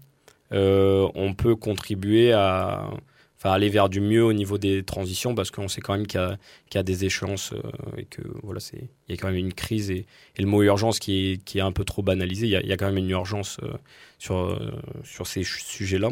euh, 0.52 1.08
on 1.16 1.34
peut 1.34 1.56
contribuer 1.56 2.34
à. 2.34 2.90
Enfin, 3.38 3.52
aller 3.54 3.70
vers 3.70 3.90
du 3.90 4.00
mieux 4.02 4.24
au 4.24 4.34
niveau 4.34 4.58
des 4.58 4.82
transitions, 4.82 5.36
parce 5.36 5.52
qu'on 5.52 5.68
sait 5.68 5.82
quand 5.82 5.94
même 5.94 6.08
qu'il 6.08 6.20
y, 6.20 6.24
a- 6.24 6.38
qu'il 6.70 6.80
y 6.80 6.82
a 6.82 6.84
des 6.84 7.04
échéances 7.06 7.52
euh, 7.54 7.62
et 7.98 8.06
que 8.06 8.22
voilà, 8.42 8.60
c'est 8.62 8.90
il 9.08 9.14
y 9.16 9.18
a 9.18 9.22
quand 9.22 9.28
même 9.28 9.36
une 9.36 9.54
crise 9.54 9.92
et, 9.92 10.06
et 10.38 10.42
le 10.42 10.48
mot 10.48 10.64
urgence 10.64 10.98
qui 11.00 11.34
est, 11.34 11.44
qui 11.44 11.60
est 11.60 11.62
un 11.62 11.74
peu 11.74 11.84
trop 11.84 12.02
banalisé. 12.02 12.48
Il 12.48 12.50
y 12.50 12.56
a, 12.56 12.62
il 12.62 12.68
y 12.68 12.72
a 12.72 12.78
quand 12.78 12.88
même 12.88 12.98
une 12.98 13.10
urgence 13.12 13.58
euh, 13.62 13.74
sur, 14.18 14.58
sur 15.04 15.28
ces 15.28 15.44
sujets-là. 15.44 16.12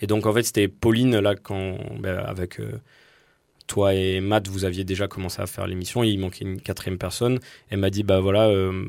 Et 0.00 0.06
donc, 0.06 0.26
en 0.26 0.32
fait, 0.32 0.42
c'était 0.42 0.68
Pauline, 0.68 1.18
là, 1.18 1.34
quand, 1.34 1.76
ben, 1.98 2.18
avec 2.18 2.60
euh, 2.60 2.80
toi 3.66 3.94
et 3.94 4.20
Matt, 4.20 4.48
vous 4.48 4.64
aviez 4.64 4.84
déjà 4.84 5.08
commencé 5.08 5.40
à 5.40 5.46
faire 5.46 5.66
l'émission. 5.66 6.02
Il 6.02 6.18
manquait 6.18 6.44
une 6.44 6.60
quatrième 6.60 6.98
personne. 6.98 7.38
Elle 7.70 7.78
m'a 7.78 7.90
dit, 7.90 8.02
bah 8.02 8.20
voilà, 8.20 8.48
euh, 8.48 8.84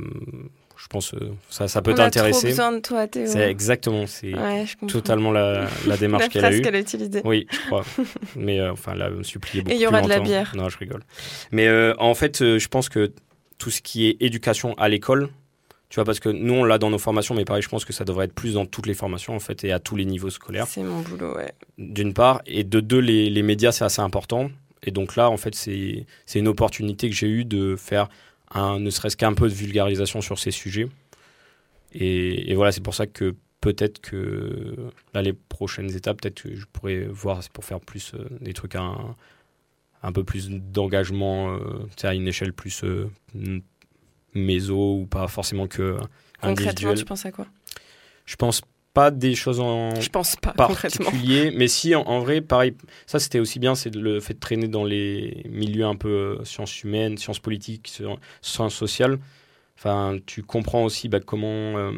je 0.75 0.87
pense 0.87 1.13
euh, 1.13 1.31
ça, 1.49 1.67
ça 1.67 1.81
peut 1.81 1.93
t'intéresser. 1.93 2.47
besoin 2.49 2.71
de 2.73 2.79
toi, 2.79 3.07
Théo. 3.07 3.25
C'est 3.27 3.49
exactement, 3.49 4.07
c'est 4.07 4.33
Ouais, 4.33 4.65
totalement 4.87 5.31
la, 5.31 5.67
la 5.87 5.97
démarche 5.97 6.29
qu'elle 6.29 6.45
a 6.45 6.53
eue. 6.53 6.61
qu'elle 6.61 6.75
a 6.75 6.79
utilisée. 6.79 7.21
Oui, 7.23 7.47
je 7.51 7.57
crois. 7.67 7.85
Mais 8.35 8.59
euh, 8.59 8.73
enfin, 8.73 8.95
là, 8.95 9.07
elle 9.07 9.15
me 9.15 9.23
suppliait 9.23 9.63
beaucoup. 9.63 9.75
il 9.75 9.81
y 9.81 9.87
aura 9.87 10.01
de 10.01 10.09
la 10.09 10.19
bière. 10.19 10.53
Non, 10.55 10.69
je 10.69 10.77
rigole. 10.77 11.03
Mais 11.51 11.69
en 11.97 12.13
fait, 12.13 12.39
je 12.39 12.67
pense 12.67 12.89
que 12.89 13.11
tout 13.57 13.71
ce 13.71 13.81
qui 13.81 14.07
est 14.07 14.17
éducation 14.19 14.73
à 14.73 14.89
l'école, 14.89 15.29
Tu 15.93 15.97
vois, 15.99 16.06
parce 16.06 16.19
que 16.19 16.29
nous, 16.29 16.56
on 16.56 16.63
l'a 16.63 16.79
dans 16.79 16.89
nos 16.89 16.97
formations, 16.97 17.36
mais 17.36 17.45
pareil, 17.45 17.62
je 17.62 17.69
pense 17.69 17.86
que 17.86 17.93
ça 17.93 18.03
devrait 18.03 18.25
être 18.25 18.34
plus 18.34 18.56
dans 18.56 18.65
toutes 18.65 18.88
les 18.88 18.95
formations, 18.95 19.36
en 19.36 19.39
fait, 19.39 19.63
et 19.63 19.71
à 19.71 19.77
tous 19.77 19.95
les 19.95 20.06
niveaux 20.06 20.32
scolaires. 20.32 20.65
C'est 20.65 20.82
mon 20.82 21.01
boulot, 21.01 21.36
ouais. 21.36 21.53
D'une 21.77 22.15
part, 22.15 22.41
et 22.47 22.63
de 22.63 22.79
deux, 22.79 22.97
les, 22.97 23.29
les 23.29 23.43
médias, 23.43 23.71
c'est 23.71 23.86
assez 23.86 24.01
important. 24.01 24.49
Et 24.82 24.89
donc 24.89 25.15
là, 25.15 25.29
en 25.29 25.38
fait, 25.38 25.53
c'est 25.53 26.08
une 26.34 26.47
opportunité 26.47 27.12
que 27.12 27.15
j'ai 27.15 27.27
eue 27.27 27.45
de 27.45 27.75
faire 27.75 28.10
un, 28.49 28.79
ne 28.79 28.89
serait-ce 28.89 29.15
qu'un 29.15 29.36
peu 29.36 29.47
de 29.47 29.53
vulgarisation 29.53 30.21
sur 30.21 30.39
ces 30.39 30.49
sujets. 30.49 30.89
Et, 31.91 32.49
et 32.49 32.56
voilà, 32.56 32.71
c'est 32.71 32.82
pour 32.82 32.95
ça 32.95 33.06
que 33.06 33.36
peut-être 33.62 34.01
que 34.01 34.75
là, 35.13 35.21
les 35.21 35.34
prochaines 35.34 35.95
étapes, 35.95 36.21
peut-être 36.23 36.41
que 36.41 36.56
je 36.56 36.65
pourrais 36.73 37.03
voir 37.03 37.43
c'est 37.43 37.51
pour 37.51 37.65
faire 37.65 37.79
plus 37.79 38.15
euh, 38.15 38.27
des 38.41 38.53
trucs 38.53 38.73
un, 38.73 39.13
un 40.01 40.12
peu 40.12 40.23
plus 40.23 40.49
d'engagement, 40.49 41.56
euh, 41.56 41.88
à 42.01 42.15
une 42.15 42.27
échelle 42.27 42.51
plus 42.51 42.84
euh, 42.84 43.12
méso 44.35 44.99
ou 45.01 45.05
pas 45.05 45.27
forcément 45.27 45.67
que 45.67 45.97
Concrètement, 46.41 46.93
tu 46.93 47.05
penses 47.05 47.25
à 47.25 47.31
quoi? 47.31 47.47
Je 48.25 48.35
pense 48.35 48.61
pas 48.93 49.09
des 49.11 49.33
choses 49.33 49.59
en 49.59 49.99
Je 49.99 50.09
pense 50.09 50.35
pas, 50.35 50.51
particulier, 50.53 51.51
mais 51.55 51.67
si 51.67 51.95
en, 51.95 52.01
en 52.03 52.19
vrai, 52.19 52.41
pareil, 52.41 52.75
ça 53.07 53.19
c'était 53.19 53.39
aussi 53.39 53.59
bien, 53.59 53.73
c'est 53.75 53.93
le 53.95 54.19
fait 54.19 54.35
de 54.35 54.39
traîner 54.39 54.67
dans 54.67 54.83
les 54.85 55.43
milieux 55.49 55.85
un 55.85 55.95
peu 55.95 56.37
euh, 56.39 56.43
sciences 56.45 56.83
humaines, 56.83 57.17
sciences 57.17 57.39
politiques, 57.39 57.87
sci- 57.89 58.03
sciences 58.41 58.75
sociales. 58.75 59.17
Enfin, 59.77 60.17
tu 60.25 60.43
comprends 60.43 60.83
aussi 60.83 61.09
bah, 61.09 61.19
comment 61.19 61.77
euh, 61.77 61.91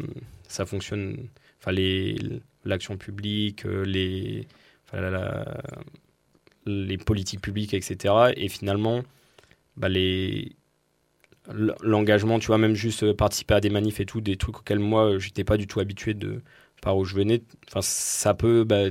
ça 0.48 0.64
fonctionne, 0.64 1.28
enfin 1.60 1.72
les 1.72 2.16
l'action 2.64 2.96
publique, 2.96 3.66
euh, 3.66 3.84
les 3.84 4.46
enfin, 4.86 5.00
la- 5.02 5.10
la- 5.10 5.62
les 6.66 6.98
politiques 6.98 7.40
publiques, 7.40 7.74
etc. 7.74 8.32
Et 8.36 8.48
finalement, 8.48 9.02
bah, 9.76 9.88
les 9.88 10.52
l'engagement, 11.82 12.38
tu 12.38 12.46
vois, 12.48 12.58
même 12.58 12.74
juste 12.74 13.02
euh, 13.02 13.14
participer 13.14 13.54
à 13.54 13.60
des 13.60 13.70
manifs 13.70 14.00
et 14.00 14.06
tout, 14.06 14.20
des 14.20 14.36
trucs 14.36 14.58
auxquels 14.58 14.78
moi 14.78 15.12
euh, 15.14 15.18
j'étais 15.18 15.44
pas 15.44 15.56
du 15.56 15.66
tout 15.66 15.80
habitué 15.80 16.14
de 16.14 16.40
par 16.82 16.96
où 16.96 17.04
je 17.04 17.14
venais, 17.14 17.42
enfin 17.68 17.80
ça 17.82 18.34
peut 18.34 18.64
bah, 18.64 18.84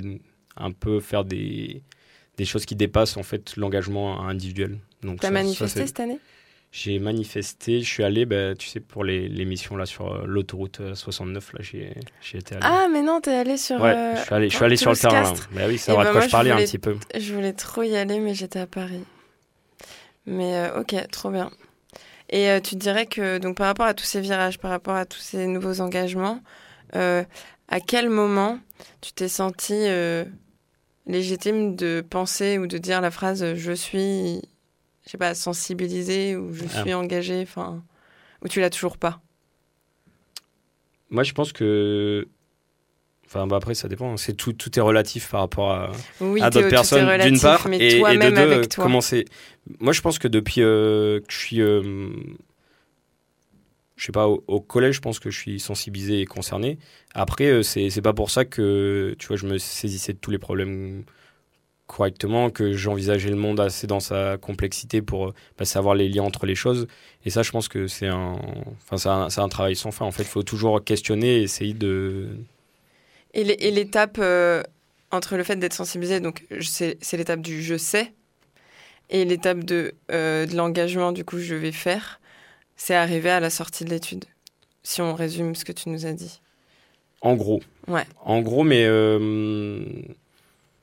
un 0.57 0.71
peu 0.71 0.99
faire 0.99 1.23
des 1.25 1.83
des 2.37 2.45
choses 2.45 2.65
qui 2.65 2.75
dépassent 2.75 3.17
en 3.17 3.23
fait 3.23 3.55
l'engagement 3.55 4.27
individuel. 4.27 4.77
Donc 5.03 5.19
T'as 5.21 5.27
ça- 5.27 5.33
manifesté 5.33 5.85
cette 5.87 5.99
année? 5.99 6.19
J'ai 6.71 6.99
manifesté, 6.99 7.79
je 7.79 7.87
suis 7.89 8.03
allé, 8.03 8.25
bah, 8.25 8.53
tu 8.53 8.67
sais, 8.67 8.81
pour 8.81 9.05
les, 9.05 9.29
les 9.29 9.45
missions 9.45 9.77
là 9.77 9.85
sur 9.85 10.11
euh, 10.11 10.25
l'autoroute 10.25 10.81
euh, 10.81 10.93
69, 10.93 11.53
là, 11.53 11.59
j'ai 11.61 11.93
j'ai 12.21 12.39
été 12.39 12.55
allé. 12.55 12.65
Ah, 12.67 12.87
mais 12.91 13.01
non, 13.01 13.21
t'es 13.21 13.33
allé 13.33 13.55
sur. 13.55 13.81
ouais, 13.81 13.93
euh, 13.95 14.15
je 14.17 14.21
suis 14.23 14.33
allé, 14.33 14.49
je 14.49 14.55
suis 14.55 14.65
allé 14.65 14.75
sur 14.75 14.91
le 14.91 14.97
terrain. 14.97 15.21
là. 15.21 15.33
Bah 15.53 15.61
oui, 15.69 15.77
ça 15.77 15.93
Eh 15.93 15.95
va 15.95 16.03
ben, 16.03 16.09
de 16.09 16.15
quoi 16.17 16.25
je 16.27 16.31
parlais 16.31 16.49
un 16.51 16.55
voulais- 16.55 16.65
petit 16.65 16.77
peu. 16.79 16.97
Je 17.17 17.33
voulais 17.33 17.53
trop 17.53 17.83
y 17.83 17.95
aller, 17.95 18.19
mais 18.19 18.33
j'étais 18.33 18.59
à 18.59 18.67
Paris. 18.67 19.05
Mais 20.25 20.55
euh, 20.55 20.81
ok, 20.81 20.95
trop 21.11 21.29
bien. 21.29 21.49
Et 22.29 22.49
euh, 22.49 22.59
tu 22.59 22.75
dirais 22.75 23.05
que, 23.05 23.37
donc 23.37 23.57
par 23.57 23.67
rapport 23.67 23.85
à 23.85 23.93
tous 23.93 24.05
ces 24.05 24.21
virages, 24.21 24.57
par 24.59 24.71
rapport 24.71 24.95
à 24.95 25.05
tous 25.05 25.19
ces 25.19 25.45
nouveaux 25.47 25.79
engagements, 25.81 26.41
euh, 26.95 27.23
à 27.67 27.79
quel 27.79 28.09
moment 28.09 28.59
tu 29.01 29.13
t'es 29.13 29.27
senti 29.27 29.73
euh, 29.73 30.25
légitime 31.05 31.75
de 31.75 32.03
penser 32.07 32.57
ou 32.57 32.67
de 32.67 32.77
dire 32.77 33.01
la 33.01 33.11
phrase 33.11 33.53
je 33.55 33.71
suis, 33.71 34.41
je 35.05 35.11
sais 35.11 35.17
pas, 35.17 35.35
sensibilisé 35.35 36.35
ou 36.35 36.53
je 36.53 36.65
Ah. 36.65 36.81
suis 36.81 36.93
engagé, 36.93 37.41
enfin, 37.43 37.83
ou 38.43 38.47
tu 38.47 38.59
l'as 38.59 38.69
toujours 38.71 38.97
pas? 38.97 39.21
Moi, 41.11 41.23
je 41.23 41.33
pense 41.33 41.53
que. 41.53 42.27
Enfin, 43.35 43.47
bah 43.47 43.57
après, 43.57 43.75
ça 43.75 43.89
dépend. 43.89 44.15
C'est 44.15 44.33
tout, 44.33 44.53
tout 44.53 44.77
est 44.79 44.81
relatif 44.81 45.29
par 45.29 45.41
rapport 45.41 45.71
à, 45.71 45.91
Oui, 46.21 46.41
à 46.41 46.49
d'autres 46.49 46.61
tout 46.61 46.67
est 46.67 46.69
personnes, 46.69 47.21
d'une 47.21 47.39
part, 47.39 47.67
mais 47.67 47.77
et, 47.77 47.87
et 47.87 47.93
de 47.95 47.99
toi-même 47.99 48.33
deux, 48.33 48.39
avec 48.39 48.69
toi. 48.69 48.83
comment 48.85 49.01
c'est. 49.01 49.25
Moi, 49.79 49.91
je 49.91 49.99
pense 49.99 50.19
que 50.19 50.29
depuis 50.29 50.61
euh, 50.61 51.19
que 51.19 51.25
je 51.33 51.37
suis. 51.37 51.61
euh, 51.61 52.07
je 53.97 54.05
sais 54.05 54.11
pas, 54.11 54.27
au, 54.27 54.43
au 54.47 54.59
collège, 54.61 54.95
je 54.95 55.01
pense 55.01 55.19
que 55.19 55.29
je 55.29 55.37
suis 55.39 55.59
sensibilisé 55.59 56.21
et 56.21 56.25
concerné. 56.25 56.77
Après, 57.13 57.45
euh, 57.45 57.61
c'est 57.61 57.89
c'est 57.89 58.01
pas 58.01 58.13
pour 58.13 58.29
ça 58.29 58.45
que, 58.45 59.15
tu 59.19 59.27
vois, 59.27 59.37
je 59.37 59.45
me 59.47 59.57
saisissais 59.57 60.13
de 60.13 60.17
tous 60.19 60.31
les 60.31 60.37
problèmes 60.37 61.03
correctement, 61.87 62.49
que 62.49 62.73
j'envisageais 62.73 63.29
le 63.29 63.35
monde 63.35 63.59
assez 63.59 63.85
dans 63.85 63.99
sa 63.99 64.37
complexité 64.37 65.01
pour 65.01 65.27
euh, 65.27 65.33
bah, 65.57 65.65
savoir 65.65 65.93
les 65.95 66.09
liens 66.09 66.23
entre 66.23 66.45
les 66.45 66.55
choses. 66.55 66.87
Et 67.25 67.29
ça, 67.29 67.43
je 67.43 67.51
pense 67.51 67.67
que 67.67 67.87
c'est 67.87 68.07
un, 68.07 68.37
enfin, 68.89 69.27
c'est 69.29 69.39
un, 69.39 69.43
un 69.45 69.49
travail 69.49 69.75
sans 69.75 69.91
fin. 69.91 70.05
En 70.05 70.11
fait, 70.11 70.23
il 70.23 70.29
faut 70.29 70.43
toujours 70.43 70.83
questionner 70.83 71.37
et 71.39 71.43
essayer 71.43 71.73
de. 71.73 72.29
Et 73.35 73.43
l'é- 73.43 73.57
et 73.67 73.69
l'étape 73.71 74.17
euh, 74.19 74.63
entre 75.11 75.37
le 75.37 75.43
fait 75.43 75.57
d'être 75.57 75.73
sensibilisé, 75.73 76.19
donc 76.19 76.43
c'est 76.61 76.97
l'étape 77.13 77.41
du 77.41 77.61
je 77.61 77.75
sais, 77.77 78.13
et 79.09 79.23
l'étape 79.25 79.63
de, 79.63 79.93
euh, 80.11 80.45
de 80.47 80.55
l'engagement, 80.55 81.11
du 81.11 81.23
coup 81.23 81.37
je 81.39 81.53
vais 81.53 81.71
faire, 81.71 82.19
c'est 82.75 82.95
arrivé 82.95 83.29
à 83.29 83.39
la 83.39 83.49
sortie 83.49 83.85
de 83.85 83.89
l'étude. 83.91 84.25
Si 84.83 85.01
on 85.01 85.13
résume 85.13 85.53
ce 85.55 85.63
que 85.65 85.71
tu 85.73 85.89
nous 85.89 86.05
as 86.05 86.13
dit. 86.13 86.41
En 87.21 87.35
gros. 87.35 87.61
Ouais. 87.87 88.05
En 88.23 88.41
gros, 88.41 88.63
mais 88.63 88.83
euh, 88.85 89.79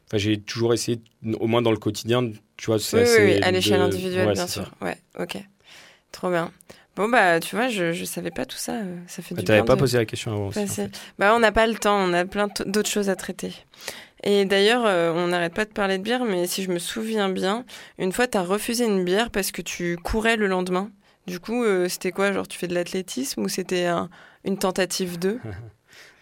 enfin, 0.08 0.18
j'ai 0.18 0.40
toujours 0.40 0.74
essayé, 0.74 1.00
au 1.40 1.46
moins 1.46 1.62
dans 1.62 1.70
le 1.70 1.76
quotidien, 1.78 2.30
tu 2.56 2.66
vois, 2.66 2.78
c'est 2.78 2.96
Oui, 2.96 3.02
assez 3.02 3.22
oui, 3.36 3.42
à 3.42 3.50
l'échelle 3.50 3.80
de- 3.80 3.84
individuelle, 3.84 4.26
ouais, 4.28 4.32
bien 4.34 4.46
ça. 4.46 4.64
sûr. 4.64 4.70
Ouais, 4.80 4.96
ok. 5.18 5.38
Trop 6.10 6.30
bien. 6.30 6.50
Bon, 6.96 7.08
bah, 7.08 7.40
tu 7.40 7.56
vois, 7.56 7.68
je, 7.68 7.92
je 7.92 8.04
savais 8.04 8.30
pas 8.30 8.44
tout 8.44 8.56
ça. 8.58 8.74
euh, 8.74 8.96
Ça 9.06 9.22
fait 9.22 9.34
Mais 9.34 9.42
du 9.42 9.50
bien 9.52 9.64
pas 9.64 9.74
de- 9.74 9.80
posé 9.80 9.96
la 9.98 10.04
question 10.04 10.32
avant 10.32 10.48
aussi. 10.48 10.58
en 10.58 10.62
passer. 10.62 10.82
fait. 10.88 11.00
Bah, 11.18 11.32
on 11.34 11.38
n'a 11.38 11.50
pas 11.52 11.66
le 11.66 11.74
temps, 11.74 11.96
on 11.98 12.12
a 12.12 12.24
plein 12.26 12.48
d'autres 12.66 12.90
choses 12.90 13.08
à 13.08 13.16
traiter. 13.16 13.54
Et 14.24 14.44
d'ailleurs, 14.44 14.84
euh, 14.86 15.12
on 15.14 15.28
n'arrête 15.28 15.54
pas 15.54 15.64
de 15.64 15.70
parler 15.70 15.98
de 15.98 16.02
bière, 16.02 16.24
mais 16.24 16.46
si 16.46 16.62
je 16.62 16.70
me 16.70 16.78
souviens 16.78 17.28
bien, 17.30 17.64
une 17.98 18.12
fois, 18.12 18.26
tu 18.26 18.36
as 18.38 18.42
refusé 18.42 18.84
une 18.84 19.04
bière 19.04 19.30
parce 19.30 19.50
que 19.52 19.62
tu 19.62 19.96
courais 19.96 20.36
le 20.36 20.46
lendemain. 20.46 20.90
Du 21.26 21.40
coup, 21.40 21.64
euh, 21.64 21.88
c'était 21.88 22.12
quoi 22.12 22.32
Genre, 22.32 22.46
tu 22.46 22.58
fais 22.58 22.68
de 22.68 22.74
l'athlétisme 22.74 23.40
ou 23.42 23.48
c'était 23.48 23.86
un- 23.86 24.10
une 24.44 24.58
tentative 24.58 25.18
de? 25.18 25.38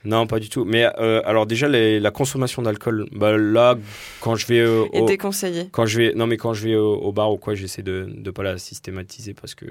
Non, 0.02 0.26
pas 0.26 0.38
du 0.38 0.48
tout. 0.48 0.64
Mais 0.64 0.86
euh, 0.98 1.20
alors 1.26 1.44
déjà, 1.44 1.68
les- 1.68 2.00
la 2.00 2.10
consommation 2.10 2.62
d'alcool, 2.62 3.06
bah, 3.12 3.36
là, 3.36 3.76
quand 4.22 4.34
je 4.34 4.46
vais 4.46 4.60
euh, 4.60 4.86
et 4.94 5.00
au, 5.00 5.04
déconseillé 5.06 5.68
quand 5.72 5.84
je 5.84 5.98
vais, 5.98 6.14
non 6.14 6.26
mais 6.26 6.38
quand 6.38 6.54
je 6.54 6.66
vais 6.66 6.74
au, 6.74 6.94
au 6.94 7.12
bar 7.12 7.30
ou 7.30 7.36
quoi, 7.36 7.54
j'essaie 7.54 7.82
de 7.82 8.08
ne 8.10 8.30
pas 8.30 8.42
la 8.42 8.56
systématiser 8.56 9.34
parce 9.34 9.54
que 9.54 9.66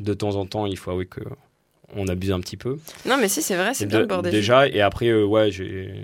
de 0.00 0.14
temps 0.14 0.34
en 0.36 0.46
temps, 0.46 0.66
il 0.66 0.76
faut 0.76 0.90
avouer 0.90 1.06
que 1.06 1.20
on 1.96 2.06
abuse 2.08 2.30
un 2.32 2.40
petit 2.40 2.56
peu. 2.56 2.78
Non, 3.04 3.16
mais 3.20 3.28
si, 3.28 3.42
c'est 3.42 3.56
vrai, 3.56 3.74
c'est 3.74 3.86
bien 3.86 3.98
de- 3.98 4.02
le 4.02 4.08
bordel. 4.08 4.30
Déjà, 4.32 4.68
et 4.68 4.80
après, 4.80 5.08
euh, 5.08 5.24
ouais, 5.24 5.50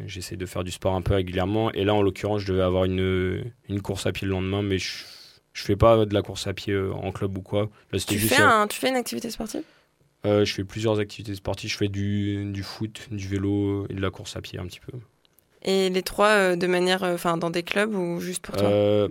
j'essaie 0.06 0.36
de 0.36 0.46
faire 0.46 0.64
du 0.64 0.72
sport 0.72 0.94
un 0.94 1.02
peu 1.02 1.14
régulièrement. 1.14 1.70
Et 1.72 1.84
là, 1.84 1.94
en 1.94 2.02
l'occurrence, 2.02 2.40
je 2.42 2.52
devais 2.52 2.62
avoir 2.62 2.84
une, 2.84 3.44
une 3.68 3.80
course 3.82 4.04
à 4.06 4.12
pied 4.12 4.26
le 4.26 4.32
lendemain, 4.32 4.62
mais 4.62 4.78
je, 4.78 5.04
je 5.52 5.62
fais 5.62 5.76
pas 5.76 6.04
de 6.04 6.12
la 6.12 6.22
course 6.22 6.46
à 6.48 6.54
pied 6.54 6.72
euh, 6.72 6.92
en 6.92 7.12
club 7.12 7.38
ou 7.38 7.42
quoi. 7.42 7.70
Là, 7.92 7.98
Tu 8.00 8.18
juste. 8.18 8.34
fais, 8.34 8.42
euh, 8.42 8.48
un, 8.48 8.66
tu 8.66 8.78
fais 8.80 8.88
une 8.88 8.96
activité 8.96 9.30
sportive? 9.30 9.62
Euh, 10.24 10.44
je 10.44 10.52
fais 10.52 10.64
plusieurs 10.64 10.98
activités 10.98 11.36
sportives. 11.36 11.70
Je 11.70 11.76
fais 11.76 11.88
du, 11.88 12.50
du 12.52 12.64
foot, 12.64 13.06
du 13.12 13.28
vélo 13.28 13.86
et 13.88 13.94
de 13.94 14.00
la 14.00 14.10
course 14.10 14.36
à 14.36 14.40
pied 14.40 14.58
un 14.58 14.66
petit 14.66 14.80
peu. 14.80 14.98
Et 15.62 15.88
les 15.88 16.02
trois 16.02 16.56
de 16.56 16.66
manière. 16.66 17.04
Enfin, 17.04 17.36
dans 17.36 17.50
des 17.50 17.62
clubs 17.62 17.94
ou 17.94 18.18
juste 18.20 18.44
pour 18.44 18.56
toi? 18.56 19.08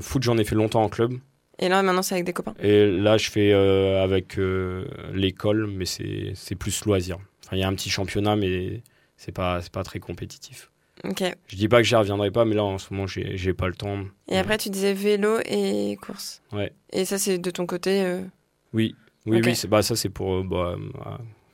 Foot, 0.00 0.22
j'en 0.22 0.38
ai 0.38 0.44
fait 0.44 0.54
longtemps 0.54 0.82
en 0.82 0.88
club. 0.88 1.14
Et 1.58 1.68
là, 1.68 1.82
maintenant, 1.82 2.02
c'est 2.02 2.14
avec 2.14 2.24
des 2.24 2.32
copains 2.32 2.54
Et 2.60 2.90
là, 2.90 3.16
je 3.16 3.30
fais 3.30 3.52
euh, 3.52 4.02
avec 4.02 4.38
euh, 4.38 4.84
l'école, 5.12 5.66
mais 5.68 5.84
c'est 5.86 6.54
plus 6.58 6.84
loisir. 6.84 7.18
Enfin, 7.44 7.56
il 7.56 7.60
y 7.60 7.62
a 7.62 7.68
un 7.68 7.74
petit 7.74 7.90
championnat, 7.90 8.36
mais 8.36 8.82
c'est 9.16 9.32
pas, 9.32 9.60
pas 9.72 9.84
très 9.84 10.00
compétitif. 10.00 10.70
Ok. 11.04 11.22
Je 11.48 11.56
dis 11.56 11.68
pas 11.68 11.78
que 11.78 11.84
j'y 11.84 11.94
reviendrai 11.94 12.30
pas, 12.30 12.44
mais 12.44 12.54
là, 12.54 12.64
en 12.64 12.78
ce 12.78 12.92
moment, 12.92 13.06
j'ai 13.06 13.52
pas 13.54 13.68
le 13.68 13.74
temps. 13.74 14.04
Et 14.28 14.38
après, 14.38 14.58
tu 14.58 14.70
disais 14.70 14.94
vélo 14.94 15.38
et 15.44 15.96
course. 16.00 16.42
Ouais. 16.52 16.72
Et 16.92 17.04
ça, 17.04 17.18
c'est 17.18 17.38
de 17.38 17.50
ton 17.50 17.66
côté, 17.66 18.02
euh, 18.04 18.22
Oui, 18.72 18.94
oui, 19.26 19.38
Ok. 19.38 19.44
oui. 19.46 19.68
Bah, 19.68 19.82
ça, 19.82 19.96
c'est 19.96 20.08
pour 20.08 20.34
euh, 20.36 20.42
bah, 20.42 20.76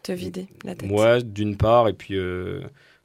te 0.03 0.13
vider 0.13 0.47
la 0.65 0.75
tête. 0.75 0.89
moi, 0.89 1.21
d'une 1.21 1.57
part, 1.57 1.89
et 1.89 1.93
puis 1.93 2.17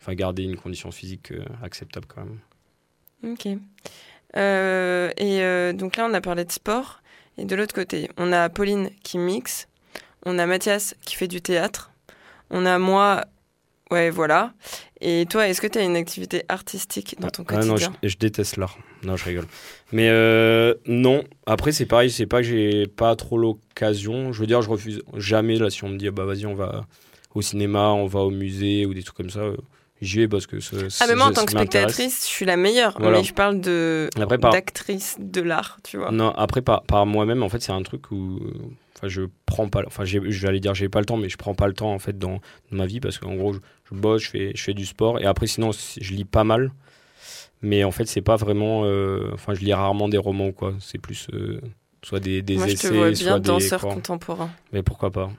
enfin, 0.01 0.13
garder 0.13 0.43
une 0.43 0.55
condition 0.57 0.91
physique 0.91 1.33
acceptable 1.63 2.05
quand 2.07 2.23
même. 2.23 3.33
Ok. 3.33 3.47
Euh, 4.37 5.11
et 5.17 5.41
euh, 5.41 5.73
donc 5.73 5.97
là, 5.97 6.07
on 6.09 6.13
a 6.13 6.21
parlé 6.21 6.45
de 6.45 6.51
sport. 6.51 7.01
Et 7.37 7.45
de 7.45 7.55
l'autre 7.55 7.73
côté, 7.73 8.09
on 8.17 8.31
a 8.31 8.49
Pauline 8.49 8.89
qui 9.03 9.17
mixe. 9.17 9.67
On 10.25 10.39
a 10.39 10.45
Mathias 10.45 10.95
qui 11.05 11.15
fait 11.15 11.27
du 11.27 11.41
théâtre. 11.41 11.91
On 12.49 12.65
a 12.65 12.79
moi. 12.79 13.25
Ouais, 13.91 14.09
voilà. 14.09 14.53
Et 14.99 15.25
toi, 15.29 15.47
est-ce 15.47 15.61
que 15.61 15.67
tu 15.67 15.77
as 15.77 15.83
une 15.83 15.95
activité 15.95 16.43
artistique 16.49 17.15
dans 17.19 17.29
ton 17.29 17.43
Ah 17.49 17.57
non, 17.57 17.73
quotidien 17.73 17.93
je, 18.01 18.09
je 18.09 18.17
déteste 18.17 18.57
l'art. 18.57 18.77
Non, 19.03 19.15
je 19.15 19.25
rigole. 19.25 19.45
Mais 19.91 20.09
euh, 20.09 20.73
non. 20.87 21.23
Après, 21.45 21.71
c'est 21.71 21.85
pareil. 21.85 22.09
C'est 22.09 22.25
pas 22.25 22.37
que 22.37 22.47
j'ai 22.47 22.87
pas 22.87 23.15
trop 23.15 23.37
l'occasion. 23.37 24.33
Je 24.33 24.39
veux 24.39 24.47
dire, 24.47 24.61
je 24.61 24.69
refuse 24.69 25.03
jamais 25.15 25.57
là 25.57 25.69
si 25.69 25.83
on 25.83 25.89
me 25.89 25.97
dit 25.97 26.07
ah 26.07 26.11
bah 26.11 26.25
vas-y, 26.25 26.45
on 26.45 26.55
va 26.55 26.87
au 27.35 27.41
cinéma, 27.41 27.89
on 27.89 28.07
va 28.07 28.21
au 28.21 28.31
musée 28.31 28.85
ou 28.85 28.93
des 28.93 29.03
trucs 29.03 29.17
comme 29.17 29.29
ça. 29.29 29.41
J'y 30.05 30.19
vais 30.19 30.27
parce 30.27 30.47
que 30.47 30.59
ça, 30.59 30.77
Ah, 31.01 31.05
mais 31.07 31.15
moi, 31.15 31.27
en 31.27 31.31
tant 31.33 31.45
que 31.45 31.51
spectatrice, 31.51 32.21
je 32.23 32.27
suis 32.27 32.45
la 32.45 32.57
meilleure. 32.57 32.95
Voilà. 32.99 33.17
Mais 33.17 33.23
je 33.23 33.33
parle 33.33 33.59
de 33.61 34.09
par, 34.39 34.51
d'actrice 34.51 35.17
de 35.19 35.41
l'art, 35.41 35.77
tu 35.83 35.97
vois. 35.97 36.11
non, 36.11 36.29
après 36.31 36.61
par, 36.61 36.83
par 36.83 37.05
moi-même, 37.05 37.43
en 37.43 37.49
fait, 37.49 37.61
c'est 37.61 37.71
un 37.71 37.83
truc 37.83 38.11
où 38.11 38.39
enfin, 38.95 39.07
je 39.07 39.23
prends 39.45 39.67
pas. 39.67 39.81
Enfin, 39.87 40.05
je 40.05 40.19
vais 40.19 40.47
aller 40.47 40.59
dire 40.59 40.73
j'ai 40.75 40.89
pas 40.89 40.99
le 40.99 41.05
temps, 41.05 41.17
mais 41.17 41.29
je 41.29 41.37
prends 41.37 41.55
pas 41.55 41.67
le 41.67 41.73
temps 41.73 41.93
en 41.93 41.99
fait 41.99 42.17
dans, 42.17 42.39
dans 42.71 42.77
ma 42.77 42.85
vie 42.85 42.99
parce 42.99 43.17
qu'en 43.17 43.35
gros, 43.35 43.53
je, 43.53 43.59
je 43.91 43.95
bosse, 43.95 44.23
je 44.23 44.29
fais, 44.29 44.51
je 44.55 44.63
fais 44.63 44.73
du 44.73 44.85
sport 44.85 45.19
et 45.19 45.25
après, 45.25 45.47
sinon, 45.47 45.71
je 45.71 46.13
lis 46.13 46.25
pas 46.25 46.43
mal. 46.43 46.71
Mais 47.61 47.83
en 47.83 47.91
fait, 47.91 48.05
c'est 48.05 48.21
pas 48.21 48.35
vraiment. 48.35 48.83
euh, 48.85 49.31
Enfin, 49.33 49.53
je 49.55 49.61
lis 49.61 49.73
rarement 49.73 50.07
des 50.09 50.17
romans 50.19 50.51
quoi. 50.51 50.73
C'est 50.79 50.99
plus 50.99 51.27
euh, 51.33 51.59
soit 52.03 52.19
des, 52.19 52.41
des 52.43 52.57
moi, 52.57 52.67
je 52.67 52.73
essais, 52.73 52.89
te 52.89 52.93
vois 52.93 53.15
soit 53.15 53.25
bien 53.25 53.39
des. 53.39 53.47
danseur 53.47 53.81
quoi. 53.81 53.93
contemporain. 53.93 54.49
Mais 54.71 54.83
pourquoi 54.83 55.09
pas 55.09 55.31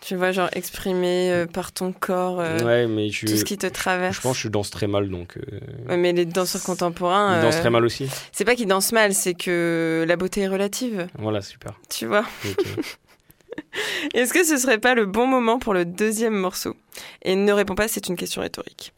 Tu 0.00 0.16
vois, 0.16 0.32
genre 0.32 0.48
exprimer 0.52 1.30
euh, 1.32 1.46
par 1.46 1.72
ton 1.72 1.92
corps 1.92 2.40
euh, 2.40 2.64
Ouais, 2.64 2.86
mais 2.86 3.10
je, 3.10 3.26
tout 3.26 3.36
ce 3.36 3.44
qui 3.44 3.56
te 3.56 3.66
traverse. 3.66 4.16
je 4.16 4.20
pense 4.22 4.36
que 4.36 4.42
je 4.42 4.48
danse 4.48 4.70
très 4.70 4.86
mal, 4.86 5.08
donc. 5.08 5.36
euh, 5.38 5.60
Ouais, 5.88 5.96
mais 5.96 6.12
les 6.12 6.26
danseurs 6.26 6.62
contemporains, 6.62 7.38
ils 7.38 7.42
dansent 7.42 7.60
très 7.60 7.70
mal 7.70 7.84
aussi. 7.84 8.08
c'est 8.32 8.44
pas 8.44 8.54
qu'ils 8.54 8.66
dansent 8.66 8.92
mal, 8.92 9.14
c'est 9.14 9.34
que 9.34 10.04
la 10.06 10.16
beauté 10.16 10.42
est 10.42 10.48
relative, 10.48 11.06
Voilà, 11.18 11.40
super. 11.42 11.78
tu 11.88 12.06
vois. 12.06 12.24
Est-ce 14.14 14.32
que 14.32 14.44
ce 14.44 14.56
serait 14.56 14.78
pas 14.78 14.94
le 14.94 15.06
bon 15.06 15.26
moment 15.26 15.58
pour 15.58 15.74
le 15.74 15.84
deuxième 15.84 16.34
morceau? 16.34 16.76
Et 17.22 17.36
ne 17.36 17.52
réponds 17.52 17.74
pas, 17.74 17.88
c'est 17.88 18.08
une 18.08 18.16
question 18.16 18.42
rhétorique. 18.42 18.92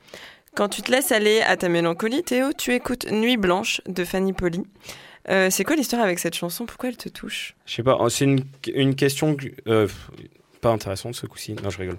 Quand 0.55 0.69
tu 0.69 0.83
te 0.83 0.91
laisses 0.91 1.13
aller 1.13 1.41
à 1.43 1.57
ta 1.57 1.69
mélancolie, 1.69 2.23
Théo, 2.23 2.53
tu 2.57 2.73
écoutes 2.75 3.11
Nuit 3.11 3.37
blanche 3.37 3.81
de 3.87 4.05
Fanny 4.05 4.33
Poli. 4.33 4.63
Euh, 5.29 5.49
c'est 5.51 5.65
quoi 5.65 5.77
l'histoire 5.77 6.03
avec 6.03 6.19
cette 6.19 6.35
chanson? 6.35 6.67
Pourquoi 6.67 6.89
elle 6.89 6.97
te 6.97 7.09
touche? 7.09 7.55
Je 7.67 7.75
sais 7.75 7.83
pas, 7.83 7.97
oh, 8.01 8.09
c'est 8.09 8.25
une, 8.25 8.41
une 8.73 8.95
question 8.95 9.35
que- 9.35 9.49
euh, 9.69 9.89
pas 10.59 10.71
intéressante 10.71 11.15
ce 11.15 11.27
coup-ci. 11.27 11.55
Non, 11.63 11.71
je 11.71 11.79
rigole. 11.79 11.99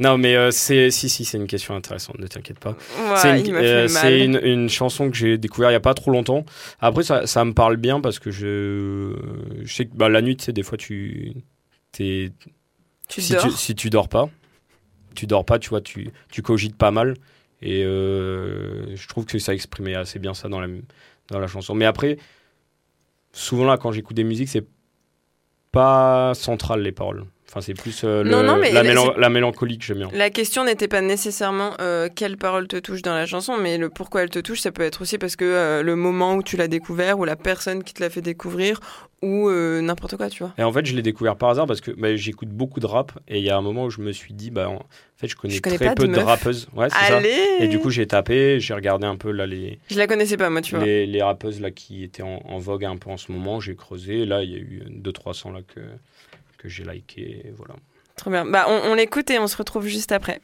Non, 0.00 0.18
mais 0.18 0.34
euh, 0.34 0.50
c'est 0.50 0.90
si 0.90 1.08
si, 1.08 1.24
c'est 1.24 1.38
une 1.38 1.46
question 1.46 1.74
intéressante. 1.76 2.18
Ne 2.18 2.26
t'inquiète 2.26 2.58
pas. 2.58 2.70
Ouais, 2.70 3.16
c'est 3.16 3.40
une, 3.40 3.54
euh, 3.54 4.24
une, 4.24 4.40
une 4.42 4.68
chanson 4.68 5.10
que 5.10 5.16
j'ai 5.16 5.38
découvert 5.38 5.70
il 5.70 5.74
y 5.74 5.76
a 5.76 5.80
pas 5.80 5.94
trop 5.94 6.10
longtemps. 6.10 6.44
Après, 6.80 7.02
ça, 7.04 7.26
ça 7.26 7.44
me 7.44 7.52
parle 7.52 7.76
bien 7.76 8.00
parce 8.00 8.18
que 8.18 8.30
je, 8.30 9.14
je 9.62 9.72
sais 9.72 9.86
que 9.86 9.94
bah, 9.94 10.08
la 10.08 10.20
nuit, 10.20 10.36
tu 10.36 10.44
sais, 10.46 10.52
des 10.52 10.62
fois, 10.64 10.76
tu, 10.76 11.34
t'es, 11.92 12.32
Tu 13.08 13.20
si 13.22 13.32
dors. 13.34 13.42
tu 13.42 13.50
si 13.52 13.74
tu 13.74 13.88
dors 13.90 14.08
pas, 14.08 14.28
tu 15.14 15.26
dors 15.26 15.44
pas, 15.44 15.58
tu 15.60 15.68
vois, 15.70 15.80
tu, 15.80 16.10
tu 16.30 16.42
cogites 16.42 16.76
pas 16.76 16.90
mal. 16.90 17.14
Et 17.62 17.84
euh, 17.84 18.94
je 18.96 19.08
trouve 19.08 19.24
que 19.26 19.38
ça 19.38 19.54
exprimait 19.54 19.94
assez 19.94 20.18
bien 20.18 20.34
ça 20.34 20.48
dans 20.48 20.60
la, 20.60 20.66
dans 21.28 21.38
la 21.38 21.46
chanson. 21.46 21.74
Mais 21.74 21.86
après, 21.86 22.18
souvent 23.32 23.64
là, 23.64 23.78
quand 23.78 23.92
j'écoute 23.92 24.16
des 24.16 24.24
musiques, 24.24 24.48
c'est 24.48 24.66
pas 25.70 26.34
central 26.34 26.82
les 26.82 26.92
paroles. 26.92 27.24
Enfin, 27.48 27.60
c'est 27.60 27.74
plus 27.74 28.02
euh, 28.04 28.24
le- 28.24 28.30
Non, 28.30 28.42
la, 28.42 28.82
mélan- 28.82 29.12
c'est- 29.14 29.20
la 29.20 29.28
mélancolie 29.28 29.78
que 29.78 29.84
j'aime 29.84 29.98
bien. 29.98 30.08
La 30.12 30.30
question 30.30 30.64
n'était 30.64 30.88
pas 30.88 31.00
nécessairement 31.02 31.74
euh, 31.80 32.08
quelle 32.14 32.36
parole 32.36 32.66
te 32.66 32.76
touche 32.76 33.02
dans 33.02 33.14
la 33.14 33.26
chanson, 33.26 33.56
mais 33.58 33.78
le 33.78 33.90
pourquoi 33.90 34.22
elle 34.22 34.30
te 34.30 34.38
touche, 34.40 34.60
ça 34.60 34.72
peut 34.72 34.82
être 34.82 35.02
aussi 35.02 35.18
parce 35.18 35.36
que 35.36 35.44
euh, 35.44 35.82
le 35.82 35.94
moment 35.94 36.34
où 36.34 36.42
tu 36.42 36.56
l'as 36.56 36.68
découvert, 36.68 37.18
ou 37.18 37.24
la 37.24 37.36
personne 37.36 37.84
qui 37.84 37.94
te 37.94 38.02
l'a 38.02 38.10
fait 38.10 38.22
découvrir, 38.22 38.80
ou 39.22 39.50
n'importe 39.80 40.16
quoi, 40.18 40.28
tu 40.28 40.42
vois. 40.42 40.52
Et 40.58 40.62
en 40.62 40.72
fait, 40.72 40.84
je 40.84 40.94
l'ai 40.94 41.00
découvert 41.02 41.36
par 41.36 41.48
hasard 41.50 41.66
parce 41.66 41.80
que 41.80 41.90
bah, 41.92 42.14
j'écoute 42.16 42.50
beaucoup 42.50 42.78
de 42.80 42.86
rap 42.86 43.12
et 43.28 43.38
il 43.38 43.44
y 43.44 43.48
a 43.50 43.56
un 43.56 43.62
moment 43.62 43.84
où 43.84 43.90
je 43.90 44.00
me 44.02 44.12
suis 44.12 44.34
dit, 44.34 44.50
bah, 44.50 44.68
en 44.68 44.84
fait, 45.16 45.28
je 45.28 45.36
connais, 45.36 45.54
Je 45.54 45.62
connais 45.62 45.76
très 45.76 45.90
de 45.90 45.94
peu 45.94 46.08
de, 46.08 46.18
rappeuses. 46.18 46.68
Ouais, 46.74 46.90
ça. 46.90 47.20
Et 47.60 47.68
du 47.68 47.78
coup, 47.78 47.88
j'ai 47.90 48.06
tapé, 48.06 48.58
j'ai 48.60 48.74
regardé 48.74 49.06
un 49.06 49.16
peu 49.16 49.30
là 49.30 49.46
les, 49.46 49.78
Je 49.90 49.96
la 49.96 50.06
connaissais 50.06 50.36
pas, 50.36 50.50
moi, 50.50 50.60
tu 50.60 50.74
vois. 50.76 50.84
les, 50.84 51.06
les 51.06 51.22
rappeuses 51.22 51.60
là 51.60 51.70
qui 51.70 52.02
étaient 52.04 52.22
en, 52.22 52.42
en 52.44 52.58
vogue 52.58 52.84
un 52.84 52.96
peu 52.96 53.10
en 53.10 53.16
ce 53.16 53.32
moment. 53.32 53.60
J'ai 53.60 53.76
creusé. 53.76 54.20
Et 54.22 54.26
là, 54.26 54.42
il 54.42 54.50
y 54.50 54.56
a 54.56 54.58
eu 54.58 54.82
200-300 55.02 55.52
là 55.54 55.60
que, 55.62 55.80
j'ai 56.64 56.84
liké. 56.84 57.52
Voilà. 57.56 57.74
Trop 58.16 58.30
bien. 58.30 58.44
Bah, 58.44 58.66
on, 58.68 58.90
on 58.90 58.94
l'écoute 58.94 59.30
et 59.30 59.38
on 59.38 59.46
se 59.46 59.56
retrouve 59.56 59.86
juste 59.86 60.12
après. 60.12 60.40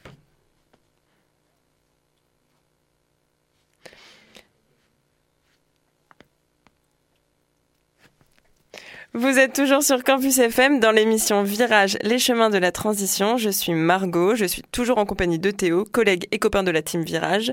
Vous 9.12 9.40
êtes 9.40 9.52
toujours 9.52 9.82
sur 9.82 10.04
Campus 10.04 10.38
FM 10.38 10.78
dans 10.78 10.92
l'émission 10.92 11.42
Virage, 11.42 11.98
les 12.02 12.20
chemins 12.20 12.48
de 12.48 12.58
la 12.58 12.70
transition. 12.70 13.38
Je 13.38 13.50
suis 13.50 13.74
Margot, 13.74 14.36
je 14.36 14.44
suis 14.44 14.62
toujours 14.70 14.98
en 14.98 15.04
compagnie 15.04 15.40
de 15.40 15.50
Théo, 15.50 15.84
collègue 15.84 16.28
et 16.30 16.38
copain 16.38 16.62
de 16.62 16.70
la 16.70 16.80
team 16.80 17.02
Virage. 17.02 17.52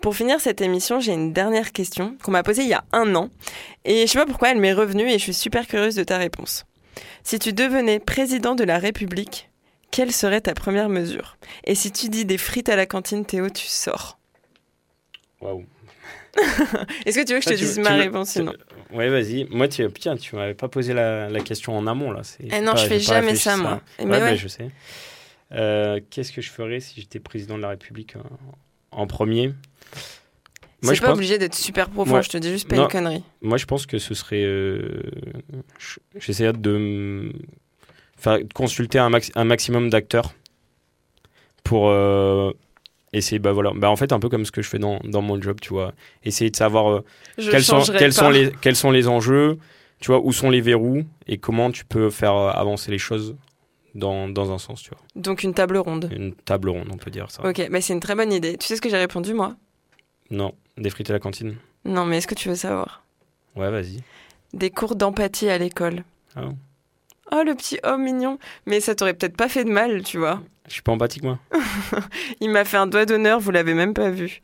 Pour 0.00 0.16
finir 0.16 0.40
cette 0.40 0.62
émission, 0.62 1.00
j'ai 1.00 1.12
une 1.12 1.34
dernière 1.34 1.72
question 1.72 2.16
qu'on 2.22 2.30
m'a 2.30 2.42
posée 2.42 2.62
il 2.62 2.70
y 2.70 2.72
a 2.72 2.84
un 2.92 3.14
an. 3.16 3.28
Et 3.84 4.06
je 4.06 4.12
sais 4.12 4.18
pas 4.18 4.24
pourquoi 4.24 4.52
elle 4.52 4.60
m'est 4.60 4.72
revenue 4.72 5.06
et 5.06 5.18
je 5.18 5.24
suis 5.24 5.34
super 5.34 5.66
curieuse 5.66 5.94
de 5.94 6.04
ta 6.04 6.16
réponse. 6.16 6.64
Si 7.22 7.38
tu 7.38 7.52
devenais 7.52 7.98
président 8.00 8.54
de 8.54 8.64
la 8.64 8.78
République, 8.78 9.48
quelle 9.90 10.12
serait 10.12 10.40
ta 10.40 10.54
première 10.54 10.88
mesure? 10.88 11.36
Et 11.64 11.74
si 11.74 11.90
tu 11.92 12.08
dis 12.08 12.24
des 12.24 12.38
frites 12.38 12.68
à 12.68 12.76
la 12.76 12.86
cantine, 12.86 13.24
Théo, 13.24 13.48
tu 13.50 13.66
sors. 13.66 14.18
Waouh. 15.40 15.64
Est-ce 17.06 17.18
que 17.18 17.24
tu 17.24 17.32
veux 17.32 17.38
que 17.38 17.44
je 17.44 17.50
Ah, 17.50 17.52
te 17.52 17.58
dise 17.58 17.78
ma 17.78 17.94
réponse 17.94 18.30
sinon? 18.30 18.52
Ouais, 18.92 19.08
vas-y. 19.08 19.44
Moi, 19.50 19.68
tu, 19.68 19.88
putain, 19.88 20.16
tu 20.16 20.34
m'avais 20.36 20.54
pas 20.54 20.68
posé 20.68 20.92
la, 20.92 21.28
la 21.28 21.40
question 21.40 21.76
en 21.76 21.86
amont 21.86 22.10
là. 22.10 22.22
Eh 22.40 22.60
non, 22.60 22.72
pas- 22.72 22.76
je 22.82 22.86
fais 22.86 22.98
jamais 23.00 23.34
ça, 23.36 23.56
moi. 23.56 23.80
Eh, 23.98 24.02
Ouais, 24.04 24.08
mais 24.20 24.22
ouais. 24.22 24.36
je 24.36 24.48
sais. 24.48 24.70
Euh, 25.52 26.00
Qu'est-ce 26.10 26.32
que 26.32 26.40
je 26.40 26.50
ferais 26.50 26.80
si 26.80 27.00
j'étais 27.00 27.20
président 27.20 27.56
de 27.56 27.62
la 27.62 27.68
République 27.68 28.16
euh, 28.16 28.20
en 28.90 29.06
premier? 29.06 29.52
C'est 30.90 30.96
je 30.96 31.00
pas 31.00 31.08
pense- 31.08 31.16
obligé 31.18 31.38
d'être 31.38 31.54
super 31.54 31.88
profond, 31.90 32.20
je 32.22 32.28
te 32.28 32.36
dis 32.36 32.50
juste 32.50 32.68
pas 32.68 32.76
Non. 32.76 32.82
une 32.84 32.88
connerie. 32.90 33.22
Moi, 33.42 33.56
je 33.58 33.64
pense 33.66 33.86
que 33.86 33.98
ce 33.98 34.14
serait. 34.14 34.42
euh, 34.44 35.02
je- 35.78 35.98
J'essaierais 36.18 36.52
de 36.52 37.32
consulter 38.54 38.98
un, 38.98 39.10
max- 39.10 39.30
un 39.34 39.44
maximum 39.44 39.90
d'acteurs 39.90 40.32
pour 41.62 41.88
euh, 41.88 42.52
essayer. 43.12 43.38
Bah 43.38 43.52
voilà. 43.52 43.72
Bah 43.74 43.90
en 43.90 43.96
fait, 43.96 44.12
un 44.12 44.20
peu 44.20 44.28
comme 44.28 44.44
ce 44.44 44.52
que 44.52 44.62
je 44.62 44.68
fais 44.68 44.78
dans, 44.78 44.98
dans 45.04 45.22
mon 45.22 45.40
job, 45.40 45.58
tu 45.60 45.70
vois. 45.70 45.92
Essayer 46.24 46.50
de 46.50 46.56
savoir 46.56 46.90
euh, 46.90 47.04
quels 47.36 47.64
sont 47.64 47.80
quels 47.82 48.12
sont 48.12 48.30
les 48.30 48.50
quels 48.60 48.76
sont 48.76 48.90
les 48.90 49.08
enjeux, 49.08 49.58
tu 50.00 50.06
vois, 50.08 50.20
où 50.24 50.32
sont 50.32 50.50
les 50.50 50.60
verrous 50.60 51.04
et 51.26 51.38
comment 51.38 51.70
tu 51.70 51.84
peux 51.84 52.10
faire 52.10 52.34
euh, 52.34 52.50
avancer 52.50 52.90
les 52.90 52.98
choses 52.98 53.36
dans, 53.94 54.28
dans 54.28 54.50
un 54.52 54.58
sens, 54.58 54.82
tu 54.82 54.90
vois. 54.90 54.98
Donc 55.16 55.42
une 55.42 55.54
table 55.54 55.76
ronde. 55.76 56.10
Une 56.14 56.34
table 56.34 56.68
ronde, 56.68 56.88
on 56.92 56.96
peut 56.96 57.10
dire 57.10 57.30
ça. 57.30 57.46
Ok, 57.48 57.68
bah 57.70 57.80
c'est 57.80 57.92
une 57.92 58.00
très 58.00 58.14
bonne 58.14 58.32
idée. 58.32 58.56
Tu 58.58 58.66
sais 58.66 58.76
ce 58.76 58.80
que 58.80 58.88
j'ai 58.90 58.96
répondu 58.96 59.34
moi? 59.34 59.56
Non, 60.30 60.52
des 60.76 60.90
frites 60.90 61.10
à 61.10 61.12
la 61.12 61.18
cantine. 61.18 61.56
Non, 61.84 62.04
mais 62.04 62.18
est-ce 62.18 62.26
que 62.26 62.34
tu 62.34 62.48
veux 62.48 62.54
savoir 62.54 63.04
Ouais, 63.56 63.70
vas-y. 63.70 64.02
Des 64.52 64.70
cours 64.70 64.96
d'empathie 64.96 65.48
à 65.48 65.58
l'école. 65.58 66.04
Ah. 66.36 66.48
Oh, 67.32 67.42
le 67.44 67.54
petit 67.54 67.78
homme 67.82 68.02
mignon. 68.02 68.38
Mais 68.66 68.80
ça 68.80 68.94
t'aurait 68.94 69.14
peut-être 69.14 69.36
pas 69.36 69.48
fait 69.48 69.64
de 69.64 69.70
mal, 69.70 70.02
tu 70.02 70.18
vois. 70.18 70.40
Je 70.66 70.72
suis 70.72 70.82
pas 70.82 70.92
empathique 70.92 71.22
moi. 71.22 71.38
Il 72.40 72.50
m'a 72.50 72.64
fait 72.64 72.78
un 72.78 72.86
doigt 72.86 73.04
d'honneur, 73.04 73.38
vous 73.38 73.50
l'avez 73.50 73.74
même 73.74 73.92
pas 73.92 74.08
vu. 74.08 74.40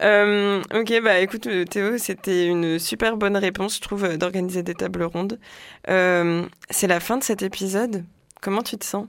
Euh, 0.00 0.62
ok, 0.72 1.02
bah 1.02 1.18
écoute 1.18 1.48
euh, 1.48 1.64
Théo, 1.64 1.98
c'était 1.98 2.46
une 2.46 2.78
super 2.78 3.16
bonne 3.16 3.36
réponse, 3.36 3.76
je 3.76 3.80
trouve, 3.80 4.04
euh, 4.04 4.16
d'organiser 4.16 4.62
des 4.62 4.74
tables 4.74 5.02
rondes. 5.02 5.40
Euh, 5.88 6.46
c'est 6.70 6.86
la 6.86 7.00
fin 7.00 7.18
de 7.18 7.24
cet 7.24 7.42
épisode. 7.42 8.04
Comment 8.40 8.62
tu 8.62 8.78
te 8.78 8.84
sens? 8.84 9.08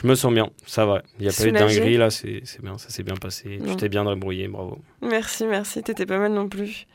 Je 0.00 0.06
me 0.06 0.14
sens 0.14 0.32
bien, 0.32 0.50
ça 0.64 0.86
va. 0.86 1.02
Il 1.18 1.24
n'y 1.24 1.28
a 1.28 1.32
pas 1.32 1.44
eu 1.44 1.50
de 1.50 1.58
dinguerie 1.58 1.96
là, 1.96 2.08
c'est 2.10 2.42
bien, 2.62 2.78
ça 2.78 2.88
s'est 2.88 3.02
bien 3.02 3.16
passé. 3.16 3.58
Tu 3.66 3.74
t'es 3.74 3.88
bien 3.88 4.04
débrouillé, 4.04 4.46
bravo. 4.46 4.78
Merci, 5.02 5.44
merci, 5.44 5.82
t'étais 5.82 6.06
pas 6.06 6.18
mal 6.18 6.32
non 6.32 6.48
plus. 6.48 6.86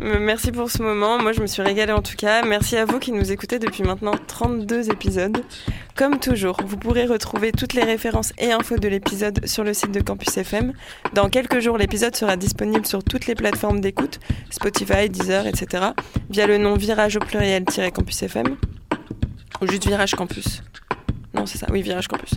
Merci 0.00 0.52
pour 0.52 0.70
ce 0.70 0.80
moment, 0.80 1.20
moi 1.20 1.32
je 1.32 1.40
me 1.40 1.48
suis 1.48 1.62
régalée 1.62 1.92
en 1.92 2.02
tout 2.02 2.14
cas. 2.16 2.42
Merci 2.42 2.76
à 2.76 2.84
vous 2.84 3.00
qui 3.00 3.10
nous 3.10 3.32
écoutez 3.32 3.58
depuis 3.58 3.82
maintenant 3.82 4.12
32 4.28 4.92
épisodes. 4.92 5.42
Comme 5.96 6.20
toujours, 6.20 6.56
vous 6.64 6.76
pourrez 6.76 7.06
retrouver 7.06 7.50
toutes 7.50 7.74
les 7.74 7.82
références 7.82 8.32
et 8.38 8.52
infos 8.52 8.76
de 8.76 8.86
l'épisode 8.86 9.44
sur 9.44 9.64
le 9.64 9.74
site 9.74 9.90
de 9.90 10.00
Campus 10.00 10.36
FM. 10.36 10.74
Dans 11.14 11.28
quelques 11.28 11.58
jours, 11.58 11.76
l'épisode 11.76 12.14
sera 12.14 12.36
disponible 12.36 12.86
sur 12.86 13.02
toutes 13.02 13.26
les 13.26 13.34
plateformes 13.34 13.80
d'écoute, 13.80 14.20
Spotify, 14.50 15.10
Deezer, 15.10 15.48
etc. 15.48 15.86
via 16.30 16.46
le 16.46 16.58
nom 16.58 16.76
virage 16.76 17.16
au 17.16 17.20
pluriel-campus 17.20 18.22
FM 18.22 18.56
ou 19.60 19.66
juste 19.66 19.88
virage 19.88 20.14
campus. 20.14 20.62
Non, 21.34 21.44
c'est 21.46 21.58
ça, 21.58 21.66
oui, 21.70 21.82
Virage 21.82 22.08
Campus. 22.08 22.30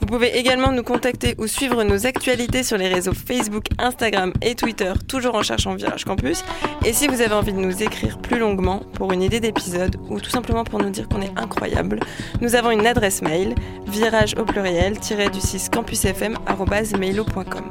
Vous 0.00 0.06
pouvez 0.06 0.38
également 0.38 0.70
nous 0.70 0.84
contacter 0.84 1.34
ou 1.38 1.46
suivre 1.46 1.82
nos 1.82 2.06
actualités 2.06 2.62
sur 2.62 2.78
les 2.78 2.88
réseaux 2.88 3.12
Facebook, 3.12 3.66
Instagram 3.78 4.32
et 4.42 4.54
Twitter, 4.54 4.92
toujours 5.08 5.34
en 5.34 5.42
cherchant 5.42 5.74
Virage 5.74 6.04
Campus. 6.04 6.44
Et 6.84 6.92
si 6.92 7.08
vous 7.08 7.20
avez 7.20 7.34
envie 7.34 7.52
de 7.52 7.58
nous 7.58 7.82
écrire 7.82 8.18
plus 8.18 8.38
longuement 8.38 8.82
pour 8.94 9.12
une 9.12 9.22
idée 9.22 9.40
d'épisode 9.40 9.96
ou 10.08 10.20
tout 10.20 10.30
simplement 10.30 10.62
pour 10.64 10.80
nous 10.80 10.90
dire 10.90 11.08
qu'on 11.08 11.20
est 11.20 11.36
incroyable, 11.36 11.98
nous 12.40 12.54
avons 12.54 12.70
une 12.70 12.86
adresse 12.86 13.22
mail 13.22 13.56
virage 13.86 14.36
au 14.38 14.44
pluriel 14.44 14.98
du 14.98 15.40
6 15.40 15.68
campusfm@mailo.com. 15.70 17.70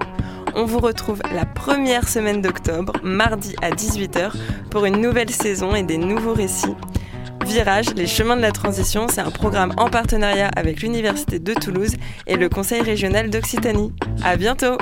On 0.56 0.66
vous 0.66 0.80
retrouve 0.80 1.22
la 1.34 1.46
première 1.46 2.10
semaine 2.10 2.42
d'octobre, 2.42 2.94
mardi 3.04 3.56
à 3.62 3.70
18h, 3.70 4.34
pour 4.70 4.84
une 4.86 5.00
nouvelle 5.00 5.30
saison 5.30 5.76
et 5.76 5.84
des 5.84 5.98
nouveaux 5.98 6.34
récits. 6.34 6.76
Virage, 7.46 7.94
les 7.96 8.08
chemins 8.08 8.36
de 8.36 8.42
la 8.42 8.52
transition, 8.52 9.08
c'est 9.08 9.22
un 9.22 9.32
programme 9.32 9.74
en 9.78 9.90
partenariat 9.90 10.50
avec 10.56 10.82
l'Université 10.82 11.40
de 11.40 11.54
Toulouse 11.54 11.96
et 12.26 12.36
le 12.36 12.50
Conseil 12.50 12.82
régional 12.82 13.30
d'Occitanie. 13.30 13.94
À 14.24 14.36
bientôt! 14.36 14.78